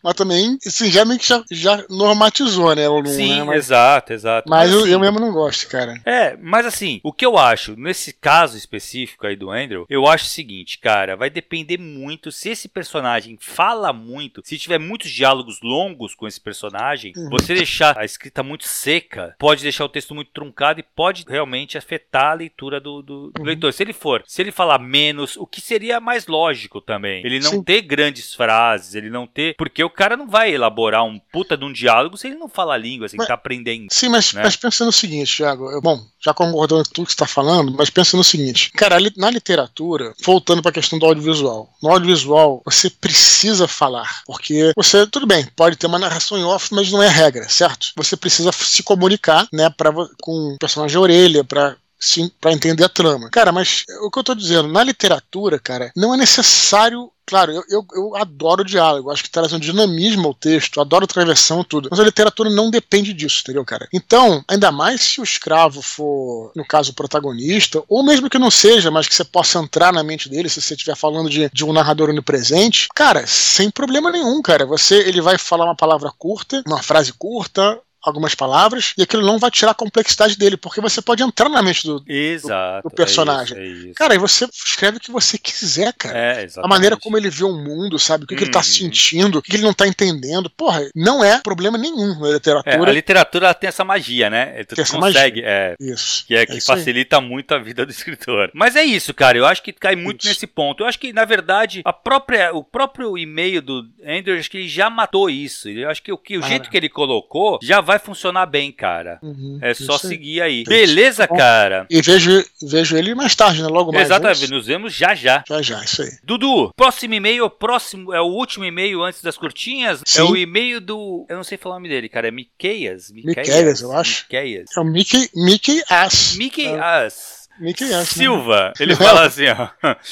Mas 0.03 0.13
também, 0.15 0.57
assim, 0.65 0.89
já 0.89 1.03
meio 1.05 1.19
que 1.19 1.27
já, 1.27 1.43
já 1.51 1.83
normatizou, 1.97 2.75
né? 2.75 2.87
O 2.87 3.01
num, 3.01 3.09
Sim, 3.09 3.39
né? 3.39 3.43
Mas, 3.43 3.65
exato, 3.65 4.13
exato. 4.13 4.49
Mas, 4.49 4.69
mas 4.69 4.71
eu, 4.71 4.83
assim, 4.83 4.91
eu 4.91 4.99
mesmo 4.99 5.19
não 5.19 5.31
gosto, 5.31 5.67
cara. 5.67 5.99
É, 6.05 6.37
mas 6.37 6.65
assim, 6.65 6.99
o 7.03 7.11
que 7.11 7.25
eu 7.25 7.37
acho, 7.37 7.75
nesse 7.75 8.13
caso 8.13 8.57
específico 8.57 9.25
aí 9.25 9.35
do 9.35 9.49
Andrew, 9.49 9.85
eu 9.89 10.07
acho 10.07 10.25
o 10.25 10.29
seguinte, 10.29 10.79
cara, 10.79 11.15
vai 11.15 11.29
depender 11.29 11.77
muito 11.77 12.31
se 12.31 12.49
esse 12.49 12.67
personagem 12.67 13.37
fala 13.39 13.91
muito, 13.91 14.41
se 14.43 14.57
tiver 14.57 14.79
muitos 14.79 15.11
diálogos 15.11 15.59
longos 15.61 16.15
com 16.15 16.27
esse 16.27 16.39
personagem, 16.39 17.13
uhum. 17.15 17.29
você 17.29 17.53
deixar 17.53 17.97
a 17.97 18.05
escrita 18.05 18.43
muito 18.43 18.67
seca, 18.67 19.35
pode 19.39 19.63
deixar 19.63 19.85
o 19.85 19.89
texto 19.89 20.13
muito 20.13 20.31
truncado 20.31 20.79
e 20.79 20.83
pode 20.83 21.25
realmente 21.27 21.77
afetar 21.77 22.31
a 22.31 22.35
leitura 22.35 22.79
do, 22.79 23.01
do, 23.01 23.31
do 23.31 23.39
uhum. 23.39 23.45
leitor. 23.45 23.73
Se 23.73 23.83
ele 23.83 23.93
for, 23.93 24.23
se 24.25 24.41
ele 24.41 24.51
falar 24.51 24.79
menos, 24.79 25.35
o 25.37 25.45
que 25.45 25.61
seria 25.61 25.99
mais 25.99 26.27
lógico 26.27 26.81
também, 26.81 27.25
ele 27.25 27.39
não 27.39 27.51
Sim. 27.51 27.63
ter 27.63 27.81
grandes 27.81 28.33
frases, 28.33 28.95
ele 28.95 29.09
não 29.09 29.25
ter, 29.25 29.55
porque 29.55 29.83
o 29.83 29.89
cara 29.89 30.15
não 30.15 30.27
vai 30.27 30.53
elaborar 30.53 31.03
um 31.03 31.19
puta 31.19 31.57
de 31.57 31.65
um 31.65 31.71
diálogo 31.71 31.86
se 32.17 32.27
ele 32.27 32.35
não 32.35 32.49
fala 32.49 32.73
a 32.73 32.77
língua, 32.77 33.05
assim, 33.05 33.17
mas, 33.17 33.27
tá 33.27 33.33
aprendendo. 33.33 33.87
Sim, 33.91 34.09
mas, 34.09 34.33
né? 34.33 34.41
mas 34.43 34.55
pensa 34.55 34.85
no 34.85 34.91
seguinte, 34.91 35.37
Thiago, 35.37 35.71
eu, 35.71 35.81
bom, 35.81 36.03
já 36.19 36.33
concordando 36.33 36.83
com 36.85 36.93
tudo 36.93 37.05
que 37.05 37.11
você 37.11 37.15
está 37.15 37.27
falando, 37.27 37.73
mas 37.77 37.89
pensa 37.89 38.17
no 38.17 38.23
seguinte, 38.23 38.71
cara, 38.71 38.97
na 39.15 39.29
literatura, 39.29 40.13
voltando 40.23 40.61
para 40.61 40.71
a 40.71 40.73
questão 40.73 40.99
do 40.99 41.05
audiovisual, 41.05 41.69
no 41.81 41.89
audiovisual 41.89 42.61
você 42.65 42.89
precisa 42.89 43.67
falar, 43.67 44.23
porque 44.25 44.71
você, 44.75 45.05
tudo 45.07 45.25
bem, 45.25 45.47
pode 45.55 45.75
ter 45.75 45.87
uma 45.87 45.99
narração 45.99 46.37
em 46.37 46.43
off, 46.43 46.73
mas 46.73 46.91
não 46.91 47.01
é 47.01 47.07
regra, 47.07 47.47
certo? 47.49 47.87
Você 47.95 48.17
precisa 48.17 48.51
se 48.51 48.83
comunicar, 48.83 49.47
né, 49.51 49.69
pra, 49.69 49.91
com 50.21 50.53
o 50.53 50.57
personagem 50.59 50.97
orelha, 50.97 51.43
para 51.43 51.75
sim 51.99 52.29
para 52.39 52.53
entender 52.53 52.83
a 52.83 52.89
trama. 52.89 53.29
Cara, 53.31 53.51
mas 53.51 53.83
o 54.01 54.11
que 54.11 54.19
eu 54.19 54.23
tô 54.23 54.35
dizendo, 54.35 54.67
na 54.67 54.83
literatura, 54.83 55.59
cara, 55.59 55.91
não 55.95 56.13
é 56.13 56.17
necessário 56.17 57.11
Claro, 57.27 57.51
eu, 57.51 57.61
eu, 57.69 57.85
eu, 57.93 58.15
adoro 58.15 58.63
diálogo, 58.63 59.11
acho 59.11 59.21
que 59.21 59.29
traz 59.29 59.51
um 59.51 59.59
dinamismo 59.59 60.29
ao 60.29 60.33
texto, 60.33 60.79
adoro 60.79 61.05
travessão, 61.05 61.61
tudo. 61.61 61.89
Mas 61.91 61.99
a 61.99 62.03
literatura 62.05 62.49
não 62.49 62.71
depende 62.71 63.11
disso, 63.13 63.41
entendeu, 63.41 63.65
cara? 63.65 63.85
Então, 63.93 64.41
ainda 64.47 64.71
mais 64.71 65.01
se 65.01 65.19
o 65.19 65.25
escravo 65.25 65.81
for, 65.81 66.53
no 66.55 66.65
caso, 66.65 66.91
o 66.91 66.95
protagonista, 66.95 67.83
ou 67.89 68.01
mesmo 68.01 68.29
que 68.29 68.39
não 68.39 68.49
seja, 68.49 68.89
mas 68.89 69.09
que 69.09 69.13
você 69.13 69.25
possa 69.25 69.59
entrar 69.59 69.91
na 69.91 70.03
mente 70.03 70.29
dele, 70.29 70.47
se 70.47 70.61
você 70.61 70.73
estiver 70.73 70.95
falando 70.95 71.29
de, 71.29 71.49
de 71.51 71.65
um 71.65 71.73
narrador 71.73 72.09
onipresente, 72.09 72.87
cara, 72.95 73.27
sem 73.27 73.69
problema 73.69 74.09
nenhum, 74.09 74.41
cara. 74.41 74.65
Você, 74.65 74.95
ele 74.95 75.19
vai 75.19 75.37
falar 75.37 75.65
uma 75.65 75.75
palavra 75.75 76.09
curta, 76.17 76.63
uma 76.65 76.81
frase 76.81 77.11
curta, 77.11 77.77
algumas 78.07 78.33
palavras 78.33 78.93
e 78.97 79.03
aquilo 79.03 79.25
não 79.25 79.37
vai 79.37 79.51
tirar 79.51 79.71
a 79.71 79.75
complexidade 79.75 80.37
dele, 80.37 80.57
porque 80.57 80.81
você 80.81 81.01
pode 81.01 81.23
entrar 81.23 81.49
na 81.49 81.61
mente 81.61 81.85
do, 81.85 82.03
Exato, 82.07 82.87
do, 82.87 82.89
do 82.89 82.95
personagem. 82.95 83.57
É 83.57 83.65
isso, 83.65 83.71
é 83.71 83.85
isso. 83.87 83.93
Cara, 83.95 84.15
e 84.15 84.17
você 84.17 84.45
escreve 84.45 84.97
o 84.97 84.99
que 84.99 85.11
você 85.11 85.37
quiser, 85.37 85.93
cara. 85.93 86.17
É, 86.17 86.47
a 86.57 86.67
maneira 86.67 86.97
como 86.97 87.17
ele 87.17 87.29
vê 87.29 87.43
o 87.43 87.53
mundo, 87.53 87.99
sabe? 87.99 88.23
O 88.23 88.27
que, 88.27 88.33
uhum. 88.33 88.37
que 88.37 88.43
ele 88.45 88.51
tá 88.51 88.59
uhum. 88.59 88.63
sentindo, 88.63 89.39
o 89.39 89.41
que, 89.41 89.55
ele 89.55 89.63
não 89.63 89.73
tá 89.73 89.87
entendendo. 89.87 90.49
Porra, 90.49 90.89
não 90.95 91.23
é 91.23 91.41
problema 91.41 91.77
nenhum 91.77 92.19
na 92.19 92.29
literatura. 92.29 92.75
É, 92.75 92.89
a 92.89 92.93
literatura 92.93 93.53
tem 93.53 93.67
essa 93.67 93.83
magia, 93.83 94.29
né? 94.29 94.63
Tu 94.63 94.75
tem 94.75 94.83
essa 94.83 94.97
consegue, 94.97 95.41
magia. 95.41 95.43
É, 95.45 95.75
isso. 95.79 96.25
Que 96.25 96.35
é 96.35 96.45
que 96.45 96.61
facilita 96.61 97.19
aí. 97.19 97.25
muito 97.25 97.53
a 97.53 97.59
vida 97.59 97.85
do 97.85 97.91
escritor. 97.91 98.51
Mas 98.53 98.75
é 98.75 98.83
isso, 98.83 99.13
cara. 99.13 99.37
Eu 99.37 99.45
acho 99.45 99.61
que 99.61 99.73
cai 99.73 99.95
muito 99.95 100.21
isso. 100.21 100.29
nesse 100.29 100.47
ponto. 100.47 100.83
Eu 100.83 100.87
acho 100.87 100.99
que, 100.99 101.11
na 101.11 101.25
verdade, 101.25 101.81
a 101.83 101.93
própria, 101.93 102.53
o 102.53 102.63
próprio 102.63 103.17
e-mail 103.17 103.61
do 103.61 103.87
Andrew, 104.05 104.37
acho 104.37 104.49
que 104.49 104.57
ele 104.57 104.69
já 104.69 104.89
matou 104.89 105.29
isso. 105.29 105.69
Eu 105.69 105.89
acho 105.89 106.01
que 106.01 106.11
o, 106.11 106.17
que, 106.17 106.37
o 106.37 106.41
jeito 106.41 106.69
que 106.69 106.77
ele 106.77 106.89
colocou 106.89 107.59
já 107.61 107.81
vai 107.81 107.96
funcionar 107.99 108.45
bem, 108.45 108.71
cara. 108.71 109.19
Uhum, 109.21 109.59
é 109.61 109.73
só 109.73 109.97
seguir 109.97 110.41
aí. 110.41 110.63
Beleza, 110.63 111.27
tá 111.27 111.35
cara? 111.35 111.85
E 111.89 112.01
vejo, 112.01 112.43
vejo 112.61 112.97
ele 112.97 113.13
mais 113.15 113.35
tarde, 113.35 113.61
né? 113.61 113.67
Logo 113.67 113.91
mais. 113.91 114.07
Exatamente, 114.07 114.45
é 114.45 114.47
nos 114.47 114.67
vemos 114.67 114.93
já 114.93 115.15
já. 115.15 115.43
Já 115.47 115.61
já, 115.61 115.83
isso 115.83 116.01
aí. 116.01 116.11
Dudu, 116.23 116.71
próximo 116.75 117.13
e-mail, 117.13 117.49
próximo, 117.49 118.13
é 118.13 118.21
o 118.21 118.25
último 118.25 118.65
e-mail 118.65 119.03
antes 119.03 119.21
das 119.21 119.37
curtinhas. 119.37 120.01
Sim. 120.05 120.21
É 120.21 120.23
o 120.23 120.35
e-mail 120.35 120.79
do. 120.81 121.25
Eu 121.29 121.37
não 121.37 121.43
sei 121.43 121.57
falar 121.57 121.75
o 121.75 121.77
nome 121.79 121.89
dele, 121.89 122.09
cara. 122.09 122.27
É 122.27 122.31
Miqueias? 122.31 123.11
Miqueias, 123.11 123.81
eu 123.81 123.91
acho. 123.91 124.23
Miqueias. 124.23 124.65
É 124.75 124.79
o 124.79 124.83
Mickey, 124.83 125.29
Mickey 125.35 125.83
As. 125.89 126.35
Mickey 126.35 126.65
é. 126.65 126.79
As. 126.79 127.36
Mickey 127.59 127.85
né? 127.85 128.05
Silva, 128.05 128.73
ele 128.79 128.95
fala 128.97 129.25
assim, 129.25 129.45
ó. 129.47 129.69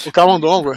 O 0.08 0.12
camundongo. 0.12 0.72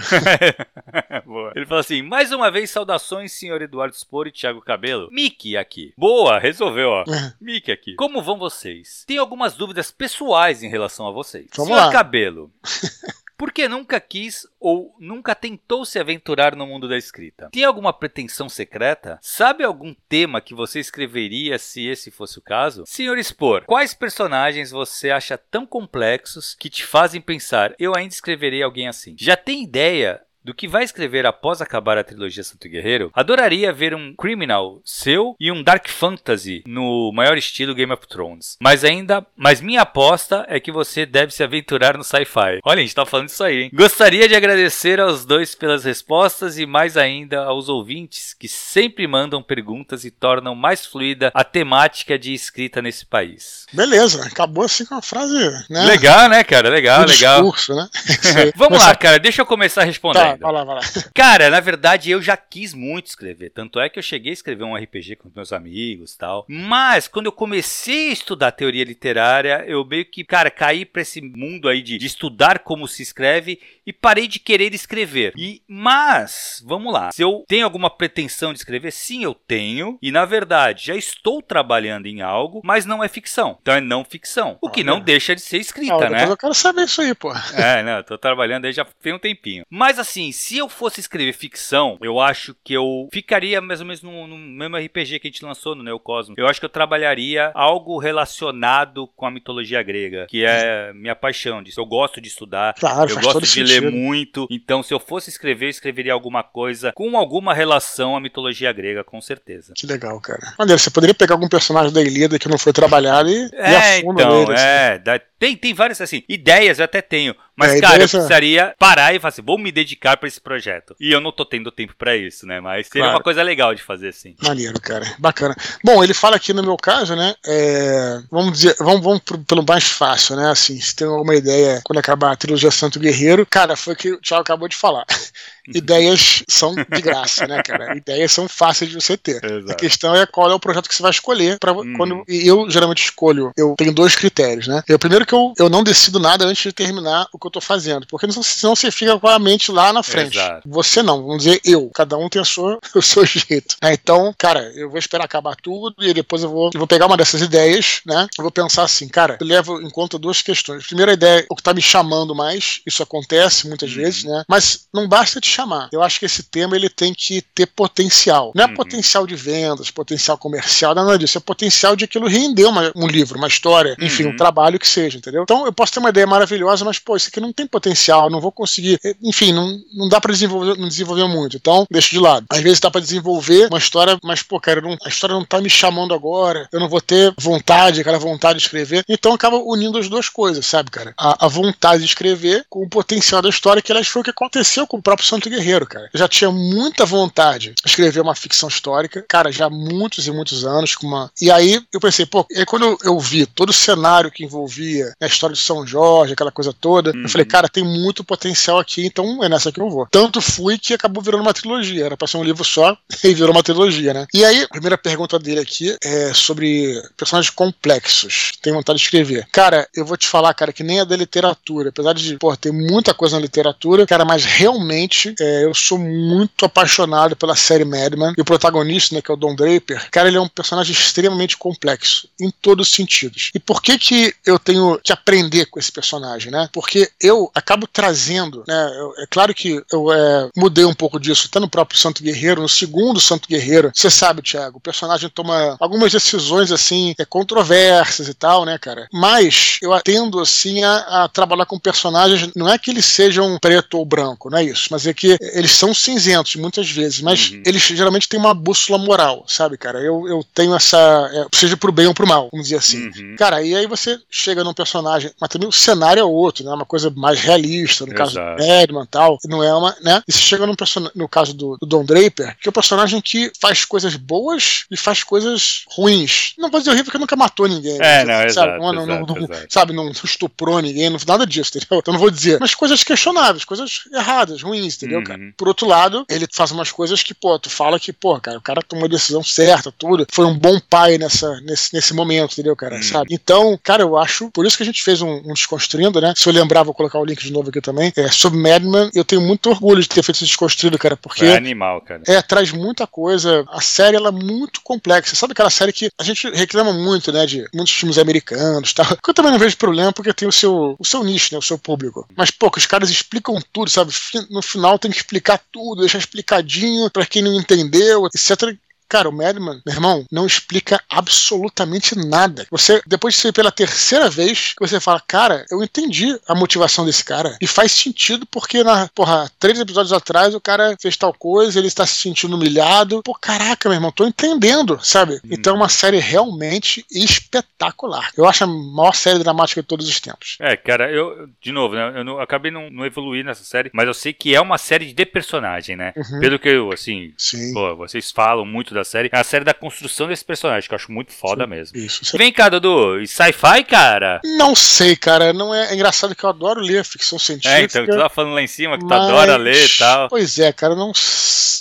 Boa. 1.25 1.53
Ele 1.55 1.67
fala 1.67 1.81
assim: 1.81 2.03
mais 2.03 2.33
uma 2.33 2.51
vez, 2.51 2.71
saudações, 2.71 3.33
senhor 3.33 3.61
Eduardo 3.63 3.95
Spor 3.97 4.27
e 4.27 4.33
Thiago 4.33 4.61
Cabelo. 4.61 5.09
Mickey 5.11 5.57
aqui. 5.57 5.93
Boa, 5.97 6.39
resolveu, 6.39 6.91
ó. 6.91 7.03
É. 7.03 7.33
Mickey 7.41 7.73
aqui. 7.73 7.95
Como 7.95 8.23
vão 8.23 8.39
vocês? 8.39 9.05
Tenho 9.07 9.21
algumas 9.21 9.55
dúvidas 9.55 9.91
pessoais 9.91 10.63
em 10.63 10.69
relação 10.69 11.07
a 11.07 11.11
vocês. 11.11 11.47
Vamos 11.57 11.73
senhor 11.73 11.87
lá. 11.87 11.93
Cabelo. 11.93 12.51
Porque 13.39 13.69
nunca 13.69 14.01
quis 14.01 14.49
ou 14.59 14.97
nunca 14.99 15.33
tentou 15.33 15.85
se 15.85 15.97
aventurar 15.97 16.57
no 16.57 16.67
mundo 16.67 16.89
da 16.89 16.99
escrita? 16.99 17.49
Tem 17.53 17.63
alguma 17.63 17.93
pretensão 17.93 18.49
secreta? 18.49 19.17
Sabe 19.23 19.63
algum 19.63 19.95
tema 20.09 20.41
que 20.41 20.53
você 20.53 20.81
escreveria 20.81 21.57
se 21.57 21.87
esse 21.87 22.11
fosse 22.11 22.41
o 22.41 22.43
caso? 22.43 22.83
Senhor 22.85 23.17
Expor, 23.17 23.65
quais 23.65 23.95
personagens 23.95 24.73
você 24.73 25.11
acha 25.11 25.39
tão 25.39 25.65
complexos 25.65 26.57
que 26.59 26.69
te 26.69 26.85
fazem 26.85 27.21
pensar, 27.21 27.77
eu 27.79 27.97
ainda 27.97 28.13
escreverei 28.13 28.61
alguém 28.61 28.89
assim? 28.89 29.15
Já 29.17 29.37
tem 29.37 29.63
ideia 29.63 30.21
do 30.49 30.55
que 30.55 30.67
vai 30.67 30.83
escrever 30.83 31.27
após 31.27 31.61
acabar 31.61 31.99
a 31.99 32.03
trilogia 32.03 32.43
Santo 32.43 32.71
Guerreiro, 32.71 33.11
adoraria 33.13 33.71
ver 33.71 33.95
um 33.95 34.15
Criminal 34.15 34.81
seu 34.83 35.37
e 35.39 35.53
um 35.53 35.63
Dark 35.63 35.87
Fantasy 35.89 36.65
no 36.67 37.13
maior 37.13 37.37
estilo 37.37 37.75
Game 37.75 37.93
of 37.93 38.09
Thrones. 38.09 38.57
Mas 38.59 38.83
ainda, 38.83 39.27
mas 39.37 39.61
minha 39.61 39.83
aposta 39.83 40.47
é 40.49 40.59
que 40.59 40.73
você 40.73 41.05
deve 41.05 41.35
se 41.35 41.43
aventurar 41.43 41.99
no 41.99 42.03
sci-fi. 42.03 42.61
Olha, 42.65 42.79
a 42.79 42.83
gente 42.83 42.95
tá 42.95 43.05
falando 43.05 43.29
isso 43.29 43.45
aí, 43.45 43.65
hein? 43.65 43.71
Gostaria 43.75 44.27
de 44.27 44.35
agradecer 44.35 44.99
aos 44.99 45.27
dois 45.27 45.55
pelas 45.55 45.85
respostas 45.85 46.59
e 46.59 46.65
mais 46.65 46.97
ainda 46.97 47.45
aos 47.45 47.69
ouvintes 47.69 48.33
que 48.33 48.49
sempre 48.49 49.07
mandam 49.07 49.43
perguntas 49.43 50.07
e 50.07 50.11
tornam 50.11 50.55
mais 50.55 50.87
fluida 50.87 51.31
a 51.35 51.45
temática 51.45 52.19
de 52.19 52.33
escrita 52.33 52.81
nesse 52.81 53.05
país. 53.05 53.67
Beleza, 53.71 54.25
acabou 54.25 54.65
assim 54.65 54.87
com 54.87 54.95
a 54.95 55.03
frase, 55.03 55.37
né? 55.69 55.85
Legal, 55.85 56.27
né, 56.31 56.43
cara? 56.43 56.71
Legal, 56.71 57.05
legal. 57.05 57.43
Discurso, 57.43 57.75
né? 57.75 57.87
Vamos 58.57 58.79
lá, 58.79 58.95
cara, 58.97 59.19
deixa 59.19 59.43
eu 59.43 59.47
começar 59.47 59.85
respondendo. 59.85 60.38
Tá, 60.38 60.38
vai 60.41 60.53
lá, 60.53 60.65
vai 60.65 60.75
lá. 60.77 60.81
Cara, 61.15 61.51
na 61.51 61.61
verdade 61.61 62.11
eu 62.11 62.21
já 62.23 62.37
quis 62.37 62.75
muito 62.75 63.07
escrever. 63.07 63.51
Tanto 63.51 63.81
é 63.81 63.89
que 63.89 63.99
eu 63.99 64.03
cheguei 64.03 64.31
a 64.31 64.35
escrever 64.35 64.65
um 64.65 64.77
RPG 64.77 65.17
com 65.17 65.31
meus 65.35 65.53
amigos 65.53 66.17
tal. 66.17 66.45
Mas 66.49 67.09
quando 67.09 67.27
eu 67.27 67.33
comecei 67.33 68.11
a 68.11 68.13
estudar 68.13 68.53
teoria 68.53 68.85
literária, 68.85 69.65
eu 69.67 69.85
meio 69.85 70.05
que, 70.05 70.25
cara, 70.25 70.51
caí 70.51 70.85
pra 70.85 71.03
esse 71.03 71.21
mundo 71.21 71.69
aí 71.69 71.83
de, 71.83 71.99
de 71.99 72.07
estudar 72.07 72.61
como 72.61 72.87
se 72.89 73.03
escreve 73.03 73.61
e 73.87 73.93
parei 73.93 74.27
de 74.27 74.39
querer 74.39 74.75
escrever. 74.75 75.33
E 75.37 75.63
mas, 75.67 76.63
vamos 76.67 76.93
lá. 76.93 77.11
Se 77.13 77.23
eu 77.23 77.45
tenho 77.49 77.65
alguma 77.65 77.89
pretensão 77.91 78.53
de 78.53 78.59
escrever, 78.59 78.91
sim, 78.93 79.23
eu 79.25 79.35
tenho. 79.35 79.99
E 80.03 80.11
na 80.11 80.25
verdade, 80.25 80.87
já 80.87 80.95
estou 80.97 81.41
trabalhando 81.43 82.07
em 82.07 82.21
algo, 82.21 82.61
mas 82.65 82.85
não 82.85 83.03
é 83.03 83.09
ficção. 83.09 83.59
Então 83.61 83.75
é 83.75 83.81
não 83.81 84.05
ficção. 84.05 84.59
O 84.61 84.69
que 84.71 84.85
não 84.85 85.01
deixa 85.01 85.35
de 85.35 85.41
ser 85.41 85.59
escrita, 85.59 86.07
Ah, 86.07 86.11
né? 86.11 86.25
eu 86.25 86.37
quero 86.37 86.55
saber 86.55 86.85
isso 86.85 87.01
aí, 87.01 87.15
pô. 87.15 87.33
É, 87.55 87.83
não, 87.83 87.99
eu 87.99 88.05
tô 88.05 88.19
trabalhando 88.19 88.65
aí 88.65 88.73
já 88.73 88.85
tem 89.03 89.13
um 89.13 89.19
tempinho. 89.19 89.65
Mas 89.71 89.99
assim, 89.99 90.18
se 90.33 90.57
eu 90.59 90.69
fosse 90.69 91.01
escrever 91.01 91.33
ficção, 91.33 91.97
eu 92.03 92.21
acho 92.21 92.55
que 92.65 92.75
eu 92.75 93.09
ficaria 93.13 93.61
mais 93.61 93.81
ou 93.81 93.87
menos 93.87 94.03
no, 94.03 94.27
no 94.27 94.37
mesmo 94.37 94.77
RPG 94.77 95.19
que 95.21 95.29
a 95.29 95.31
gente 95.31 95.45
lançou 95.45 95.75
no 95.75 95.83
Neocosmo. 95.83 96.35
Eu 96.39 96.47
acho 96.47 96.59
que 96.61 96.67
eu 96.67 96.71
trabalharia 96.71 97.51
algo 97.55 97.99
relacionado 97.99 99.07
com 99.17 99.27
a 99.27 99.31
mitologia 99.31 99.83
grega, 99.83 100.27
que 100.29 100.45
é 100.45 100.93
minha 100.93 101.15
paixão 101.15 101.63
disso. 101.63 101.81
Eu 101.81 101.87
gosto 101.87 102.21
de 102.21 102.29
estudar, 102.29 102.75
Claro, 102.75 103.11
eu 103.11 103.21
gosto 103.21 103.41
de 103.41 103.47
sentido. 103.47 103.85
ler 103.85 103.91
muito. 103.93 104.47
Então, 104.51 104.83
se 104.83 104.93
eu 104.93 105.01
fosse 105.01 105.31
escrever, 105.31 105.67
eu 105.67 105.71
escreveria 105.71 106.13
alguma 106.13 106.43
coisa 106.43 106.93
com 106.93 107.17
alguma 107.17 107.55
relação 107.55 108.17
à 108.17 108.21
mitologia 108.21 108.73
grega, 108.73 109.03
com 109.05 109.21
certeza. 109.21 109.73
Que 109.77 109.87
legal, 109.87 110.21
cara. 110.21 110.55
Maneiro, 110.59 110.81
você 110.81 110.91
poderia 110.91 111.15
pegar 111.15 111.35
algum 111.35 111.49
personagem 111.49 111.93
da 111.93 112.01
Ilíada 112.03 112.39
que 112.39 112.49
não 112.49 112.59
foi 112.59 112.73
trabalhado 112.73 113.29
e, 113.29 113.47
e 113.47 113.51
É, 113.55 113.99
afunda 113.99 114.23
então, 114.23 114.41
nele. 114.41 114.53
assim. 114.55 114.65
é. 114.65 114.99
dá- 114.99 115.21
tem, 115.39 115.57
tem 115.57 115.73
várias, 115.75 116.01
assim, 116.01 116.23
ideias 116.29 116.79
eu 116.79 116.85
até 116.85 117.01
tenho. 117.01 117.35
Mas, 117.57 117.75
É, 117.75 117.81
cara, 117.81 117.95
eu 117.99 118.05
é- 118.05 118.09
precisaria 118.09 118.75
parar 118.79 119.13
e 119.15 119.19
falar 119.19 119.31
assim, 119.31 119.43
vou 119.43 119.59
me 119.59 119.73
dedicar 119.73 120.17
pra 120.17 120.29
esse 120.29 120.41
projeto. 120.41 120.95
E 121.01 121.11
eu 121.11 121.21
não 121.21 121.33
tô 121.33 121.45
tendo 121.45 121.73
tempo 121.73 121.93
pra 121.99 122.17
isso, 122.17 122.47
né? 122.47 122.61
Mas 122.61 122.87
seria 122.87 123.03
Claro. 123.05 123.17
uma 123.19 123.23
coisa 123.23 123.43
legal 123.43 123.75
de 123.75 123.83
fazer, 123.83 124.09
assim. 124.11 124.37
Maneiro, 124.41 124.81
cara. 124.81 125.05
Bacana. 125.19 125.57
Bom, 125.83 126.03
ele 126.05 126.15
fala 126.15 126.37
aqui 126.37 126.53
no 126.53 126.63
meu 126.63 126.77
caso, 126.77 127.17
né? 127.17 127.35
é, 127.47 128.21
vamos 128.31 128.53
dizer, 128.59 128.77
vamos, 128.79 129.03
vamos 129.03 129.21
pro- 129.21 129.39
pelo 129.45 129.65
mais 129.67 129.85
fácil, 129.85 130.37
né? 130.37 130.51
Assim, 130.51 130.81
se 130.81 130.95
tem 130.95 131.07
alguma 131.09 131.35
ideia 131.35 131.81
quando 131.85 131.99
acabar 131.99 132.31
a 132.33 132.37
trilogia 132.37 132.71
Santo 132.71 133.01
Guerreiro, 133.01 133.45
cara, 133.45 133.75
foi 133.75 133.95
o 133.95 133.97
que 133.97 134.13
o 134.13 134.21
Thiago 134.21 134.43
acabou 134.43 134.69
de 134.69 134.77
falar. 134.77 135.05
Ideias 135.75 136.43
são 136.49 136.75
de 136.75 137.03
graça, 137.03 137.47
né, 137.47 137.63
cara? 137.63 137.97
Ideias 137.97 138.33
são 138.33 138.49
fáceis 138.49 138.91
de 138.91 138.97
você 138.97 139.17
ter. 139.17 139.45
A 139.45 139.49
Exato. 139.59 139.77
questão 139.77 140.15
é 140.15 140.27
qual 140.27 140.51
é 140.51 140.55
o 140.55 140.61
projeto 140.61 140.89
que 140.89 140.95
você 140.95 141.03
vai 141.03 141.11
escolher. 141.11 141.59
Pra, 141.59 141.73
Hum. 141.73 141.95
quando, 141.97 142.25
e 142.29 142.47
eu 142.47 142.69
geralmente 142.71 143.03
escolho. 143.05 143.53
Eu 143.57 143.75
tenho 143.77 143.93
dois 143.93 144.17
critérios, 144.17 144.67
né? 144.67 144.83
Eu, 144.89 144.99
primeiro 144.99 145.25
que 145.27 145.35
eu, 145.35 145.53
eu 145.59 145.69
não 145.69 145.83
decido 145.85 146.19
nada 146.19 146.45
antes 146.45 146.63
de 146.63 146.73
terminar 146.73 147.27
o 147.33 147.39
que 147.39 147.47
eu 147.47 147.51
tô 147.51 147.61
fazendo. 147.61 148.07
Porque 148.07 148.27
senão- 148.43 148.75
você 148.75 148.91
fica 148.91 149.19
com 149.19 149.29
a 149.29 149.39
mente 149.39 149.71
lá 149.71 149.93
na 149.93 150.03
frente. 150.03 150.37
Exato. 150.39 150.69
Você 150.69 151.03
não, 151.03 151.23
vamos 151.23 151.45
dizer 151.45 151.61
eu. 151.65 151.91
Cada 151.95 152.17
um 152.17 152.29
tem 152.29 152.41
a 152.41 152.45
sua, 152.45 152.79
o 152.95 153.03
seu 153.03 153.25
jeito. 153.27 153.77
né? 153.83 153.93
Então, 153.93 154.35
cara, 154.39 154.73
eu 154.75 154.89
vou 154.91 154.99
esperar 154.99 155.25
acabar 155.25 155.55
tudo 155.57 155.95
e 156.01 156.13
depois 156.15 156.43
eu 156.43 156.51
vou, 156.51 156.71
eu 156.73 156.79
vou 156.79 156.87
pegar 156.87 157.07
uma 157.07 157.17
dessas 157.17 157.41
ideias, 157.43 158.01
né? 158.07 158.27
Eu 158.39 158.43
vou 158.43 158.51
pensar 158.51 158.83
assim, 158.85 159.09
cara, 159.09 159.37
eu 159.41 159.47
levo 159.47 159.81
em 159.81 159.91
conta 159.91 160.19
duas 160.19 160.43
questões. 160.43 160.87
Primeira 160.87 161.13
ideia, 161.13 161.45
o 161.51 161.57
que 161.57 161.63
tá 161.63 161.73
me 161.75 161.83
chamando 161.83 162.35
mais, 162.35 162.81
isso 162.87 163.03
acontece 163.03 163.67
muitas 163.69 163.91
Uhum. 163.91 163.97
vezes, 163.97 164.25
né? 164.25 164.43
Mas 164.49 164.87
não 164.93 165.09
basta 165.09 165.41
te 165.41 165.49
chamar. 165.59 165.89
Eu 165.93 166.03
acho 166.03 166.21
que 166.21 166.27
esse 166.27 166.43
tema 166.45 166.77
ele 166.77 166.89
tem 166.89 167.13
que 167.13 167.43
ter 167.55 167.67
potencial. 167.67 168.53
Não 168.55 168.65
é 168.65 168.67
Uhum. 168.69 168.75
potencial 168.75 169.27
de 169.27 169.35
vendas, 169.35 169.91
potencial 169.91 170.39
comercial, 170.39 170.95
nada 170.95 171.19
disso. 171.19 171.39
É 171.39 171.41
potencial 171.41 171.97
de 171.97 172.05
aquilo 172.05 172.29
render 172.29 172.65
uma- 172.67 172.93
um 172.95 173.07
livro, 173.07 173.39
uma 173.39 173.49
história, 173.49 173.97
enfim, 174.01 174.25
Uhum. 174.25 174.31
um 174.31 174.37
trabalho 174.37 174.79
que 174.79 174.87
seja, 174.87 175.19
entendeu? 175.19 175.43
Então 175.43 175.67
eu 175.67 175.73
posso 175.73 175.93
ter 175.93 175.99
uma 175.99 176.11
ideia 176.11 176.27
maravilhosa, 176.27 176.85
mas, 176.85 176.99
pô, 176.99 177.17
isso 177.17 177.29
aqui 177.29 177.41
não 177.41 177.53
tem 177.53 177.67
potencial, 177.67 178.31
não 178.31 178.41
vou 178.41 178.53
conseguir. 178.53 179.01
Enfim, 179.23 179.53
não, 179.53 179.79
não 179.93 180.09
dá 180.09 180.21
pra 180.21 180.33
desenvolver, 180.33 180.79
não 180.79 180.87
desenvolver 180.89 181.27
muito. 181.27 181.57
Então, 181.57 181.87
deixa 181.91 182.11
de 182.11 182.19
lado. 182.21 182.47
Às 182.51 182.61
vezes 182.61 182.79
dá 182.81 182.91
pra 182.91 183.01
desenvolver 183.01 183.67
uma 183.69 183.79
história, 183.79 184.17
mas, 184.23 184.43
pô, 184.43 184.61
cara, 184.61 184.81
não- 184.81 184.97
a 185.05 185.09
história 185.09 185.35
não 185.35 185.45
tá 185.45 185.61
me 185.61 185.69
chamando 185.71 186.15
agora, 186.15 186.69
eu 186.73 186.79
não 186.79 186.89
vou 186.89 187.01
ter 187.01 187.35
vontade, 187.39 188.01
aquela 188.01 188.19
vontade 188.19 188.59
de 188.59 188.65
escrever. 188.65 189.05
Então 189.09 189.33
acaba 189.33 189.57
unindo 189.57 189.99
as 189.99 190.09
duas 190.09 190.29
coisas, 190.29 190.65
sabe, 190.67 190.91
cara? 190.91 191.13
A, 191.19 191.47
a 191.47 191.49
vontade 191.49 192.01
de 192.03 192.09
escrever 192.09 192.65
com 192.69 192.83
o 192.85 192.89
potencial 192.89 193.43
da 193.43 193.49
história, 193.49 193.83
que 193.83 193.91
aliás 193.91 194.07
foi 194.09 194.21
o 194.21 194.25
que 194.25 194.31
aconteceu 194.31 194.87
com 194.87 194.99
o 194.99 195.03
próprio 195.03 195.27
Santo 195.27 195.48
Guerreiro, 195.49 195.87
cara. 195.87 196.09
Eu 196.13 196.19
já 196.19 196.29
tinha 196.29 196.51
muita 196.51 197.05
vontade 197.05 197.71
de 197.71 197.91
escrever 197.91 198.21
uma 198.21 198.35
ficção 198.35 198.69
histórica, 198.69 199.25
cara, 199.29 199.51
já 199.51 199.67
há 199.67 199.71
muitos 199.71 200.27
e 200.27 200.31
muitos 200.31 200.65
anos, 200.65 200.95
com 200.95 201.07
uma. 201.07 201.31
E 201.41 201.51
aí 201.51 201.81
eu 201.93 202.01
pensei, 202.01 202.27
pô, 202.27 202.47
e 202.51 202.59
aí 202.61 202.67
quando 202.67 202.97
eu, 203.05 203.19
vi 203.19 203.47
todo 203.47 203.71
o 203.71 203.73
cenário 203.73 204.31
que 204.31 204.45
envolvia 204.45 205.07
né, 205.07 205.13
a 205.23 205.27
história 205.27 205.55
de 205.55 205.61
São 205.61 205.87
Jorge, 205.87 206.33
aquela 206.33 206.53
coisa 206.53 206.73
toda, 206.73 207.11
Uhum. 207.11 207.23
eu 207.23 207.29
falei, 207.29 207.45
cara, 207.45 207.69
tem 207.69 207.85
muito 207.85 208.23
potencial 208.25 208.79
aqui, 208.79 209.05
então 209.05 209.43
é 209.43 209.49
nessa 209.49 209.73
que 209.73 209.81
eu 209.81 209.89
vou. 209.91 210.07
Tanto 210.11 210.41
fui 210.41 210.79
que 210.79 210.95
acabou 210.95 211.23
virando 211.23 211.43
uma 211.43 211.55
trilogia. 211.55 212.05
Era 212.05 212.17
pra 212.17 212.29
ser 212.29 212.37
um 212.37 212.45
livro 212.45 212.65
só 212.65 212.97
e 213.25 213.35
virou 213.35 213.51
uma 213.53 213.63
trilogia, 213.63 214.13
né? 214.15 214.27
E 214.35 214.45
aí, 214.45 214.63
a 214.63 214.69
primeira 214.69 214.99
pergunta 214.99 215.39
dele 215.39 215.61
aqui 215.61 215.97
é 216.03 216.33
sobre 216.35 217.01
personagens 217.17 217.51
complexos. 217.55 218.53
Tem 218.63 218.73
vontade 218.73 218.99
de 218.99 219.05
escrever. 219.05 219.47
Cara, 219.53 219.89
eu 219.95 220.05
vou 220.05 220.17
te 220.17 220.27
falar, 220.27 220.53
cara, 220.55 220.73
que 220.73 220.83
nem 220.83 221.01
é 221.01 221.05
da 221.05 221.17
literatura. 221.17 221.89
Apesar 221.91 222.13
de, 222.13 222.37
pô, 222.37 222.57
ter 222.57 222.73
muita 222.73 223.15
coisa 223.15 223.37
na 223.37 223.43
literatura, 223.43 224.07
cara, 224.07 224.25
mas 224.25 224.45
realmente 224.45 225.35
é, 225.41 225.65
eu 225.65 225.75
sou 225.75 225.99
muito 225.99 226.65
apaixonado 226.65 227.37
pela 227.37 227.55
série 227.57 227.85
Mad 227.85 228.15
Men. 228.15 228.33
E 228.37 228.41
o 228.41 228.45
protagonista, 228.45 229.15
né, 229.15 229.23
que 229.23 229.31
é 229.31 229.35
o 229.35 229.37
Don 229.37 229.55
Draper, 229.55 230.09
cara, 230.11 230.29
ele 230.29 230.37
é 230.37 230.41
um 230.41 230.49
personagem 230.49 230.93
extremamente 230.93 231.57
complexo, 231.57 232.29
em 232.41 232.51
todos 232.51 232.89
os 232.89 232.95
sentidos. 232.95 233.51
E 233.55 233.59
por 233.59 233.83
que 233.83 233.99
que 233.99 234.35
eu 234.47 234.59
tenho 234.59 234.99
que 235.03 235.13
aprender 235.13 235.67
com 235.67 235.79
esse 235.79 235.93
personagem, 235.93 236.51
né? 236.51 236.69
Porque 236.73 237.11
eu 237.21 237.51
acabo 237.55 237.87
trazendo, 237.87 238.65
né? 238.67 238.91
eu- 238.99 239.15
é 239.19 239.27
claro 239.27 239.55
que 239.55 239.83
eu 239.93 240.13
é, 240.13 240.49
mudei 240.57 240.85
um 240.85 240.95
pouco 240.95 241.19
disso, 241.19 241.47
até 241.49 241.61
no 241.61 241.69
próprio 241.69 241.99
Santo 241.99 242.23
Guerreiro, 242.23 242.63
no 242.63 242.69
segundo 242.69 243.21
Santo 243.21 243.49
Guerreiro. 243.49 243.91
Você 243.95 244.11
sabe, 244.11 244.43
Thiago, 244.43 244.79
o 244.79 244.81
personagem 244.81 245.29
toma 245.29 245.77
algumas 245.81 246.13
decisões, 246.13 246.71
assim, 246.73 247.15
é, 247.19 247.25
controversas 247.25 248.29
e 248.29 248.35
tal, 248.35 248.65
né, 248.65 248.79
cara? 248.79 249.07
Mas 249.13 249.79
eu 249.83 249.99
tendo, 250.03 250.41
assim, 250.41 250.83
a, 250.85 251.25
a 251.25 251.29
trabalhar 251.29 251.67
com 251.67 251.79
personagens, 251.79 252.51
não 252.55 252.69
é 252.69 252.79
que 252.79 252.91
eles 252.91 253.05
sejam 253.07 253.59
preto 253.61 253.99
ou 253.99 254.05
branco, 254.05 254.51
não 254.51 254.59
é 254.59 254.65
isso, 254.65 254.89
mas 254.91 255.07
é 255.07 255.13
que 255.19 255.37
eles 255.53 255.73
são 255.73 255.93
cinzentos 255.93 256.55
muitas 256.57 256.91
vezes, 256.91 257.21
mas 257.21 257.51
Uhum. 257.51 257.63
eles 257.67 257.83
geralmente 257.83 258.29
têm 258.29 258.39
uma 258.39 258.55
bússola 258.55 258.99
moral, 258.99 259.45
sabe, 259.47 259.77
cara? 259.77 259.99
Eu, 260.01 260.27
eu 260.29 260.45
tenho 260.55 260.75
essa. 260.75 260.97
É, 261.33 261.57
seja 261.57 261.77
pro 261.77 261.93
bem 261.93 262.07
ou 262.07 262.15
pro 262.15 262.27
mal, 262.27 262.49
vamos 262.53 262.67
dizer 262.69 262.79
assim. 262.79 263.07
Uhum. 263.09 263.37
Cara, 263.39 263.63
e 263.63 263.75
aí 263.75 263.87
você 263.87 264.19
chega 264.31 264.63
num 264.65 264.75
personagem, 264.75 265.31
mas 265.41 265.49
também 265.51 265.69
o 265.69 265.73
cenário 265.73 266.21
é 266.21 266.25
outro, 266.25 266.65
né? 266.65 266.71
Uma 266.73 266.85
coisa 266.87 267.11
mais 267.11 267.41
realista, 267.41 268.07
no 268.07 268.15
caso 268.15 268.35
do 268.35 268.41
Exato. 268.41 268.63
Batman 268.63 269.05
e 269.05 269.07
tal. 269.09 269.39
Não 269.47 269.63
é 269.63 269.75
uma, 269.75 269.97
né? 270.03 270.23
E 270.29 270.33
você 270.33 270.41
chega 270.41 270.67
num 270.67 270.75
personagem, 270.75 271.13
no 271.17 271.29
caso 271.29 271.53
do, 271.55 271.77
do 271.81 271.87
Don 271.87 272.05
Draper, 272.05 272.57
que 272.61 272.69
é 272.69 272.71
um 272.71 272.73
personagem 272.73 273.21
que 273.21 273.51
faz 273.61 273.85
coisas 273.85 274.15
boas 274.17 274.85
e 274.91 274.97
faz 274.97 275.23
coisas 275.23 275.85
ruins. 275.91 276.53
Não 276.59 276.71
vou 276.71 276.81
dizer 276.81 276.91
horrível 276.91 277.07
porque 277.07 277.19
nunca 277.19 277.37
matou 277.37 277.67
ninguém. 277.67 277.97
É, 278.01 278.25
né? 278.25 278.25
não, 278.25 278.35
sabe? 278.35 278.47
exato, 278.51 278.79
não, 278.79 278.93
não- 278.93 279.03
exato, 279.05 279.35
não- 279.35 279.45
exato. 279.45 279.67
sabe, 279.69 279.93
não 279.93 280.11
estuprou 280.11 280.81
ninguém, 280.81 281.11
não 281.11 281.19
nada 281.27 281.47
disso, 281.47 281.73
entendeu? 281.77 281.99
Então 281.99 282.13
não 282.13 282.21
vou 282.21 282.31
dizer. 282.31 282.59
Mas 282.61 282.75
coisas 282.75 283.03
questionáveis, 283.05 283.65
coisas 283.65 284.03
erradas, 284.13 284.63
ruins, 284.63 284.95
entendeu, 285.09 285.19
Uhum. 285.19 285.25
cara? 285.25 285.55
Por 285.57 285.69
outro 285.69 285.87
lado, 285.87 286.25
ele 286.29 286.47
faz 286.53 286.71
umas 286.71 286.91
coisas 286.93 287.23
que, 287.23 287.35
pô, 287.35 287.59
tu 287.59 287.71
fala 287.71 287.99
que, 287.99 288.13
pô, 288.13 288.39
cara, 288.41 288.59
o 288.59 288.63
cara 288.63 288.83
tomou 288.83 289.07
a 289.07 289.09
decisão 289.09 289.43
certa, 289.43 289.93
tudo. 289.93 290.27
Foi 290.33 290.45
um 290.45 290.57
bom 290.57 290.79
pai 290.81 291.19
nessa, 291.19 291.61
nesse, 291.63 291.95
nesse 291.95 292.15
momento, 292.15 292.53
entendeu, 292.53 292.77
cara? 292.77 292.97
Uhum. 292.97 293.03
Sabe? 293.03 293.29
Então, 293.33 293.79
cara, 293.83 294.03
eu 294.03 294.17
acho. 294.17 294.51
Por 294.51 294.67
isso 294.67 294.77
que 294.77 294.83
a 294.83 294.87
gente 294.87 295.03
fez 295.03 295.21
um, 295.23 295.43
um 295.45 295.53
Desconstruindo, 295.55 296.21
né? 296.21 296.33
Se 296.37 296.49
eu 296.49 296.53
lembrar, 296.53 296.83
vou 296.83 296.95
colocar 296.95 297.19
o 297.19 297.25
link 297.25 297.43
de 297.43 297.53
novo 297.53 297.71
aqui 297.71 297.81
também. 297.81 298.13
É, 298.17 298.29
sobre 298.29 298.59
Madman, 298.59 299.11
eu 299.15 299.25
tenho 299.25 299.41
muito 299.41 299.71
orgulho 299.71 300.01
de 300.01 300.09
ter 300.09 300.23
feito 300.23 300.37
esse 300.37 300.45
Desconstruindo, 300.47 300.99
cara, 300.99 301.17
porque. 301.17 301.45
É 301.45 301.57
animal, 301.57 302.01
cara. 302.03 302.23
É, 302.27 302.41
traz 302.43 302.73
muita 302.73 303.07
coisa. 303.07 303.65
A 303.69 303.81
série 303.81 304.17
ela 304.17 304.29
é 304.29 304.33
muito 304.33 304.81
complexa. 304.83 305.35
Sabe 305.37 305.53
aquela 305.53 305.71
série 305.71 305.93
que 305.93 306.11
a 306.19 306.25
gente 306.25 306.49
reclama 306.51 306.93
muito, 306.93 307.33
né? 307.33 307.47
De 307.47 307.65
muitos 307.75 307.95
filmes 307.95 308.19
americanos 308.19 308.91
e 308.91 308.95
tal. 308.95 309.07
Que 309.07 309.31
eu 309.31 309.35
também 309.35 309.53
não 309.53 309.59
vejo 309.59 309.77
problema 309.77 310.13
porque 310.13 310.33
tem 310.33 310.49
o 310.49 310.53
seu, 310.53 310.97
o 310.99 311.05
seu 311.05 311.23
nicho, 311.25 311.53
né? 311.53 311.59
O 311.59 311.63
seu 311.63 311.79
público. 311.79 312.27
Mas, 312.37 312.51
pô, 312.51 312.71
que 312.71 312.79
os 312.79 312.87
caras 312.87 313.11
explicam 313.11 313.59
tudo, 313.73 313.91
sabe? 313.91 314.13
No 314.51 314.63
final 314.63 314.98
tem 314.99 315.11
que 315.11 315.17
explicar 315.17 315.61
tudo, 315.73 316.01
deixar 316.01 316.19
explicadinho 316.19 317.11
pra 317.11 317.27
quem 317.27 317.43
não 317.43 317.55
entendeu, 317.55 318.27
etc. 318.27 318.77
Cara, 319.09 319.29
o 319.29 319.33
Madman, 319.33 319.81
meu 319.85 319.95
irmão, 319.95 320.27
não 320.31 320.47
explica 320.47 321.01
absolutamente 321.09 322.15
nada. 322.17 322.67
Você, 322.71 323.01
depois 323.07 323.35
de 323.35 323.41
ser 323.41 323.53
pela 323.53 323.73
terceira 323.73 324.29
vez, 324.29 324.75
você 324.79 325.01
fala, 325.01 325.23
cara, 325.27 325.65
eu 325.71 325.83
entendi 325.83 326.39
a 326.47 326.55
motivação 326.55 327.07
desse 327.07 327.25
cara. 327.25 327.57
E 327.61 327.67
faz 327.67 327.93
sentido 327.93 328.47
porque, 328.47 328.83
na, 328.83 329.09
porra, 329.09 329.51
três 329.59 329.79
episódios 329.79 330.13
atrás 330.13 330.55
o 330.55 330.61
cara 330.61 330.97
fez 331.01 331.17
tal 331.17 331.33
coisa, 331.33 331.79
ele 331.79 331.89
está 331.89 332.07
se 332.07 332.17
sentindo 332.17 332.57
humilhado. 332.57 333.23
Pô, 333.23 333.35
caraca, 333.35 333.89
meu 333.89 333.97
irmão, 333.97 334.13
tô 334.13 334.27
entendendo, 334.27 334.99
sabe? 335.03 335.35
Hum. 335.37 335.49
Então 335.51 335.75
é 335.75 335.77
uma 335.77 335.89
série 335.89 336.19
realmente 336.19 337.05
espetacular. 337.11 338.31
Eu 338.37 338.47
acho 338.47 338.65
a 338.65 338.67
maior 338.67 339.15
série 339.15 339.39
dramática 339.39 339.81
de 339.81 339.89
todos 339.89 340.09
os 340.09 340.21
tempos. 340.21 340.57
É, 340.61 340.77
cara, 340.77 341.11
eu, 341.11 341.49
de 341.61 341.73
novo, 341.73 341.95
né, 341.95 342.13
eu 342.17 342.25
não, 342.25 342.41
acabei 342.41 342.71
não, 342.71 342.91
não 342.91 343.07
evoluir 343.07 343.45
nessa 343.45 343.65
série, 343.65 343.91
mas 343.95 344.07
eu 344.07 344.15
sei 344.15 344.33
que 344.33 344.55
é 344.55 344.61
uma 344.61 344.77
série 344.77 345.13
de 345.13 345.27
personagem, 345.27 345.97
né? 345.97 346.13
Uhum. 346.17 346.41
Pelo 346.41 346.59
que 346.59 346.69
eu, 346.69 346.93
assim, 346.93 347.33
Sim. 347.37 347.73
Pô, 347.73 347.97
vocês 347.97 348.31
falam 348.31 348.65
muito 348.65 348.95
da 348.99 349.05
série. 349.05 349.31
É 349.33 349.39
a 349.39 349.45
série 349.45 349.65
da 349.65 349.75
construção 349.75 350.29
desse 350.29 350.45
personagem, 350.45 350.89
que 350.89 350.95
eu 350.95 350.97
acho 350.97 351.11
muito 351.11 351.33
foda 351.33 351.65
Sim, 351.65 351.71
mesmo. 351.71 351.99
Isso. 351.99 352.37
Vem 352.37 352.53
cá, 352.53 352.69
Dudu, 352.69 353.21
e 353.21 353.27
sci-fi, 353.27 353.85
cara? 353.85 354.41
Não 354.57 354.75
sei, 354.75 355.17
cara. 355.17 355.53
Não 355.53 355.75
é, 355.75 355.91
é, 355.91 355.95
engraçado 355.95 356.35
que 356.35 356.45
eu 356.45 356.51
adoro 356.51 356.81
ler 356.81 357.05
ficção 357.05 357.39
científica. 357.39 357.79
É, 357.79 357.83
então, 357.83 358.07
tu 358.07 358.17
tava 358.17 358.29
falando 358.29 358.55
lá 358.55 358.63
em 358.63 358.67
cima 358.67 358.99
que 358.99 359.05
mas... 359.05 359.19
tu 359.19 359.25
adora 359.25 359.57
ler 359.57 359.85
e 359.85 359.97
tal. 359.97 360.29
Pois 360.29 360.59
é, 360.59 360.73
cara, 360.73 360.95
não 360.95 361.13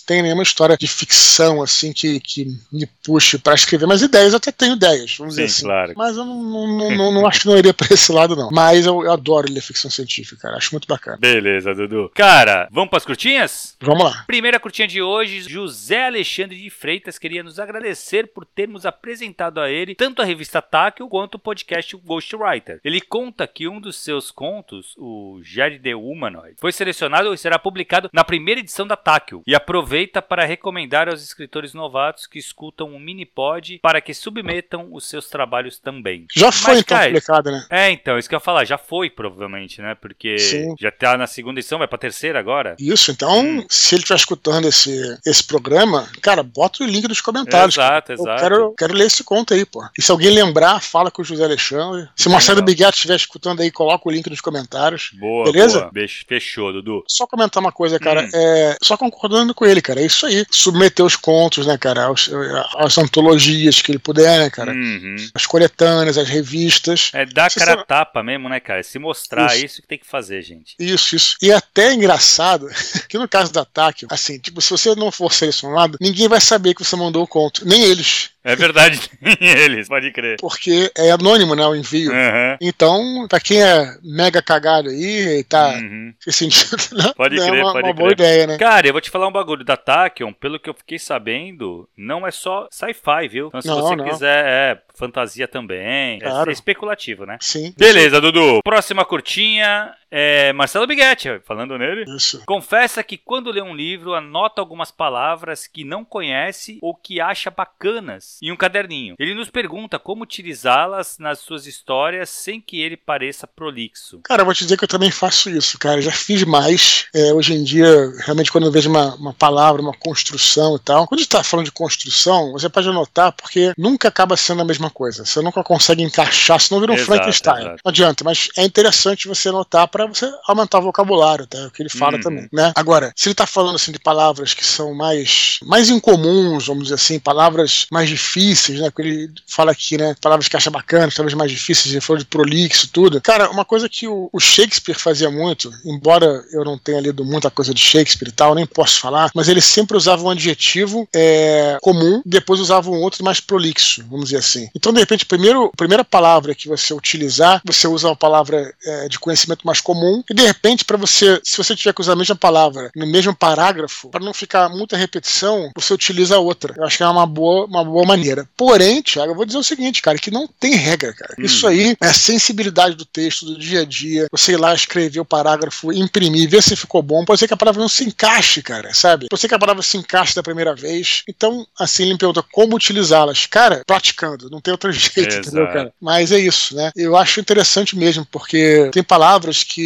tem 0.07 0.21
nenhuma 0.21 0.41
história 0.41 0.77
de 0.77 0.87
ficção, 0.87 1.61
assim, 1.61 1.91
que, 1.91 2.19
que 2.21 2.47
me 2.71 2.87
puxe 3.03 3.37
para 3.37 3.53
escrever. 3.53 3.85
Mas 3.85 4.01
ideias, 4.01 4.31
eu 4.31 4.37
até 4.37 4.53
tenho 4.53 4.75
ideias, 4.75 5.15
vamos 5.17 5.35
Sim, 5.35 5.41
dizer 5.41 5.53
assim. 5.53 5.65
Claro. 5.65 5.93
Mas 5.97 6.15
eu 6.15 6.25
não, 6.25 6.43
não, 6.43 6.91
não, 6.95 7.11
não, 7.11 7.27
acho 7.27 7.41
que 7.41 7.47
não 7.47 7.57
iria 7.57 7.73
pra 7.73 7.87
esse 7.91 8.11
lado, 8.11 8.35
não. 8.35 8.49
Mas 8.49 8.85
eu, 8.85 9.03
eu 9.03 9.11
adoro 9.11 9.51
ler 9.51 9.61
ficção 9.61 9.91
científica, 9.91 10.41
cara. 10.43 10.57
Acho 10.57 10.73
muito 10.73 10.87
bacana. 10.87 11.17
Beleza, 11.17 11.75
Dudu. 11.75 12.09
Cara, 12.15 12.69
vamos 12.71 12.89
pras 12.89 13.05
curtinhas? 13.05 13.75
Vamos 13.81 14.03
lá. 14.03 14.23
Primeira 14.25 14.59
curtinha 14.59 14.87
de 14.87 15.01
hoje, 15.01 15.41
José 15.41 16.05
Alexandre 16.05 16.57
de 16.57 16.69
Freitas 16.69 17.06
queria 17.15 17.43
nos 17.43 17.59
agradecer 17.59 18.27
por 18.33 18.43
termos 18.43 18.87
apresentado 18.87 19.59
a 19.59 19.69
ele 19.69 19.93
tanto 19.93 20.21
a 20.21 20.25
revista 20.25 20.61
Táquio 20.61 21.07
quanto 21.07 21.35
o 21.35 21.39
podcast 21.39 21.95
Ghostwriter. 21.95 22.79
Ele 22.83 22.99
conta 22.99 23.45
que 23.45 23.67
um 23.67 23.79
dos 23.79 23.97
seus 23.97 24.31
contos, 24.31 24.95
o 24.97 25.39
Jerry 25.43 25.79
the 25.79 25.95
Humanoid, 25.95 26.55
foi 26.59 26.71
selecionado 26.71 27.33
e 27.33 27.37
será 27.37 27.59
publicado 27.59 28.09
na 28.11 28.23
primeira 28.23 28.61
edição 28.61 28.87
da 28.87 28.95
Táquio 28.95 29.43
e 29.45 29.53
aproveita 29.53 30.21
para 30.21 30.45
recomendar 30.45 31.07
aos 31.07 31.21
escritores 31.21 31.73
novatos 31.73 32.25
que 32.25 32.39
escutam 32.39 32.95
o 32.95 32.99
Minipod 32.99 33.79
para 33.79 34.01
que 34.01 34.13
submetam 34.13 34.89
os 34.91 35.07
seus 35.07 35.29
trabalhos 35.29 35.77
também. 35.77 36.25
Já 36.33 36.51
foi 36.51 36.75
Mas, 36.75 36.81
então 36.81 36.97
publicado, 37.03 37.51
né? 37.51 37.65
É, 37.69 37.91
então, 37.91 38.17
isso 38.17 38.27
que 38.27 38.35
eu 38.35 38.37
ia 38.37 38.41
falar, 38.41 38.65
já 38.65 38.77
foi 38.77 39.09
provavelmente, 39.09 39.81
né? 39.81 39.95
Porque 39.95 40.37
Sim. 40.37 40.75
já 40.79 40.91
tá 40.91 41.17
na 41.17 41.27
segunda 41.27 41.59
edição, 41.59 41.79
vai 41.79 41.87
pra 41.87 41.97
terceira 41.97 42.39
agora. 42.39 42.75
Isso, 42.79 43.11
então, 43.11 43.39
hum. 43.39 43.65
se 43.69 43.95
ele 43.95 44.01
estiver 44.01 44.17
escutando 44.17 44.67
esse, 44.67 45.19
esse 45.25 45.43
programa, 45.43 46.09
cara, 46.21 46.43
bota 46.43 46.83
o 46.83 46.87
link 46.97 47.07
nos 47.07 47.21
comentários. 47.21 47.75
Exato, 47.75 48.13
exato. 48.13 48.29
Eu 48.29 48.37
quero, 48.37 48.73
quero 48.77 48.93
ler 48.93 49.07
esse 49.07 49.23
conto 49.23 49.53
aí, 49.53 49.65
pô. 49.65 49.83
E 49.97 50.01
se 50.01 50.11
alguém 50.11 50.31
lembrar, 50.31 50.81
fala 50.81 51.09
com 51.09 51.21
o 51.21 51.25
José 51.25 51.43
Alexandre. 51.43 52.09
Se 52.15 52.27
o 52.27 52.31
Marcelo 52.31 52.61
Biguetti 52.61 52.97
estiver 52.97 53.15
escutando 53.15 53.61
aí, 53.61 53.71
coloca 53.71 54.07
o 54.07 54.11
link 54.11 54.29
nos 54.29 54.41
comentários. 54.41 55.11
Boa, 55.13 55.51
beleza? 55.51 55.89
Boa. 55.93 56.07
Fechou, 56.27 56.73
Dudu. 56.73 57.03
Só 57.07 57.25
comentar 57.27 57.61
uma 57.61 57.71
coisa, 57.71 57.99
cara. 57.99 58.23
Hum. 58.23 58.29
É, 58.33 58.77
só 58.81 58.97
concordando 58.97 59.53
com 59.53 59.65
ele, 59.65 59.81
cara. 59.81 60.01
É 60.01 60.05
isso 60.05 60.25
aí. 60.25 60.45
Submeter 60.49 61.05
os 61.05 61.15
contos, 61.15 61.65
né, 61.65 61.77
cara? 61.77 62.09
As, 62.09 62.29
as 62.77 62.97
antologias 62.97 63.81
que 63.81 63.91
ele 63.91 63.99
puder, 63.99 64.39
né, 64.39 64.49
cara? 64.49 64.71
Uhum. 64.71 65.15
As 65.33 65.45
coletâneas, 65.45 66.17
as 66.17 66.27
revistas. 66.27 67.11
É 67.13 67.25
dar 67.25 67.51
cara 67.51 67.73
a 67.73 67.83
tapa 67.83 68.23
mesmo, 68.23 68.49
né, 68.49 68.59
cara? 68.59 68.83
Se 68.83 68.99
mostrar 68.99 69.55
isso. 69.55 69.65
isso 69.65 69.81
que 69.81 69.87
tem 69.87 69.97
que 69.97 70.07
fazer, 70.07 70.41
gente. 70.41 70.75
Isso, 70.79 71.15
isso. 71.15 71.37
E 71.41 71.51
é 71.51 71.55
até 71.55 71.93
engraçado 71.93 72.67
que 73.09 73.17
no 73.17 73.27
caso 73.27 73.51
da 73.51 73.65
TAC, 73.65 74.05
assim, 74.09 74.37
tipo, 74.39 74.61
se 74.61 74.69
você 74.69 74.95
não 74.95 75.11
for 75.11 75.33
selecionado, 75.33 75.97
ninguém 75.99 76.27
vai 76.27 76.41
saber 76.41 76.73
que 76.73 76.83
você 76.83 76.86
mandou 76.95 77.23
o 77.23 77.27
conto. 77.27 77.67
Nem 77.67 77.83
eles. 77.83 78.31
É 78.43 78.55
verdade, 78.55 79.01
eles, 79.41 79.89
pode 79.89 80.09
crer. 80.11 80.37
Porque 80.39 80.89
é 80.97 81.11
anônimo, 81.11 81.53
né, 81.53 81.65
o 81.67 81.75
envio. 81.75 82.11
Uhum. 82.11 82.57
Então, 82.61 83.27
pra 83.27 83.41
quem 83.41 83.61
é 83.61 83.97
mega 84.01 84.41
cagado 84.41 84.87
aí 84.87 85.39
e 85.39 85.43
tá 85.43 85.71
uhum. 85.71 86.13
se 86.17 86.31
sentindo, 86.31 86.77
né, 86.95 87.11
pode 87.17 87.37
é 87.37 87.45
crer, 87.45 87.61
uma, 87.61 87.73
pode 87.73 87.87
uma 87.89 87.93
crer. 87.93 87.95
boa 87.95 88.11
ideia, 88.13 88.47
né? 88.47 88.57
Cara, 88.57 88.87
eu 88.87 88.93
vou 88.93 89.01
te 89.01 89.09
falar 89.09 89.27
um 89.27 89.33
bagulho 89.33 89.65
da 89.65 89.75
Tachyon, 89.75 90.31
pelo 90.31 90.61
que 90.61 90.69
eu 90.69 90.73
fiquei 90.73 90.97
sabendo, 90.97 91.89
não 91.97 92.25
é 92.25 92.31
só 92.31 92.69
sci-fi, 92.71 93.27
viu? 93.27 93.47
Então, 93.47 93.61
se 93.61 93.67
não, 93.67 93.81
você 93.81 93.95
não. 93.97 94.05
quiser, 94.05 94.45
é 94.45 94.81
fantasia 94.95 95.47
também, 95.47 96.15
é 96.15 96.19
claro. 96.21 96.49
é 96.49 96.53
especulativo, 96.53 97.25
né? 97.25 97.37
Sim. 97.41 97.73
Beleza, 97.77 98.21
Dudu. 98.21 98.61
Próxima 98.63 99.03
curtinha 99.03 99.93
é 100.09 100.53
Marcelo 100.53 100.87
Biguetti, 100.87 101.39
falando 101.45 101.77
nele. 101.77 102.05
Isso. 102.15 102.41
Confessa 102.45 103.03
que 103.03 103.17
quando 103.17 103.51
lê 103.51 103.61
um 103.61 103.75
livro, 103.75 104.13
anota 104.13 104.61
algumas 104.61 104.91
palavras 104.91 105.67
que 105.67 105.83
não 105.83 106.05
conhece 106.05 106.79
ou 106.81 106.95
que 106.95 107.19
acha 107.19 107.51
bacanas 107.51 108.37
em 108.41 108.51
um 108.51 108.55
caderninho. 108.55 109.15
Ele 109.19 109.35
nos 109.35 109.49
pergunta 109.49 109.99
como 109.99 110.23
utilizá-las 110.23 111.17
nas 111.19 111.39
suas 111.39 111.65
histórias 111.65 112.29
sem 112.29 112.61
que 112.61 112.81
ele 112.81 112.97
pareça 112.97 113.47
prolixo. 113.47 114.19
Cara, 114.23 114.41
eu 114.41 114.45
vou 114.45 114.53
te 114.53 114.63
dizer 114.63 114.77
que 114.77 114.83
eu 114.83 114.87
também 114.87 115.11
faço 115.11 115.49
isso, 115.49 115.77
cara. 115.77 116.01
Já 116.01 116.11
fiz 116.11 116.43
mais. 116.43 117.07
É, 117.13 117.33
hoje 117.33 117.53
em 117.53 117.63
dia, 117.63 118.11
realmente, 118.19 118.51
quando 118.51 118.65
eu 118.65 118.71
vejo 118.71 118.89
uma, 118.89 119.15
uma 119.15 119.33
palavra, 119.33 119.81
uma 119.81 119.93
construção 119.93 120.75
e 120.75 120.79
tal, 120.79 121.07
quando 121.07 121.19
a 121.19 121.23
gente 121.23 121.31
tá 121.31 121.43
falando 121.43 121.65
de 121.65 121.71
construção, 121.71 122.51
você 122.51 122.69
pode 122.69 122.87
anotar, 122.87 123.31
porque 123.31 123.73
nunca 123.77 124.07
acaba 124.07 124.37
sendo 124.37 124.61
a 124.61 124.65
mesma 124.65 124.89
coisa. 124.89 125.25
Você 125.25 125.41
nunca 125.41 125.63
consegue 125.63 126.03
encaixar, 126.03 126.59
senão 126.59 126.79
vira 126.79 126.91
um 126.91 126.95
exato, 126.95 127.11
Frankenstein. 127.11 127.59
Exato. 127.59 127.81
Não 127.83 127.89
adianta, 127.89 128.23
mas 128.23 128.49
é 128.57 128.63
interessante 128.63 129.27
você 129.27 129.49
anotar 129.49 129.87
para 129.97 130.05
você 130.05 130.31
aumentar 130.47 130.79
o 130.79 130.83
vocabulário, 130.83 131.47
tá? 131.47 131.65
O 131.65 131.71
que 131.71 131.81
ele 131.81 131.89
fala 131.89 132.17
hum. 132.17 132.21
também, 132.21 132.47
né? 132.53 132.71
Agora, 132.75 133.11
se 133.15 133.29
ele 133.29 133.35
tá 133.35 133.47
falando 133.47 133.75
assim 133.75 133.91
de 133.91 133.99
palavras 133.99 134.53
que 134.53 134.65
são 134.65 134.93
mais, 134.93 135.59
mais 135.63 135.89
incomuns, 135.89 136.67
vamos 136.67 136.83
dizer 136.83 136.95
assim, 136.95 137.19
palavras 137.19 137.87
mais 137.91 138.07
difíceis 138.07 138.79
né? 138.79 138.89
Porque 138.89 139.01
ele 139.01 139.31
fala 139.47 139.71
aqui, 139.71 139.97
né? 139.97 140.15
Palavras 140.21 140.47
que 140.47 140.55
acha 140.55 140.69
bacanas, 140.69 141.15
talvez 141.15 141.33
mais 141.33 141.51
difíceis, 141.51 141.93
ele 141.93 142.01
falou 142.01 142.19
de 142.19 142.25
prolixo 142.25 142.87
tudo. 142.87 143.21
Cara, 143.21 143.49
uma 143.49 143.65
coisa 143.65 143.89
que 143.89 144.07
o, 144.07 144.29
o, 144.31 144.39
Shakespeare 144.39 144.97
fazia 144.97 145.29
muito, 145.29 145.71
embora 145.85 146.43
eu 146.51 146.63
não 146.63 146.77
tenha 146.77 147.01
lido 147.01 147.25
muita 147.25 147.49
coisa 147.49 147.73
de 147.73 147.79
Shakespeare 147.79 148.29
e 148.29 148.31
tal, 148.31 148.55
nem 148.55 148.65
posso 148.65 148.99
falar, 148.99 149.31
mas 149.33 149.47
ele 149.47 149.61
sempre 149.61 149.97
usava 149.97 150.23
um 150.23 150.29
adjetivo 150.29 151.07
é, 151.13 151.77
comum, 151.81 152.21
depois 152.25 152.59
usava 152.59 152.89
um 152.89 153.01
outro 153.01 153.23
mais 153.23 153.39
prolixo, 153.39 154.03
vamos 154.09 154.25
dizer 154.25 154.37
assim. 154.37 154.69
Então, 154.75 154.93
de 154.93 154.99
repente, 154.99 155.25
primeiro, 155.25 155.65
a 155.65 155.77
primeira 155.77 156.03
palavra 156.03 156.55
que 156.55 156.67
você 156.67 156.93
utilizar, 156.93 157.61
você 157.65 157.87
usa 157.87 158.07
uma 158.07 158.15
palavra 158.15 158.73
é, 158.83 159.07
de 159.07 159.19
conhecimento 159.19 159.65
mais 159.65 159.81
comum, 159.87 160.21
e 160.29 160.33
de 160.33 160.43
repente, 160.43 160.83
para 160.83 160.97
você, 160.97 161.39
se 161.45 161.55
você 161.55 161.73
tiver 161.73 161.93
que 161.93 162.01
usar 162.01 162.11
a 162.11 162.15
mesma 162.17 162.35
palavra 162.35 162.91
no 162.93 163.07
mesmo 163.07 163.33
parágrafo, 163.33 164.09
para 164.09 164.23
não 164.23 164.33
ficar 164.33 164.67
muita 164.67 164.97
repetição, 164.97 165.71
você 165.73 165.93
utiliza 165.93 166.37
outra. 166.37 166.73
Eu 166.75 166.83
acho 166.83 166.97
que 166.97 167.03
é 167.03 167.07
uma 167.07 167.25
boa, 167.25 167.65
uma 167.65 167.85
boa 167.85 168.05
maneira. 168.05 168.45
Porém, 168.57 169.01
Thiago, 169.01 169.31
eu 169.31 169.35
vou 169.35 169.45
dizer 169.45 169.59
o 169.59 169.63
seguinte, 169.63 170.01
cara, 170.01 170.17
que 170.17 170.29
não 170.29 170.45
tem 170.59 170.75
regra, 170.75 171.13
cara. 171.13 171.35
Hum. 171.39 171.45
Isso 171.45 171.65
aí 171.65 171.95
é 172.01 172.07
a 172.07 172.13
sensibilidade 172.13 172.95
do 172.95 173.05
texto, 173.05 173.45
do 173.45 173.57
dia 173.57 173.81
a 173.81 173.85
dia. 173.85 174.27
Você 174.29 174.53
ir 174.53 174.57
lá 174.57 174.73
escrever 174.73 175.21
o 175.21 175.25
parágrafo, 175.25 175.93
imprimir, 175.93 176.49
ver 176.49 176.61
se 176.61 176.75
ficou 176.75 177.01
bom. 177.01 177.23
Pode 177.23 177.39
ser 177.39 177.47
que 177.47 177.53
a 177.53 177.57
palavra 177.57 177.79
não 177.79 177.87
se 177.87 178.03
encaixe, 178.03 178.61
cara, 178.61 178.93
sabe? 178.93 179.27
Pode 179.29 179.39
ser 179.39 179.47
que 179.47 179.55
a 179.55 179.59
palavra 179.59 179.81
se 179.81 179.95
encaixe 179.95 180.35
da 180.35 180.43
primeira 180.43 180.75
vez. 180.75 181.23
Então, 181.29 181.65
assim, 181.79 182.03
ele 182.03 182.13
me 182.13 182.19
pergunta 182.19 182.43
como 182.51 182.75
utilizá-las. 182.75 183.45
Cara, 183.45 183.83
praticando, 183.87 184.49
não 184.49 184.59
tem 184.59 184.73
outro 184.73 184.91
jeito, 184.91 185.19
Exato. 185.19 185.47
entendeu, 185.47 185.67
cara? 185.67 185.93
Mas 186.01 186.33
é 186.33 186.39
isso, 186.39 186.75
né? 186.75 186.91
Eu 186.93 187.15
acho 187.15 187.39
interessante 187.39 187.97
mesmo, 187.97 188.25
porque 188.25 188.89
tem 188.91 189.01
palavras 189.01 189.63
que 189.63 189.76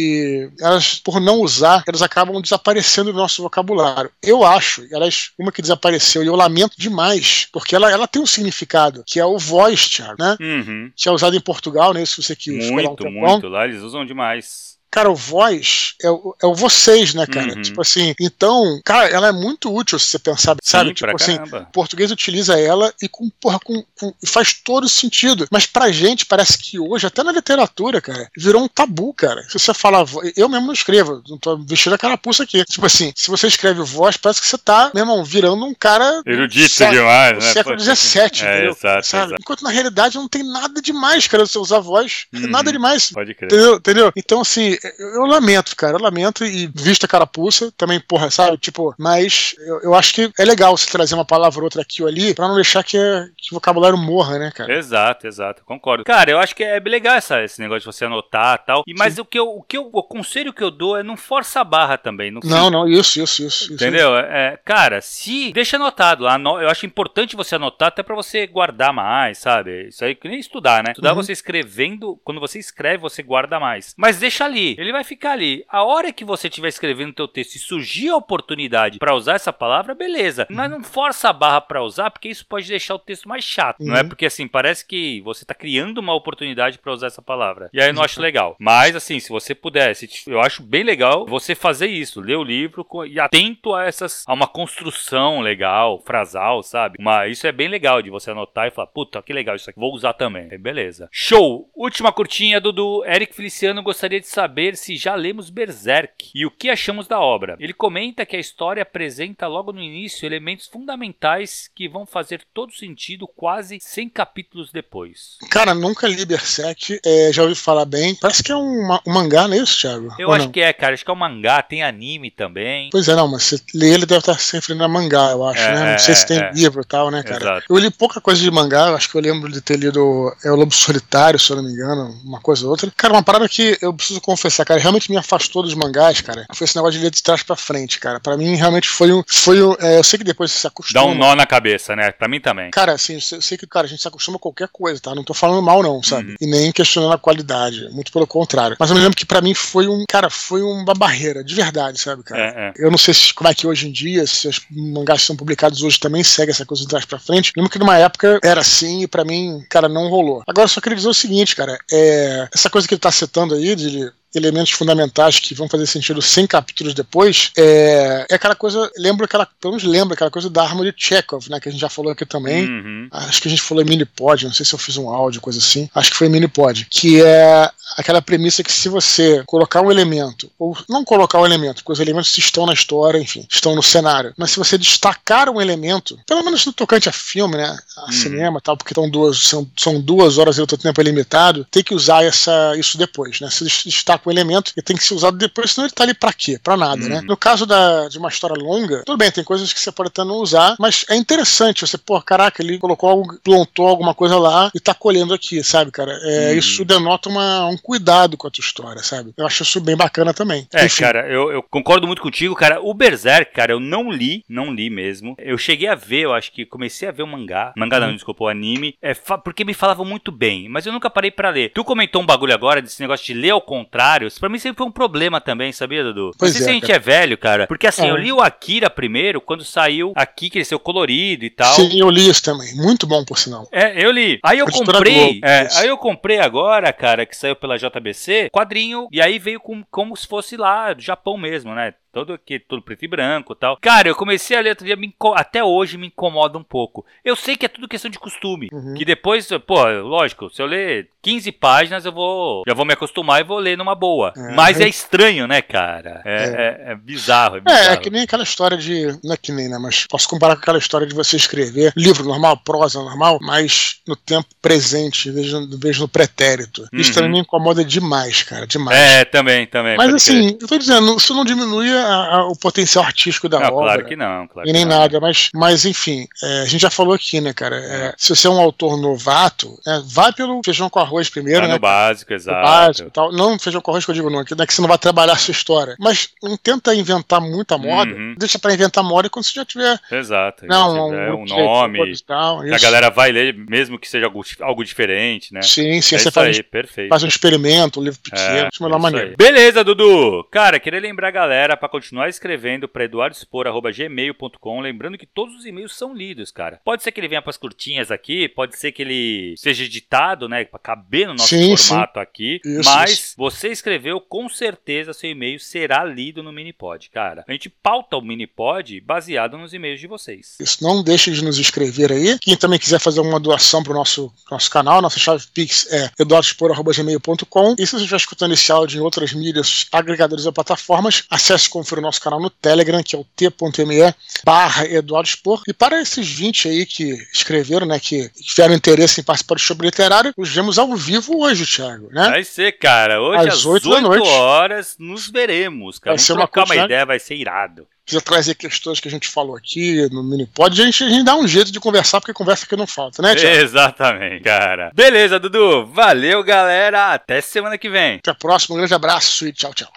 elas, 0.60 0.94
por 0.94 1.20
não 1.20 1.40
usar, 1.40 1.82
elas 1.86 2.02
acabam 2.02 2.40
desaparecendo 2.40 3.12
do 3.12 3.18
nosso 3.18 3.42
vocabulário. 3.42 4.10
Eu 4.22 4.44
acho, 4.44 4.86
elas, 4.90 5.30
uma 5.38 5.52
que 5.52 5.62
desapareceu, 5.62 6.22
e 6.22 6.26
eu 6.26 6.36
lamento 6.36 6.74
demais, 6.78 7.48
porque 7.52 7.74
ela, 7.74 7.90
ela 7.90 8.06
tem 8.06 8.22
um 8.22 8.26
significado, 8.26 9.04
que 9.06 9.20
é 9.20 9.24
o 9.24 9.38
voz, 9.38 9.88
Thiago, 9.88 10.16
né? 10.18 10.36
Uhum. 10.40 10.92
Que 10.96 11.08
é 11.08 11.12
usado 11.12 11.36
em 11.36 11.40
Portugal, 11.40 11.92
né? 11.92 12.04
Se 12.04 12.22
você 12.22 12.36
que 12.36 12.50
Muito, 12.50 13.06
um 13.06 13.10
muito. 13.10 13.48
Lá 13.48 13.64
eles 13.64 13.82
usam 13.82 14.04
demais. 14.04 14.71
Cara, 14.92 15.10
o 15.10 15.16
voz 15.16 15.94
é 16.02 16.10
o, 16.10 16.36
é 16.42 16.46
o 16.46 16.54
vocês, 16.54 17.14
né, 17.14 17.26
cara? 17.26 17.54
Uhum. 17.54 17.62
Tipo 17.62 17.80
assim, 17.80 18.14
então, 18.20 18.78
cara, 18.84 19.08
ela 19.08 19.28
é 19.28 19.32
muito 19.32 19.74
útil 19.74 19.98
se 19.98 20.06
você 20.08 20.18
pensar, 20.18 20.54
sabe? 20.62 20.90
Sim, 20.90 20.94
tipo 20.94 21.16
assim, 21.16 21.36
o 21.36 21.72
português 21.72 22.10
utiliza 22.10 22.60
ela 22.60 22.92
e 23.00 23.08
com, 23.08 23.30
porra, 23.40 23.58
com, 23.58 23.82
com, 23.98 24.12
faz 24.26 24.52
todo 24.52 24.86
sentido. 24.86 25.48
Mas 25.50 25.64
pra 25.64 25.90
gente, 25.90 26.26
parece 26.26 26.58
que 26.58 26.78
hoje, 26.78 27.06
até 27.06 27.22
na 27.22 27.32
literatura, 27.32 28.02
cara, 28.02 28.28
virou 28.36 28.62
um 28.62 28.68
tabu, 28.68 29.14
cara. 29.14 29.42
Se 29.48 29.58
você 29.58 29.72
fala, 29.72 30.04
eu 30.36 30.46
mesmo 30.46 30.66
não 30.66 30.74
escrevo, 30.74 31.22
não 31.26 31.38
tô 31.38 31.56
vestindo 31.56 31.94
a 31.94 31.98
carapuça 31.98 32.42
aqui. 32.42 32.62
Tipo 32.66 32.84
assim, 32.84 33.14
se 33.16 33.30
você 33.30 33.46
escreve 33.46 33.82
voz, 33.82 34.18
parece 34.18 34.42
que 34.42 34.46
você 34.46 34.58
tá, 34.58 34.90
meu 34.92 35.04
irmão, 35.04 35.24
virando 35.24 35.64
um 35.64 35.72
cara. 35.72 36.22
Erudito 36.26 36.68
século, 36.68 36.98
demais, 36.98 37.32
né? 37.32 37.52
Século 37.52 37.80
XVII, 37.80 38.20
é, 38.20 38.26
entendeu? 38.26 38.70
Exato, 38.72 39.06
sabe? 39.06 39.24
Exato. 39.24 39.36
Enquanto 39.40 39.62
na 39.62 39.70
realidade 39.70 40.16
não 40.16 40.28
tem 40.28 40.42
nada 40.42 40.82
demais, 40.82 41.26
cara, 41.26 41.46
você 41.46 41.58
usar 41.58 41.78
voz. 41.78 42.26
Uhum. 42.30 42.48
Nada 42.48 42.70
demais. 42.70 43.10
Pode 43.10 43.34
crer. 43.34 43.46
Entendeu? 43.46 43.76
entendeu? 43.76 44.12
Então, 44.14 44.42
assim, 44.42 44.76
eu, 44.98 45.24
lamento, 45.26 45.74
cara, 45.76 45.96
eu 45.96 46.02
lamento 46.02 46.44
e 46.44 46.70
vista 46.74 47.08
carapuça, 47.08 47.72
também, 47.76 48.00
porra, 48.00 48.30
sabe? 48.30 48.56
Tipo, 48.58 48.94
mas 48.98 49.54
eu, 49.58 49.80
eu 49.82 49.94
acho 49.94 50.14
que 50.14 50.32
é 50.38 50.44
legal 50.44 50.76
você 50.76 50.90
trazer 50.90 51.14
uma 51.14 51.24
palavra 51.24 51.58
ou 51.60 51.64
outra 51.64 51.82
aqui 51.82 52.02
ou 52.02 52.08
ali 52.08 52.34
pra 52.34 52.48
não 52.48 52.54
deixar 52.54 52.82
que, 52.82 52.98
que 53.36 53.52
o 53.52 53.56
vocabulário 53.56 53.98
morra, 53.98 54.38
né, 54.38 54.50
cara? 54.54 54.72
Exato, 54.72 55.26
exato, 55.26 55.64
concordo. 55.64 56.04
Cara, 56.04 56.30
eu 56.30 56.38
acho 56.38 56.54
que 56.54 56.62
é 56.62 56.78
legal 56.80 57.16
essa, 57.16 57.42
esse 57.42 57.60
negócio 57.60 57.80
de 57.80 57.96
você 57.96 58.04
anotar 58.04 58.60
e 58.62 58.66
tal. 58.66 58.82
E, 58.86 58.94
mas 58.94 59.18
o 59.18 59.24
que, 59.24 59.38
eu, 59.38 59.48
o 59.48 59.62
que 59.62 59.76
eu, 59.76 59.88
o 59.92 60.02
conselho 60.02 60.52
que 60.52 60.62
eu 60.62 60.70
dou 60.70 60.96
é 60.96 61.02
não 61.02 61.16
força 61.16 61.60
a 61.60 61.64
barra 61.64 61.96
também. 61.96 62.30
Não, 62.30 62.40
não, 62.44 62.70
não, 62.70 62.88
isso, 62.88 63.20
isso, 63.20 63.44
isso. 63.44 63.72
Entendeu? 63.72 64.10
Isso. 64.10 64.26
É, 64.26 64.58
cara, 64.64 65.00
se. 65.00 65.52
Deixa 65.52 65.76
anotado. 65.76 66.24
Eu 66.26 66.68
acho 66.68 66.86
importante 66.86 67.36
você 67.36 67.56
anotar 67.56 67.88
até 67.88 68.02
pra 68.02 68.14
você 68.14 68.46
guardar 68.46 68.92
mais, 68.92 69.38
sabe? 69.38 69.88
Isso 69.88 70.04
aí 70.04 70.14
que 70.14 70.28
nem 70.28 70.38
estudar, 70.38 70.82
né? 70.82 70.92
Estudar 70.92 71.10
uhum. 71.10 71.22
você 71.22 71.32
escrevendo. 71.32 72.18
Quando 72.24 72.40
você 72.40 72.58
escreve, 72.58 72.98
você 72.98 73.22
guarda 73.22 73.58
mais. 73.60 73.94
Mas 73.96 74.18
deixa 74.18 74.44
ali. 74.44 74.71
Ele 74.78 74.92
vai 74.92 75.04
ficar 75.04 75.32
ali. 75.32 75.64
A 75.68 75.82
hora 75.82 76.12
que 76.12 76.24
você 76.24 76.48
estiver 76.48 76.68
escrevendo 76.68 77.10
o 77.10 77.14
teu 77.14 77.28
texto 77.28 77.56
e 77.56 77.58
surgir 77.58 78.08
a 78.08 78.16
oportunidade 78.16 78.98
para 78.98 79.14
usar 79.14 79.34
essa 79.34 79.52
palavra, 79.52 79.94
beleza. 79.94 80.46
Mas 80.50 80.70
não 80.70 80.82
força 80.82 81.28
a 81.28 81.32
barra 81.32 81.60
para 81.60 81.82
usar, 81.82 82.10
porque 82.10 82.28
isso 82.28 82.46
pode 82.46 82.68
deixar 82.68 82.94
o 82.94 82.98
texto 82.98 83.28
mais 83.28 83.44
chato. 83.44 83.80
Uhum. 83.80 83.88
Não 83.88 83.96
é 83.96 84.02
uhum. 84.02 84.08
porque 84.08 84.26
assim, 84.26 84.46
parece 84.46 84.86
que 84.86 85.20
você 85.22 85.44
tá 85.44 85.54
criando 85.54 85.98
uma 85.98 86.14
oportunidade 86.14 86.78
para 86.78 86.92
usar 86.92 87.08
essa 87.08 87.22
palavra. 87.22 87.70
E 87.72 87.80
aí 87.80 87.88
eu 87.88 87.94
não 87.94 88.02
acho 88.02 88.20
legal. 88.20 88.56
Mas 88.58 88.94
assim, 88.96 89.18
se 89.18 89.28
você 89.28 89.54
puder, 89.54 89.94
se, 89.94 90.08
eu 90.26 90.40
acho 90.40 90.62
bem 90.62 90.82
legal 90.82 91.26
você 91.26 91.54
fazer 91.54 91.86
isso, 91.86 92.20
ler 92.20 92.36
o 92.36 92.44
livro 92.44 92.86
e 93.06 93.18
atento 93.18 93.74
a 93.74 93.84
essas 93.84 94.24
a 94.26 94.32
uma 94.32 94.46
construção 94.46 95.40
legal, 95.40 96.00
frasal, 96.04 96.62
sabe? 96.62 96.98
Uma, 97.00 97.26
isso 97.26 97.46
é 97.46 97.52
bem 97.52 97.68
legal 97.68 98.02
de 98.02 98.10
você 98.10 98.30
anotar 98.30 98.68
e 98.68 98.70
falar, 98.70 98.88
puta, 98.88 99.22
que 99.22 99.32
legal 99.32 99.56
isso 99.56 99.68
aqui, 99.68 99.78
vou 99.78 99.92
usar 99.92 100.12
também. 100.12 100.48
Aí, 100.50 100.58
beleza. 100.58 101.08
Show! 101.10 101.70
Última 101.74 102.12
curtinha, 102.12 102.60
Dudu. 102.60 103.04
Eric 103.04 103.34
Feliciano 103.34 103.82
gostaria 103.82 104.20
de 104.20 104.26
saber 104.26 104.61
se 104.76 104.96
já 104.96 105.14
lemos 105.14 105.50
Berserk 105.50 106.30
e 106.34 106.44
o 106.44 106.50
que 106.50 106.68
achamos 106.68 107.06
da 107.06 107.20
obra. 107.20 107.56
Ele 107.58 107.72
comenta 107.72 108.26
que 108.26 108.36
a 108.36 108.40
história 108.40 108.82
apresenta 108.82 109.46
logo 109.46 109.72
no 109.72 109.80
início 109.80 110.26
elementos 110.26 110.66
fundamentais 110.66 111.70
que 111.74 111.88
vão 111.88 112.04
fazer 112.04 112.42
todo 112.52 112.72
sentido 112.72 113.26
quase 113.26 113.78
100 113.80 114.08
capítulos 114.08 114.72
depois. 114.72 115.36
Cara, 115.50 115.74
nunca 115.74 116.08
li 116.08 116.24
Berserk, 116.24 117.00
é, 117.04 117.30
já 117.32 117.42
ouvi 117.42 117.54
falar 117.54 117.84
bem. 117.84 118.14
Parece 118.14 118.42
que 118.42 118.52
é 118.52 118.56
um, 118.56 118.98
um 119.06 119.12
mangá, 119.12 119.46
não 119.46 119.54
é 119.54 119.58
isso, 119.58 119.80
Thiago? 119.80 120.14
Eu 120.18 120.28
Ou 120.28 120.34
acho 120.34 120.46
não? 120.46 120.52
que 120.52 120.60
é, 120.60 120.72
cara. 120.72 120.94
Acho 120.94 121.04
que 121.04 121.10
é 121.10 121.14
um 121.14 121.16
mangá, 121.16 121.62
tem 121.62 121.82
anime 121.82 122.30
também. 122.30 122.90
Pois 122.90 123.08
é, 123.08 123.14
não, 123.14 123.28
mas 123.28 123.44
você 123.44 123.60
lê 123.74 123.92
ele 123.92 124.06
deve 124.06 124.20
estar 124.20 124.38
se 124.38 124.54
referindo 124.54 124.84
a 124.84 124.88
mangá, 124.88 125.30
eu 125.30 125.44
acho, 125.46 125.60
é, 125.60 125.74
né? 125.74 125.92
Não 125.92 125.98
sei 125.98 126.14
se 126.14 126.26
tem 126.26 126.38
é, 126.38 126.50
livro 126.52 126.82
e 126.82 126.84
tal, 126.84 127.10
né, 127.10 127.22
cara? 127.22 127.44
Exato. 127.44 127.66
Eu 127.68 127.78
li 127.78 127.90
pouca 127.90 128.20
coisa 128.20 128.40
de 128.40 128.50
mangá, 128.50 128.94
acho 128.94 129.10
que 129.10 129.16
eu 129.16 129.20
lembro 129.20 129.50
de 129.50 129.60
ter 129.60 129.78
lido 129.78 130.34
É 130.44 130.50
o 130.50 130.56
Lobo 130.56 130.74
Solitário, 130.74 131.38
se 131.38 131.50
eu 131.50 131.56
não 131.56 131.64
me 131.64 131.72
engano, 131.72 132.14
uma 132.24 132.40
coisa 132.40 132.64
ou 132.64 132.70
outra. 132.70 132.90
Cara, 132.96 133.14
uma 133.14 133.22
parada 133.22 133.48
que 133.48 133.78
eu 133.80 133.92
preciso 133.92 134.20
confessar, 134.20 134.51
cara, 134.64 134.80
realmente 134.80 135.10
me 135.10 135.16
afastou 135.16 135.62
dos 135.62 135.74
mangás, 135.74 136.20
cara. 136.20 136.46
Foi 136.54 136.64
esse 136.64 136.76
negócio 136.76 136.98
de 136.98 137.04
ler 137.04 137.10
de 137.10 137.22
trás 137.22 137.42
pra 137.42 137.56
frente, 137.56 137.98
cara. 137.98 138.20
Pra 138.20 138.36
mim, 138.36 138.54
realmente 138.56 138.88
foi 138.88 139.12
um. 139.12 139.22
Foi 139.26 139.62
um 139.62 139.74
é, 139.78 139.98
eu 139.98 140.04
sei 140.04 140.18
que 140.18 140.24
depois 140.24 140.50
você 140.50 140.60
se 140.60 140.66
acostuma. 140.66 141.04
Dá 141.04 141.10
um 141.10 141.14
nó 141.14 141.34
na 141.34 141.46
cabeça, 141.46 141.94
né? 141.96 142.12
Pra 142.12 142.28
mim 142.28 142.40
também. 142.40 142.70
Cara, 142.70 142.92
assim, 142.92 143.14
eu 143.14 143.42
sei 143.42 143.56
que, 143.56 143.66
cara, 143.66 143.86
a 143.86 143.88
gente 143.88 144.02
se 144.02 144.08
acostuma 144.08 144.36
a 144.36 144.40
qualquer 144.40 144.68
coisa, 144.72 145.00
tá? 145.00 145.14
Não 145.14 145.24
tô 145.24 145.34
falando 145.34 145.62
mal, 145.62 145.82
não, 145.82 146.02
sabe? 146.02 146.30
Uhum. 146.30 146.36
E 146.40 146.46
nem 146.46 146.72
questionando 146.72 147.12
a 147.12 147.18
qualidade. 147.18 147.88
Muito 147.90 148.12
pelo 148.12 148.26
contrário. 148.26 148.76
Mas 148.78 148.90
eu 148.90 148.96
me 148.96 149.02
lembro 149.02 149.16
que 149.16 149.26
pra 149.26 149.40
mim 149.40 149.54
foi 149.54 149.88
um. 149.88 150.04
Cara, 150.08 150.30
foi 150.30 150.62
uma 150.62 150.94
barreira, 150.94 151.42
de 151.42 151.54
verdade, 151.54 151.98
sabe, 151.98 152.22
cara? 152.22 152.42
É, 152.42 152.68
é. 152.68 152.72
Eu 152.76 152.90
não 152.90 152.98
sei 152.98 153.14
se, 153.14 153.32
como 153.34 153.48
é 153.48 153.54
que 153.54 153.66
hoje 153.66 153.88
em 153.88 153.92
dia, 153.92 154.26
se 154.26 154.48
os 154.48 154.60
mangás 154.70 155.22
são 155.22 155.36
publicados 155.36 155.82
hoje 155.82 155.98
também 155.98 156.22
segue 156.22 156.50
essa 156.50 156.66
coisa 156.66 156.82
de 156.82 156.88
trás 156.88 157.04
pra 157.04 157.18
frente. 157.18 157.52
Lembro 157.56 157.70
que 157.70 157.78
numa 157.78 157.98
época 157.98 158.40
era 158.42 158.60
assim 158.60 159.02
e 159.02 159.06
pra 159.06 159.24
mim, 159.24 159.64
cara, 159.68 159.88
não 159.88 160.08
rolou. 160.08 160.42
Agora 160.46 160.64
eu 160.64 160.68
só 160.68 160.80
queria 160.80 160.96
dizer 160.96 161.08
o 161.08 161.14
seguinte, 161.14 161.56
cara. 161.56 161.78
É, 161.90 162.48
essa 162.54 162.70
coisa 162.70 162.86
que 162.86 162.94
ele 162.94 163.00
tá 163.00 163.10
citando 163.10 163.54
aí, 163.54 163.74
de 163.74 164.12
elementos 164.34 164.72
fundamentais 164.72 165.38
que 165.38 165.54
vão 165.54 165.68
fazer 165.68 165.86
sentido 165.86 166.22
100 166.22 166.46
capítulos 166.46 166.94
depois, 166.94 167.50
é, 167.56 168.26
é 168.28 168.34
aquela 168.34 168.54
coisa, 168.54 168.90
lembra 168.96 169.26
aquela, 169.26 169.46
pelo 169.60 169.74
menos 169.74 169.84
lembra 169.84 170.14
aquela 170.14 170.30
coisa 170.30 170.48
da 170.48 170.62
arma 170.62 170.84
de 170.84 170.94
Chekhov, 170.96 171.48
né, 171.50 171.60
que 171.60 171.68
a 171.68 171.72
gente 171.72 171.80
já 171.80 171.88
falou 171.88 172.12
aqui 172.12 172.24
também. 172.24 172.66
Uhum. 172.66 173.08
Acho 173.10 173.42
que 173.42 173.48
a 173.48 173.50
gente 173.50 173.62
falou 173.62 173.82
em 173.82 173.86
Minipod, 173.86 174.44
não 174.44 174.52
sei 174.52 174.64
se 174.64 174.72
eu 174.72 174.78
fiz 174.78 174.96
um 174.96 175.08
áudio, 175.08 175.40
coisa 175.40 175.58
assim. 175.58 175.88
Acho 175.94 176.10
que 176.10 176.16
foi 176.16 176.28
Minipod, 176.28 176.86
que 176.90 177.22
é 177.22 177.70
aquela 177.96 178.22
premissa 178.22 178.62
que 178.62 178.72
se 178.72 178.88
você 178.88 179.42
colocar 179.46 179.82
um 179.82 179.90
elemento, 179.90 180.50
ou 180.58 180.76
não 180.88 181.04
colocar 181.04 181.40
um 181.40 181.46
elemento, 181.46 181.76
porque 181.76 181.92
os 181.92 182.00
elementos 182.00 182.36
estão 182.38 182.66
na 182.66 182.72
história, 182.72 183.18
enfim, 183.18 183.46
estão 183.50 183.74
no 183.74 183.82
cenário, 183.82 184.32
mas 184.36 184.52
se 184.52 184.58
você 184.58 184.78
destacar 184.78 185.50
um 185.50 185.60
elemento, 185.60 186.18
pelo 186.26 186.42
menos 186.42 186.64
no 186.64 186.72
tocante 186.72 187.08
a 187.08 187.12
filme, 187.12 187.56
né, 187.56 187.76
a 187.96 188.06
uhum. 188.06 188.12
cinema 188.12 188.60
tal, 188.60 188.76
porque 188.76 188.92
estão 188.92 189.08
duas, 189.10 189.38
são, 189.38 189.68
são 189.76 190.00
duas 190.00 190.38
horas 190.38 190.56
e 190.56 190.62
o 190.62 190.66
tempo 190.66 191.00
é 191.00 191.04
limitado, 191.04 191.66
tem 191.70 191.82
que 191.82 191.94
usar 191.94 192.24
essa, 192.24 192.74
isso 192.76 192.96
depois, 192.96 193.40
né, 193.40 193.50
se 193.50 193.64
destaca 193.64 194.21
com 194.22 194.30
um 194.30 194.32
elemento 194.32 194.72
e 194.76 194.82
tem 194.82 194.96
que 194.96 195.04
ser 195.04 195.14
usado 195.14 195.36
depois, 195.36 195.72
senão 195.72 195.86
ele 195.86 195.94
tá 195.94 196.04
ali 196.04 196.14
pra 196.14 196.32
quê? 196.32 196.58
Pra 196.62 196.76
nada, 196.76 196.96
né? 196.96 197.16
uhum. 197.16 197.20
né? 197.22 197.26
No 197.26 197.36
caso 197.36 197.66
da, 197.66 198.08
de 198.08 198.18
uma 198.18 198.28
história 198.28 198.56
longa, 198.56 199.02
tudo 199.04 199.18
bem, 199.18 199.30
tem 199.30 199.44
coisas 199.44 199.72
que 199.72 199.80
você 199.80 199.92
pode 199.92 200.08
até 200.08 200.24
não 200.24 200.36
usar, 200.36 200.76
mas 200.78 201.04
é 201.08 201.16
interessante 201.16 201.86
você, 201.86 201.98
pô, 201.98 202.20
caraca, 202.22 202.62
ele 202.62 202.78
colocou 202.78 203.08
algo, 203.08 203.38
plantou 203.42 203.86
alguma 203.86 204.14
coisa 204.14 204.38
lá 204.38 204.70
e 204.74 204.80
tá 204.80 204.94
colhendo 204.94 205.34
aqui, 205.34 205.62
sabe, 205.62 205.90
cara? 205.90 206.12
É, 206.22 206.50
uhum. 206.50 206.58
Isso 206.58 206.84
denota 206.84 207.28
uma, 207.28 207.66
um 207.66 207.76
cuidado 207.76 208.36
com 208.36 208.46
a 208.46 208.50
tua 208.50 208.62
história, 208.62 209.02
sabe? 209.02 209.32
Eu 209.36 209.46
acho 209.46 209.62
isso 209.62 209.80
bem 209.80 209.96
bacana 209.96 210.32
também. 210.32 210.66
É, 210.72 210.86
Enfim. 210.86 211.02
cara, 211.02 211.28
eu, 211.28 211.50
eu 211.50 211.62
concordo 211.62 212.06
muito 212.06 212.22
contigo, 212.22 212.54
cara. 212.54 212.80
O 212.80 212.94
Berserk, 212.94 213.52
cara, 213.52 213.72
eu 213.72 213.80
não 213.80 214.10
li, 214.10 214.44
não 214.48 214.72
li 214.72 214.88
mesmo. 214.88 215.34
Eu 215.38 215.58
cheguei 215.58 215.88
a 215.88 215.94
ver, 215.94 216.22
eu 216.22 216.32
acho 216.32 216.52
que 216.52 216.64
comecei 216.64 217.08
a 217.08 217.12
ver 217.12 217.22
o 217.22 217.26
mangá. 217.26 217.72
Mangá 217.76 217.98
não, 217.98 218.08
uhum. 218.08 218.14
desculpa, 218.14 218.44
o 218.44 218.48
anime. 218.48 218.96
É, 219.02 219.14
porque 219.14 219.64
me 219.64 219.74
falavam 219.74 220.04
muito 220.04 220.30
bem, 220.30 220.68
mas 220.68 220.86
eu 220.86 220.92
nunca 220.92 221.10
parei 221.10 221.30
para 221.30 221.50
ler. 221.50 221.72
Tu 221.72 221.84
comentou 221.84 222.22
um 222.22 222.26
bagulho 222.26 222.54
agora 222.54 222.82
desse 222.82 223.00
negócio 223.00 223.26
de 223.26 223.34
ler 223.34 223.50
ao 223.50 223.60
contrário 223.60 224.11
isso 224.20 224.38
pra 224.38 224.48
mim 224.48 224.58
sempre 224.58 224.78
foi 224.78 224.86
um 224.86 224.92
problema 224.92 225.40
também, 225.40 225.72
sabia, 225.72 226.04
Dudu? 226.04 226.32
Pois 226.38 226.52
não 226.52 226.58
sei 226.58 226.60
é, 226.60 226.64
se 226.64 226.70
a 226.70 226.72
gente 226.74 226.86
cara. 226.86 226.96
é 226.96 226.98
velho, 226.98 227.38
cara. 227.38 227.66
Porque 227.66 227.86
assim, 227.86 228.06
é. 228.06 228.10
eu 228.10 228.16
li 228.16 228.32
o 228.32 228.40
Akira 228.40 228.90
primeiro, 228.90 229.40
quando 229.40 229.64
saiu 229.64 230.12
aqui, 230.16 230.50
que 230.50 230.58
ele 230.58 230.64
saiu 230.64 230.78
colorido 230.80 231.44
e 231.44 231.50
tal. 231.50 231.72
Sim, 231.74 231.98
eu 231.98 232.10
li 232.10 232.28
isso 232.28 232.42
também. 232.42 232.74
Muito 232.76 233.06
bom, 233.06 233.24
por 233.24 233.38
sinal. 233.38 233.66
É, 233.72 234.04
eu 234.04 234.10
li. 234.10 234.38
Aí 234.42 234.58
eu 234.58 234.66
comprei. 234.66 235.40
É, 235.42 235.68
aí 235.76 235.88
eu 235.88 235.96
comprei 235.96 236.38
agora, 236.38 236.92
cara, 236.92 237.24
que 237.24 237.36
saiu 237.36 237.56
pela 237.56 237.78
JBC, 237.78 238.50
quadrinho, 238.52 239.08
e 239.10 239.20
aí 239.20 239.38
veio 239.38 239.60
com, 239.60 239.82
como 239.90 240.16
se 240.16 240.26
fosse 240.26 240.56
lá 240.56 240.92
do 240.92 241.02
Japão 241.02 241.36
mesmo, 241.36 241.74
né? 241.74 241.94
Todo 242.12 242.34
aqui, 242.34 242.58
todo 242.58 242.82
preto 242.82 243.04
e 243.04 243.08
branco 243.08 243.54
tal. 243.54 243.78
Cara, 243.80 244.08
eu 244.08 244.14
comecei 244.14 244.56
a 244.56 244.60
ler 244.60 244.70
outro 244.70 244.84
dia, 244.84 244.96
até 245.34 245.64
hoje 245.64 245.96
me 245.96 246.08
incomoda 246.08 246.58
um 246.58 246.62
pouco. 246.62 247.04
Eu 247.24 247.34
sei 247.34 247.56
que 247.56 247.66
é 247.66 247.68
tudo 247.68 247.88
questão 247.88 248.10
de 248.10 248.18
costume. 248.18 248.68
Uhum. 248.72 248.94
Que 248.94 249.04
depois, 249.04 249.48
pô, 249.66 249.82
lógico, 249.84 250.50
se 250.50 250.60
eu 250.60 250.66
ler 250.66 251.08
15 251.22 251.52
páginas, 251.52 252.04
eu 252.04 252.12
vou. 252.12 252.64
Já 252.66 252.74
vou 252.74 252.84
me 252.84 252.92
acostumar 252.92 253.40
e 253.40 253.44
vou 253.44 253.58
ler 253.58 253.78
numa 253.78 253.94
boa. 253.94 254.32
É. 254.36 254.54
Mas 254.54 254.80
é 254.80 254.88
estranho, 254.88 255.46
né, 255.46 255.62
cara? 255.62 256.20
É, 256.24 256.34
é. 256.34 256.88
é, 256.88 256.92
é 256.92 256.94
bizarro, 256.96 257.56
é 257.56 257.60
bizarro. 257.60 257.90
É, 257.90 257.92
é 257.92 257.96
que 257.96 258.10
nem 258.10 258.22
aquela 258.22 258.42
história 258.42 258.76
de. 258.76 259.18
Não 259.22 259.32
é 259.32 259.36
que 259.36 259.52
nem, 259.52 259.68
né? 259.68 259.78
Mas 259.78 260.04
posso 260.06 260.28
comparar 260.28 260.56
com 260.56 260.62
aquela 260.62 260.78
história 260.78 261.06
de 261.06 261.14
você 261.14 261.36
escrever 261.36 261.92
livro 261.96 262.24
normal, 262.24 262.56
prosa 262.58 263.00
normal, 263.00 263.38
mas 263.40 264.00
no 264.06 264.16
tempo 264.16 264.48
presente, 264.60 265.28
em 265.28 265.78
vez, 265.78 265.98
no 265.98 266.08
pretérito. 266.08 266.82
Uhum. 266.92 267.00
Isso 267.00 267.14
também 267.14 267.30
me 267.30 267.38
incomoda 267.38 267.84
demais, 267.84 268.42
cara. 268.42 268.66
Demais. 268.66 268.98
É, 268.98 269.24
também, 269.24 269.66
também. 269.66 269.96
Mas 269.96 270.12
assim, 270.12 270.58
eu 270.60 270.66
tô 270.66 270.76
dizendo, 270.76 271.16
isso 271.16 271.34
não 271.34 271.44
diminui 271.44 271.88
a, 271.90 272.01
a, 272.02 272.46
o 272.48 272.56
potencial 272.56 273.04
artístico 273.04 273.48
da 273.48 273.58
não, 273.58 273.66
obra. 273.68 273.84
Claro 273.84 274.04
que 274.06 274.16
não, 274.16 274.46
claro. 274.46 274.68
E 274.68 274.72
nem 274.72 274.84
nada, 274.84 275.20
mas, 275.20 275.50
mas 275.54 275.84
enfim, 275.84 276.26
é, 276.42 276.62
a 276.62 276.66
gente 276.66 276.80
já 276.80 276.90
falou 276.90 277.14
aqui, 277.14 277.40
né, 277.40 277.52
cara? 277.52 277.76
É, 277.76 278.14
se 278.16 278.34
você 278.34 278.46
é 278.46 278.50
um 278.50 278.60
autor 278.60 279.00
novato, 279.00 279.78
é, 279.86 280.00
vai 280.06 280.32
pelo 280.32 280.60
feijão 280.64 280.88
com 280.88 280.98
arroz 280.98 281.28
primeiro, 281.28 281.60
vai 281.60 281.68
né? 281.68 281.74
No 281.74 281.80
básico, 281.80 282.32
exato. 282.32 282.56
No 282.56 282.62
básico 282.64 283.10
tal. 283.10 283.32
Não 283.32 283.58
feijão 283.58 283.80
com 283.80 283.90
arroz 283.90 284.04
que 284.04 284.10
eu 284.10 284.14
digo, 284.14 284.30
não, 284.30 284.40
é 284.40 284.44
que 284.44 284.74
você 284.74 284.80
não 284.80 284.88
vai 284.88 284.98
trabalhar 284.98 285.34
a 285.34 285.36
sua 285.36 285.52
história. 285.52 285.96
Mas 285.98 286.30
não 286.42 286.56
tenta 286.56 286.94
inventar 286.94 287.40
muita 287.40 287.78
moda, 287.78 288.12
uhum. 288.12 288.34
deixa 288.38 288.58
pra 288.58 288.74
inventar 288.74 289.04
moda 289.04 289.28
quando 289.30 289.44
você 289.44 289.52
já 289.54 289.64
tiver. 289.64 289.98
Exato. 290.10 290.66
Não, 290.66 291.08
um, 291.08 291.42
um 291.42 291.44
nome. 291.44 292.12
Tal, 292.26 292.62
que 292.62 292.74
a 292.74 292.78
galera 292.78 293.10
vai 293.10 293.32
ler, 293.32 293.54
mesmo 293.54 293.98
que 293.98 294.08
seja 294.08 294.26
algo, 294.26 294.42
algo 294.60 294.84
diferente, 294.84 295.52
né? 295.52 295.62
Sim, 295.62 296.00
sim. 296.00 296.16
É 296.16 296.18
você 296.18 296.30
faz, 296.30 296.56
aí, 296.56 296.62
perfeito. 296.62 297.08
faz 297.08 297.22
um 297.22 297.28
experimento, 297.28 298.00
um 298.00 298.04
livro 298.04 298.20
pequeno, 298.20 298.68
é, 298.70 298.94
é 298.94 298.98
maneira. 298.98 299.34
Beleza, 299.36 299.84
Dudu! 299.84 300.44
Cara, 300.50 300.78
queria 300.78 301.00
lembrar 301.00 301.28
a 301.28 301.32
galera 301.32 301.76
pra 301.76 301.88
continuar 301.92 302.30
escrevendo 302.30 302.88
para 302.88 303.04
eduardospor.gmail.com. 303.04 304.80
Lembrando 304.80 305.18
que 305.18 305.26
todos 305.26 305.54
os 305.54 305.66
e-mails 305.66 305.94
são 305.94 306.14
lidos, 306.14 306.50
cara. 306.50 306.80
Pode 306.82 307.02
ser 307.02 307.12
que 307.12 307.20
ele 307.20 307.28
venha 307.28 307.42
para 307.42 307.50
as 307.50 307.58
curtinhas 307.58 308.10
aqui, 308.10 308.48
pode 308.48 308.78
ser 308.78 308.92
que 308.92 309.02
ele 309.02 309.54
seja 309.58 309.84
editado, 309.84 310.48
né, 310.48 310.64
para 310.64 310.78
caber 310.78 311.28
no 311.28 311.34
nosso 311.34 311.48
sim, 311.48 311.76
formato 311.76 312.18
sim. 312.18 312.22
aqui. 312.22 312.60
Isso, 312.64 312.90
mas 312.90 313.10
isso. 313.10 313.34
você 313.36 313.68
escreveu, 313.68 314.20
com 314.20 314.48
certeza 314.48 315.12
seu 315.12 315.30
e-mail 315.30 315.60
será 315.60 316.02
lido 316.02 316.42
no 316.42 316.50
Minipod, 316.50 317.10
cara. 317.10 317.44
A 317.46 317.52
gente 317.52 317.68
pauta 317.68 318.16
o 318.16 318.22
Minipod 318.22 318.98
baseado 319.00 319.58
nos 319.58 319.74
e-mails 319.74 320.00
de 320.00 320.06
vocês. 320.06 320.56
Isso, 320.58 320.82
não 320.82 321.02
deixe 321.02 321.30
de 321.30 321.44
nos 321.44 321.58
escrever 321.58 322.10
aí. 322.10 322.38
Quem 322.38 322.56
também 322.56 322.78
quiser 322.78 323.00
fazer 323.00 323.20
uma 323.20 323.38
doação 323.38 323.82
para 323.82 323.92
o 323.92 323.96
nosso, 323.96 324.32
nosso 324.50 324.70
canal, 324.70 325.02
nossa 325.02 325.18
chave 325.18 325.44
Pix 325.52 325.86
é 325.92 326.10
eduardospor.gmail.com. 326.18 327.74
E 327.78 327.86
se 327.86 327.92
você 327.92 327.98
estiver 327.98 328.16
escutando 328.16 328.54
esse 328.54 328.72
áudio 328.72 328.98
em 328.98 329.02
outras 329.02 329.34
mídias, 329.34 329.86
agregadores 329.92 330.46
ou 330.46 330.52
plataformas, 330.52 331.24
acesse 331.28 331.68
com 331.68 331.81
confira 331.82 332.00
o 332.00 332.02
nosso 332.02 332.20
canal 332.20 332.40
no 332.40 332.48
Telegram, 332.48 333.02
que 333.02 333.14
é 333.14 333.18
o 333.18 333.24
t.me 333.24 334.14
barra 334.44 334.86
Eduardo 334.86 335.28
Spor. 335.28 335.62
E 335.68 335.72
para 335.72 336.00
esses 336.00 336.28
20 336.28 336.68
aí 336.68 336.86
que 336.86 337.14
escreveram, 337.32 337.86
né, 337.86 337.98
que 337.98 338.28
tiveram 338.30 338.74
interesse 338.74 339.20
em 339.20 339.24
participar 339.24 339.54
do 339.56 339.60
show 339.60 339.76
literário, 339.80 340.32
nos 340.36 340.48
vemos 340.50 340.78
ao 340.78 340.94
vivo 340.96 341.42
hoje, 341.42 341.66
Thiago, 341.66 342.08
né? 342.12 342.30
Vai 342.30 342.44
ser, 342.44 342.72
cara. 342.72 343.20
Hoje 343.20 343.48
às, 343.48 343.54
às 343.54 343.66
8, 343.66 343.88
8 343.88 343.94
da 343.94 344.08
noite. 344.08 344.28
horas 344.28 344.96
nos 344.98 345.28
veremos, 345.28 345.98
cara. 345.98 346.12
Vai 346.12 346.18
Vamos 346.18 346.26
ser 346.26 346.32
uma, 346.32 346.46
trocar 346.46 346.64
uma 346.64 346.76
ideia, 346.76 347.04
vai 347.04 347.18
ser 347.18 347.34
irado 347.34 347.86
quiser 348.04 348.20
trazer 348.20 348.54
questões 348.56 349.00
que 349.00 349.08
a 349.08 349.10
gente 349.10 349.28
falou 349.28 349.56
aqui 349.56 350.08
no 350.10 350.22
Minipod, 350.22 350.80
a 350.80 350.84
gente, 350.84 351.04
a 351.04 351.08
gente 351.08 351.24
dá 351.24 351.36
um 351.36 351.46
jeito 351.46 351.70
de 351.70 351.80
conversar, 351.80 352.20
porque 352.20 352.32
conversa 352.32 352.66
que 352.66 352.76
não 352.76 352.86
falta, 352.86 353.22
né, 353.22 353.34
Tiago? 353.34 353.56
Exatamente, 353.56 354.42
cara. 354.42 354.90
Beleza, 354.92 355.38
Dudu. 355.38 355.86
Valeu, 355.86 356.42
galera. 356.42 357.14
Até 357.14 357.40
semana 357.40 357.78
que 357.78 357.88
vem. 357.88 358.16
Até 358.16 358.30
a 358.30 358.34
próxima. 358.34 358.74
Um 358.74 358.78
grande 358.78 358.94
abraço 358.94 359.46
e 359.46 359.52
tchau, 359.52 359.72
tchau. 359.72 359.90